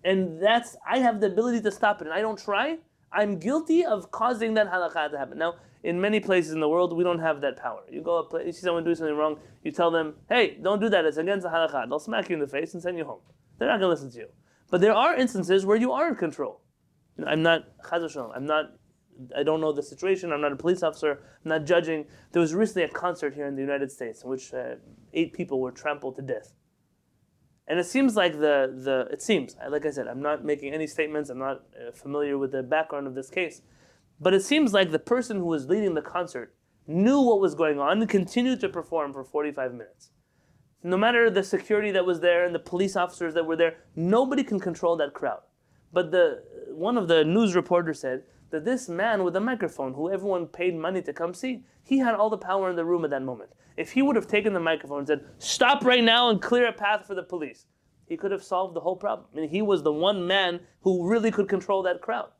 and 0.04 0.42
that's 0.42 0.76
I 0.86 0.98
have 0.98 1.20
the 1.20 1.28
ability 1.28 1.62
to 1.62 1.70
stop 1.70 2.02
it, 2.02 2.06
and 2.06 2.14
I 2.14 2.20
don't 2.20 2.38
try, 2.38 2.78
I'm 3.14 3.38
guilty 3.38 3.84
of 3.84 4.10
causing 4.10 4.54
that 4.54 4.70
halakha 4.70 5.10
to 5.10 5.18
happen. 5.18 5.38
Now, 5.38 5.54
in 5.82 6.00
many 6.00 6.18
places 6.18 6.52
in 6.52 6.60
the 6.60 6.68
world, 6.68 6.96
we 6.96 7.04
don't 7.04 7.20
have 7.20 7.40
that 7.42 7.56
power. 7.56 7.82
You 7.90 8.02
go 8.02 8.18
up, 8.18 8.32
you 8.44 8.52
see 8.52 8.62
someone 8.62 8.84
do 8.84 8.94
something 8.94 9.16
wrong, 9.16 9.38
you 9.62 9.70
tell 9.70 9.90
them, 9.90 10.14
"Hey, 10.28 10.58
don't 10.60 10.80
do 10.80 10.88
that. 10.88 11.04
It's 11.04 11.18
against 11.18 11.44
the 11.44 11.50
halakha." 11.50 11.88
They'll 11.88 11.98
smack 11.98 12.28
you 12.28 12.34
in 12.34 12.40
the 12.40 12.48
face 12.48 12.74
and 12.74 12.82
send 12.82 12.98
you 12.98 13.04
home. 13.04 13.20
They're 13.58 13.68
not 13.68 13.78
going 13.78 13.88
to 13.88 13.94
listen 13.94 14.10
to 14.10 14.18
you. 14.18 14.28
But 14.70 14.80
there 14.80 14.94
are 14.94 15.14
instances 15.14 15.64
where 15.64 15.76
you 15.76 15.92
are 15.92 16.08
in 16.08 16.16
control. 16.16 16.60
You 17.16 17.24
know, 17.24 17.30
I'm 17.30 17.42
not 17.42 17.68
I'm 17.92 18.46
not. 18.46 18.72
I 19.36 19.44
don't 19.44 19.60
know 19.60 19.72
the 19.72 19.82
situation. 19.82 20.32
I'm 20.32 20.40
not 20.40 20.50
a 20.50 20.56
police 20.56 20.82
officer. 20.82 21.12
I'm 21.44 21.48
not 21.48 21.64
judging. 21.64 22.06
There 22.32 22.40
was 22.40 22.54
recently 22.54 22.82
a 22.82 22.88
concert 22.88 23.34
here 23.34 23.46
in 23.46 23.54
the 23.54 23.62
United 23.62 23.92
States 23.92 24.24
in 24.24 24.30
which 24.30 24.52
uh, 24.52 24.74
eight 25.12 25.32
people 25.32 25.60
were 25.60 25.70
trampled 25.70 26.16
to 26.16 26.22
death. 26.22 26.52
And 27.66 27.78
it 27.78 27.86
seems 27.86 28.14
like 28.14 28.34
the, 28.34 28.72
the 28.74 29.08
it 29.10 29.22
seems, 29.22 29.56
like 29.70 29.86
I 29.86 29.90
said, 29.90 30.06
I'm 30.06 30.20
not 30.20 30.44
making 30.44 30.74
any 30.74 30.86
statements, 30.86 31.30
I'm 31.30 31.38
not 31.38 31.62
uh, 31.74 31.92
familiar 31.92 32.36
with 32.36 32.52
the 32.52 32.62
background 32.62 33.06
of 33.06 33.14
this 33.14 33.30
case, 33.30 33.62
but 34.20 34.34
it 34.34 34.42
seems 34.42 34.72
like 34.72 34.90
the 34.90 34.98
person 34.98 35.38
who 35.38 35.46
was 35.46 35.66
leading 35.66 35.94
the 35.94 36.02
concert 36.02 36.54
knew 36.86 37.20
what 37.20 37.40
was 37.40 37.54
going 37.54 37.78
on 37.78 38.00
and 38.00 38.08
continued 38.08 38.60
to 38.60 38.68
perform 38.68 39.12
for 39.12 39.24
45 39.24 39.72
minutes. 39.72 40.10
No 40.82 40.98
matter 40.98 41.30
the 41.30 41.42
security 41.42 41.90
that 41.92 42.04
was 42.04 42.20
there 42.20 42.44
and 42.44 42.54
the 42.54 42.58
police 42.58 42.94
officers 42.94 43.32
that 43.32 43.46
were 43.46 43.56
there, 43.56 43.78
nobody 43.96 44.44
can 44.44 44.60
control 44.60 44.96
that 44.98 45.14
crowd. 45.14 45.40
But 45.92 46.10
the 46.10 46.42
one 46.70 46.98
of 46.98 47.08
the 47.08 47.24
news 47.24 47.54
reporters 47.54 48.00
said 48.00 48.24
that 48.50 48.64
this 48.64 48.88
man 48.88 49.24
with 49.24 49.34
a 49.36 49.40
microphone, 49.40 49.94
who 49.94 50.10
everyone 50.10 50.46
paid 50.46 50.76
money 50.76 51.00
to 51.02 51.12
come 51.12 51.32
see, 51.32 51.64
he 51.82 51.98
had 51.98 52.14
all 52.14 52.28
the 52.28 52.36
power 52.36 52.68
in 52.68 52.76
the 52.76 52.84
room 52.84 53.04
at 53.04 53.10
that 53.10 53.22
moment. 53.22 53.50
If 53.76 53.92
he 53.92 54.02
would 54.02 54.16
have 54.16 54.28
taken 54.28 54.52
the 54.52 54.60
microphone 54.60 54.98
and 54.98 55.06
said, 55.06 55.24
Stop 55.38 55.84
right 55.84 56.04
now 56.04 56.30
and 56.30 56.40
clear 56.40 56.68
a 56.68 56.72
path 56.72 57.06
for 57.06 57.14
the 57.14 57.22
police, 57.22 57.66
he 58.06 58.16
could 58.16 58.30
have 58.30 58.42
solved 58.42 58.74
the 58.74 58.80
whole 58.80 58.96
problem. 58.96 59.26
I 59.32 59.40
mean, 59.40 59.48
he 59.48 59.62
was 59.62 59.82
the 59.82 59.92
one 59.92 60.26
man 60.26 60.60
who 60.82 61.08
really 61.08 61.30
could 61.30 61.48
control 61.48 61.82
that 61.82 62.00
crowd. 62.00 62.30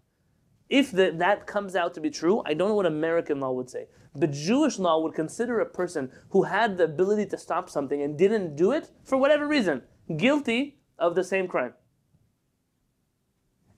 If 0.69 0.93
the, 0.93 1.13
that 1.19 1.47
comes 1.47 1.77
out 1.77 1.95
to 1.95 2.01
be 2.01 2.11
true, 2.11 2.43
I 2.47 2.55
don't 2.55 2.69
know 2.69 2.75
what 2.75 2.87
American 2.87 3.41
law 3.41 3.53
would 3.53 3.71
say. 3.71 3.87
But 4.15 4.31
Jewish 4.31 4.79
law 4.79 5.01
would 5.01 5.15
consider 5.15 5.61
a 5.61 5.67
person 5.67 6.11
who 6.31 6.45
had 6.45 6.77
the 6.77 6.85
ability 6.85 7.27
to 7.27 7.39
stop 7.39 7.69
something 7.69 8.03
and 8.03 8.17
didn't 8.17 8.57
do 8.57 8.73
it 8.73 8.91
for 9.03 9.19
whatever 9.19 9.47
reason 9.47 9.83
guilty 10.17 10.79
of 10.99 11.15
the 11.15 11.25
same 11.25 11.49
crime. 11.49 11.75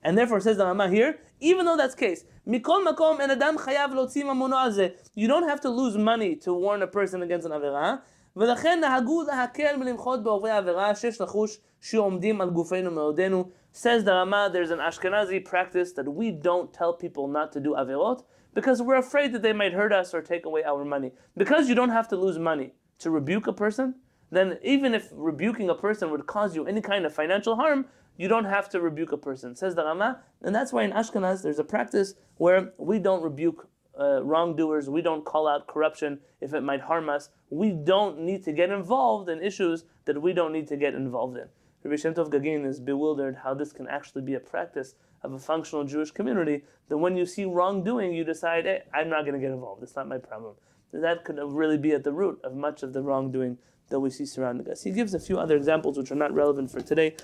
And 0.02 0.18
therefore, 0.18 0.40
says 0.40 0.56
the 0.56 0.66
Rama 0.66 0.88
here, 0.88 1.18
even 1.40 1.64
though 1.66 1.76
that's 1.76 1.94
case, 1.94 2.24
mikol 2.46 2.84
makom 2.84 3.20
en 3.20 3.30
adam 3.30 3.56
chayav 3.56 3.92
lotzi 3.92 4.22
mamono 4.24 4.92
You 5.14 5.28
don't 5.28 5.48
have 5.48 5.60
to 5.62 5.70
lose 5.70 5.96
money 5.96 6.36
to 6.36 6.52
warn 6.52 6.82
a 6.82 6.86
person 6.86 7.22
against 7.22 7.46
an 7.46 7.52
avera. 7.52 8.02
ולכן 8.36 8.80
נהגו 8.80 9.22
להקל 9.22 9.76
ולמחות 9.80 10.22
בעוברי 10.22 10.50
עבירה 10.50 10.94
שיש 10.94 11.20
לחוש 11.20 11.58
שעומדים 11.80 12.40
על 12.40 12.50
גופנו 12.50 12.90
מעודנו. 12.90 13.50
Says 13.72 14.04
the 14.04 14.12
Rama, 14.12 14.50
there's 14.52 14.70
an 14.70 14.78
Ashkenazi 14.78 15.44
practice 15.44 15.92
that 15.92 16.06
we 16.06 16.30
don't 16.30 16.72
tell 16.72 16.92
people 16.92 17.26
not 17.26 17.52
to 17.52 17.60
do 17.60 17.74
averot 17.74 18.22
because 18.54 18.82
we're 18.82 18.96
afraid 18.96 19.32
that 19.32 19.42
they 19.42 19.54
might 19.54 19.72
hurt 19.72 19.92
us 19.92 20.12
or 20.12 20.20
take 20.20 20.44
away 20.44 20.62
our 20.62 20.84
money. 20.84 21.12
Because 21.36 21.70
you 21.70 21.74
don't 21.74 21.88
have 21.88 22.06
to 22.08 22.16
lose 22.16 22.38
money 22.38 22.72
to 22.98 23.10
rebuke 23.10 23.46
a 23.46 23.52
person, 23.52 23.94
then 24.30 24.58
even 24.62 24.94
if 24.94 25.08
rebuking 25.12 25.70
a 25.70 25.74
person 25.74 26.10
would 26.10 26.26
cause 26.26 26.54
you 26.54 26.66
any 26.66 26.82
kind 26.82 27.06
of 27.06 27.14
financial 27.14 27.56
harm, 27.56 27.86
you 28.17 28.27
don't 28.27 28.45
have 28.45 28.67
to 28.69 28.81
rebuke 28.81 29.11
a 29.11 29.17
person, 29.17 29.55
says 29.55 29.75
the 29.75 29.85
Rama. 29.85 30.21
And 30.41 30.53
that's 30.53 30.73
why 30.73 30.83
in 30.83 30.91
Ashkenaz 30.91 31.43
there's 31.43 31.59
a 31.59 31.63
practice 31.63 32.15
where 32.37 32.73
we 32.77 32.99
don't 32.99 33.21
rebuke 33.21 33.69
uh, 33.99 34.23
wrongdoers, 34.23 34.89
we 34.89 35.01
don't 35.01 35.25
call 35.25 35.47
out 35.47 35.67
corruption 35.67 36.19
if 36.41 36.53
it 36.53 36.61
might 36.61 36.81
harm 36.81 37.09
us. 37.09 37.29
We 37.49 37.71
don't 37.71 38.19
need 38.19 38.43
to 38.43 38.51
get 38.51 38.69
involved 38.69 39.29
in 39.29 39.41
issues 39.41 39.85
that 40.05 40.21
we 40.21 40.33
don't 40.33 40.53
need 40.53 40.67
to 40.67 40.77
get 40.77 40.93
involved 40.93 41.37
in. 41.37 41.47
Rabbi 41.83 41.95
Shem 41.95 42.13
Tov 42.13 42.29
Gagin 42.29 42.65
is 42.65 42.79
bewildered 42.79 43.37
how 43.43 43.53
this 43.53 43.71
can 43.71 43.87
actually 43.87 44.21
be 44.21 44.33
a 44.33 44.39
practice 44.39 44.95
of 45.23 45.33
a 45.33 45.39
functional 45.39 45.83
Jewish 45.83 46.11
community. 46.11 46.63
That 46.89 46.97
when 46.97 47.17
you 47.17 47.25
see 47.25 47.45
wrongdoing, 47.45 48.13
you 48.13 48.23
decide, 48.23 48.65
hey, 48.65 48.83
I'm 48.93 49.09
not 49.09 49.21
going 49.21 49.33
to 49.33 49.39
get 49.39 49.51
involved. 49.51 49.83
It's 49.83 49.95
not 49.95 50.07
my 50.07 50.17
problem. 50.17 50.55
That 50.93 51.23
could 51.23 51.39
really 51.41 51.77
be 51.77 51.91
at 51.91 52.03
the 52.03 52.13
root 52.13 52.39
of 52.43 52.55
much 52.55 52.83
of 52.83 52.93
the 52.93 53.01
wrongdoing 53.01 53.57
that 53.89 53.99
we 53.99 54.09
see 54.09 54.25
surrounding 54.25 54.69
us. 54.69 54.83
He 54.83 54.91
gives 54.91 55.13
a 55.13 55.19
few 55.19 55.39
other 55.39 55.55
examples 55.55 55.97
which 55.97 56.11
are 56.11 56.15
not 56.15 56.33
relevant 56.33 56.71
for 56.71 56.81
today. 56.81 57.15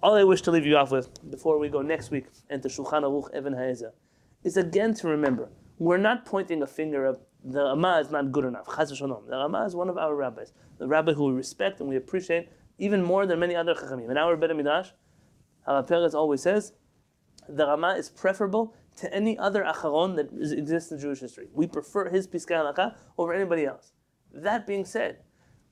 All 0.00 0.14
I 0.14 0.22
wish 0.22 0.42
to 0.42 0.52
leave 0.52 0.64
you 0.64 0.76
off 0.76 0.92
with 0.92 1.08
before 1.28 1.58
we 1.58 1.68
go 1.68 1.82
next 1.82 2.12
week 2.12 2.26
into 2.48 2.68
Shulchan 2.68 3.02
Aruch 3.02 3.36
Even 3.36 3.54
HaEzer 3.54 3.90
is 4.44 4.56
again 4.56 4.94
to 4.94 5.08
remember 5.08 5.48
we're 5.76 5.96
not 5.96 6.24
pointing 6.24 6.62
a 6.62 6.68
finger 6.68 7.04
of 7.04 7.18
the 7.42 7.64
Rama 7.64 7.98
is 7.98 8.08
not 8.12 8.30
good 8.30 8.44
enough. 8.44 8.66
Chaz 8.66 8.92
v'shalom. 8.92 9.26
The 9.26 9.36
Rama 9.36 9.64
is 9.64 9.74
one 9.74 9.88
of 9.88 9.98
our 9.98 10.14
rabbis, 10.14 10.52
the 10.78 10.86
rabbi 10.86 11.14
who 11.14 11.24
we 11.24 11.32
respect 11.32 11.80
and 11.80 11.88
we 11.88 11.96
appreciate 11.96 12.48
even 12.78 13.02
more 13.02 13.26
than 13.26 13.40
many 13.40 13.56
other 13.56 13.74
chachamim. 13.74 14.08
In 14.08 14.16
our 14.16 14.36
Bet 14.36 14.54
Midrash, 14.54 14.90
Harav 15.66 15.88
Peretz 15.88 16.14
always 16.14 16.42
says 16.42 16.74
the 17.48 17.66
Rama 17.66 17.96
is 17.98 18.08
preferable 18.08 18.76
to 18.98 19.12
any 19.12 19.36
other 19.36 19.64
acharon 19.64 20.14
that 20.14 20.28
exists 20.56 20.92
in 20.92 21.00
Jewish 21.00 21.18
history. 21.18 21.48
We 21.52 21.66
prefer 21.66 22.08
his 22.08 22.28
Piskei 22.28 22.54
Halakha 22.54 22.94
over 23.18 23.34
anybody 23.34 23.66
else. 23.66 23.90
That 24.32 24.64
being 24.64 24.84
said, 24.84 25.24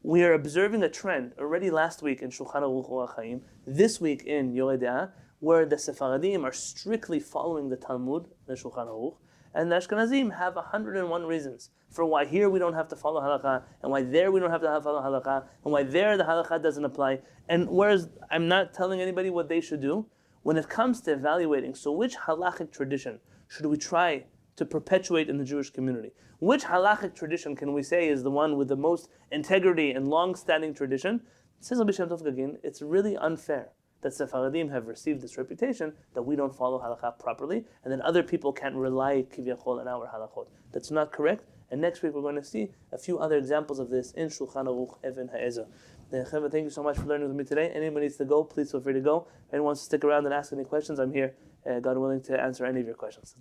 we 0.07 0.23
are 0.23 0.35
observing 0.35 0.85
a 0.85 0.89
trend 0.89 1.33
already 1.37 1.69
last 1.69 2.01
week 2.01 2.23
in 2.23 2.31
Shulchan 2.31 2.63
Aruch 2.63 3.17
Chaim, 3.17 3.41
this 3.67 4.01
week 4.01 4.23
in 4.23 4.55
Yoreh 4.55 4.81
De'ah, 4.81 5.11
where 5.41 5.67
the 5.67 5.77
Sephardim 5.77 6.45
are 6.45 6.53
strictly 6.53 7.19
following 7.19 7.71
the 7.71 7.77
Talmud, 7.77 8.29
the 8.47 8.55
Shulchan 8.55 8.87
Aruch, 8.87 9.17
and 9.53 9.73
the 9.73 9.75
Ashkenazim 9.75 10.39
have 10.39 10.55
101 10.55 11.27
reasons 11.27 11.71
for 11.91 12.05
why 12.05 12.25
here 12.25 12.49
we 12.49 12.61
don't 12.61 12.75
have 12.75 12.87
to 12.87 12.95
follow 12.95 13.21
halakha, 13.21 13.65
and 13.83 13.91
why 13.91 14.03
there 14.03 14.31
we 14.31 14.39
don't 14.39 14.53
have 14.53 14.61
to 14.61 14.81
follow 14.81 15.03
halakha, 15.03 15.45
and 15.65 15.73
why 15.73 15.83
there 15.83 16.17
the 16.17 16.23
halakha 16.23 16.63
doesn't 16.63 16.85
apply. 16.85 17.19
And 17.49 17.69
whereas 17.69 18.09
I'm 18.31 18.47
not 18.47 18.73
telling 18.73 19.01
anybody 19.01 19.31
what 19.31 19.49
they 19.49 19.61
should 19.61 19.81
do, 19.81 20.07
when 20.45 20.57
it 20.57 20.69
comes 20.69 21.01
to 21.01 21.15
evaluating, 21.15 21.75
so 21.75 21.91
which 21.91 22.15
halachic 22.15 22.71
tradition 22.71 23.19
should 23.49 23.67
we 23.67 23.77
try 23.77 24.27
to 24.57 24.65
perpetuate 24.65 25.29
in 25.29 25.39
the 25.39 25.45
Jewish 25.45 25.71
community? 25.71 26.13
Which 26.39 26.65
halachic 26.65 27.15
tradition 27.15 27.57
can 27.57 27.73
we 27.73 27.83
say 27.83 28.09
is 28.09 28.23
the 28.23 28.31
one 28.31 28.57
with 28.57 28.69
the 28.69 28.77
most 28.77 29.09
integrity 29.31 29.93
and 29.93 30.09
long-standing 30.09 30.75
tradition? 30.75 31.23
Says 31.61 31.79
Rabbi 31.79 31.93
Shem 31.93 32.09
Tov 32.09 32.23
Gagin, 32.23 32.59
it's 32.63 32.83
really 32.83 33.17
unfair 33.17 33.71
that 34.03 34.13
Sephardim 34.13 34.69
have 34.69 34.87
received 34.87 35.21
this 35.21 35.37
reputation 35.39 35.93
that 36.15 36.23
we 36.23 36.37
don't 36.37 36.55
follow 36.55 36.79
halacha 36.79 37.19
properly, 37.19 37.65
and 37.83 37.93
that 37.93 38.01
other 38.01 38.23
people 38.23 38.53
can't 38.53 38.77
rely 38.77 39.25
kivyachol 39.35 39.81
on 39.81 39.89
our 39.89 40.07
halachot. 40.07 40.47
That's 40.73 40.91
not 40.91 41.13
correct. 41.13 41.45
And 41.71 41.81
next 41.81 42.03
week 42.03 42.15
we're 42.15 42.23
going 42.23 42.37
to 42.37 42.45
see 42.45 42.71
a 42.93 42.99
few 42.99 43.19
other 43.19 43.37
examples 43.37 43.81
of 43.81 43.91
this 43.91 44.13
in 44.13 44.29
Shulchan 44.29 44.67
Aruch 44.67 44.99
Even 45.05 45.29
HaEzer. 45.29 45.67
Thank 46.13 46.65
you 46.65 46.71
so 46.71 46.85
much 46.85 46.97
for 46.97 47.07
learning 47.07 47.27
with 47.27 47.37
me 47.37 47.43
today. 47.43 47.73
Anyone 47.75 48.03
needs 48.03 48.17
to 48.19 48.25
go, 48.25 48.45
please 48.45 48.71
feel 48.71 48.81
free 48.81 48.93
to 48.93 49.01
go. 49.01 49.27
Anyone 49.53 49.67
wants 49.67 49.81
to 49.81 49.87
stick 49.87 50.05
around 50.05 50.25
and 50.27 50.33
ask 50.33 50.53
any 50.53 50.63
questions, 50.63 51.01
I'm 51.01 51.13
here, 51.13 51.35
uh, 51.69 51.81
God 51.81 51.99
willing, 51.99 52.23
to 52.23 52.41
answer 52.41 52.65
any 52.65 52.81
of 52.81 52.87
your 52.87 52.95
questions. 52.95 53.35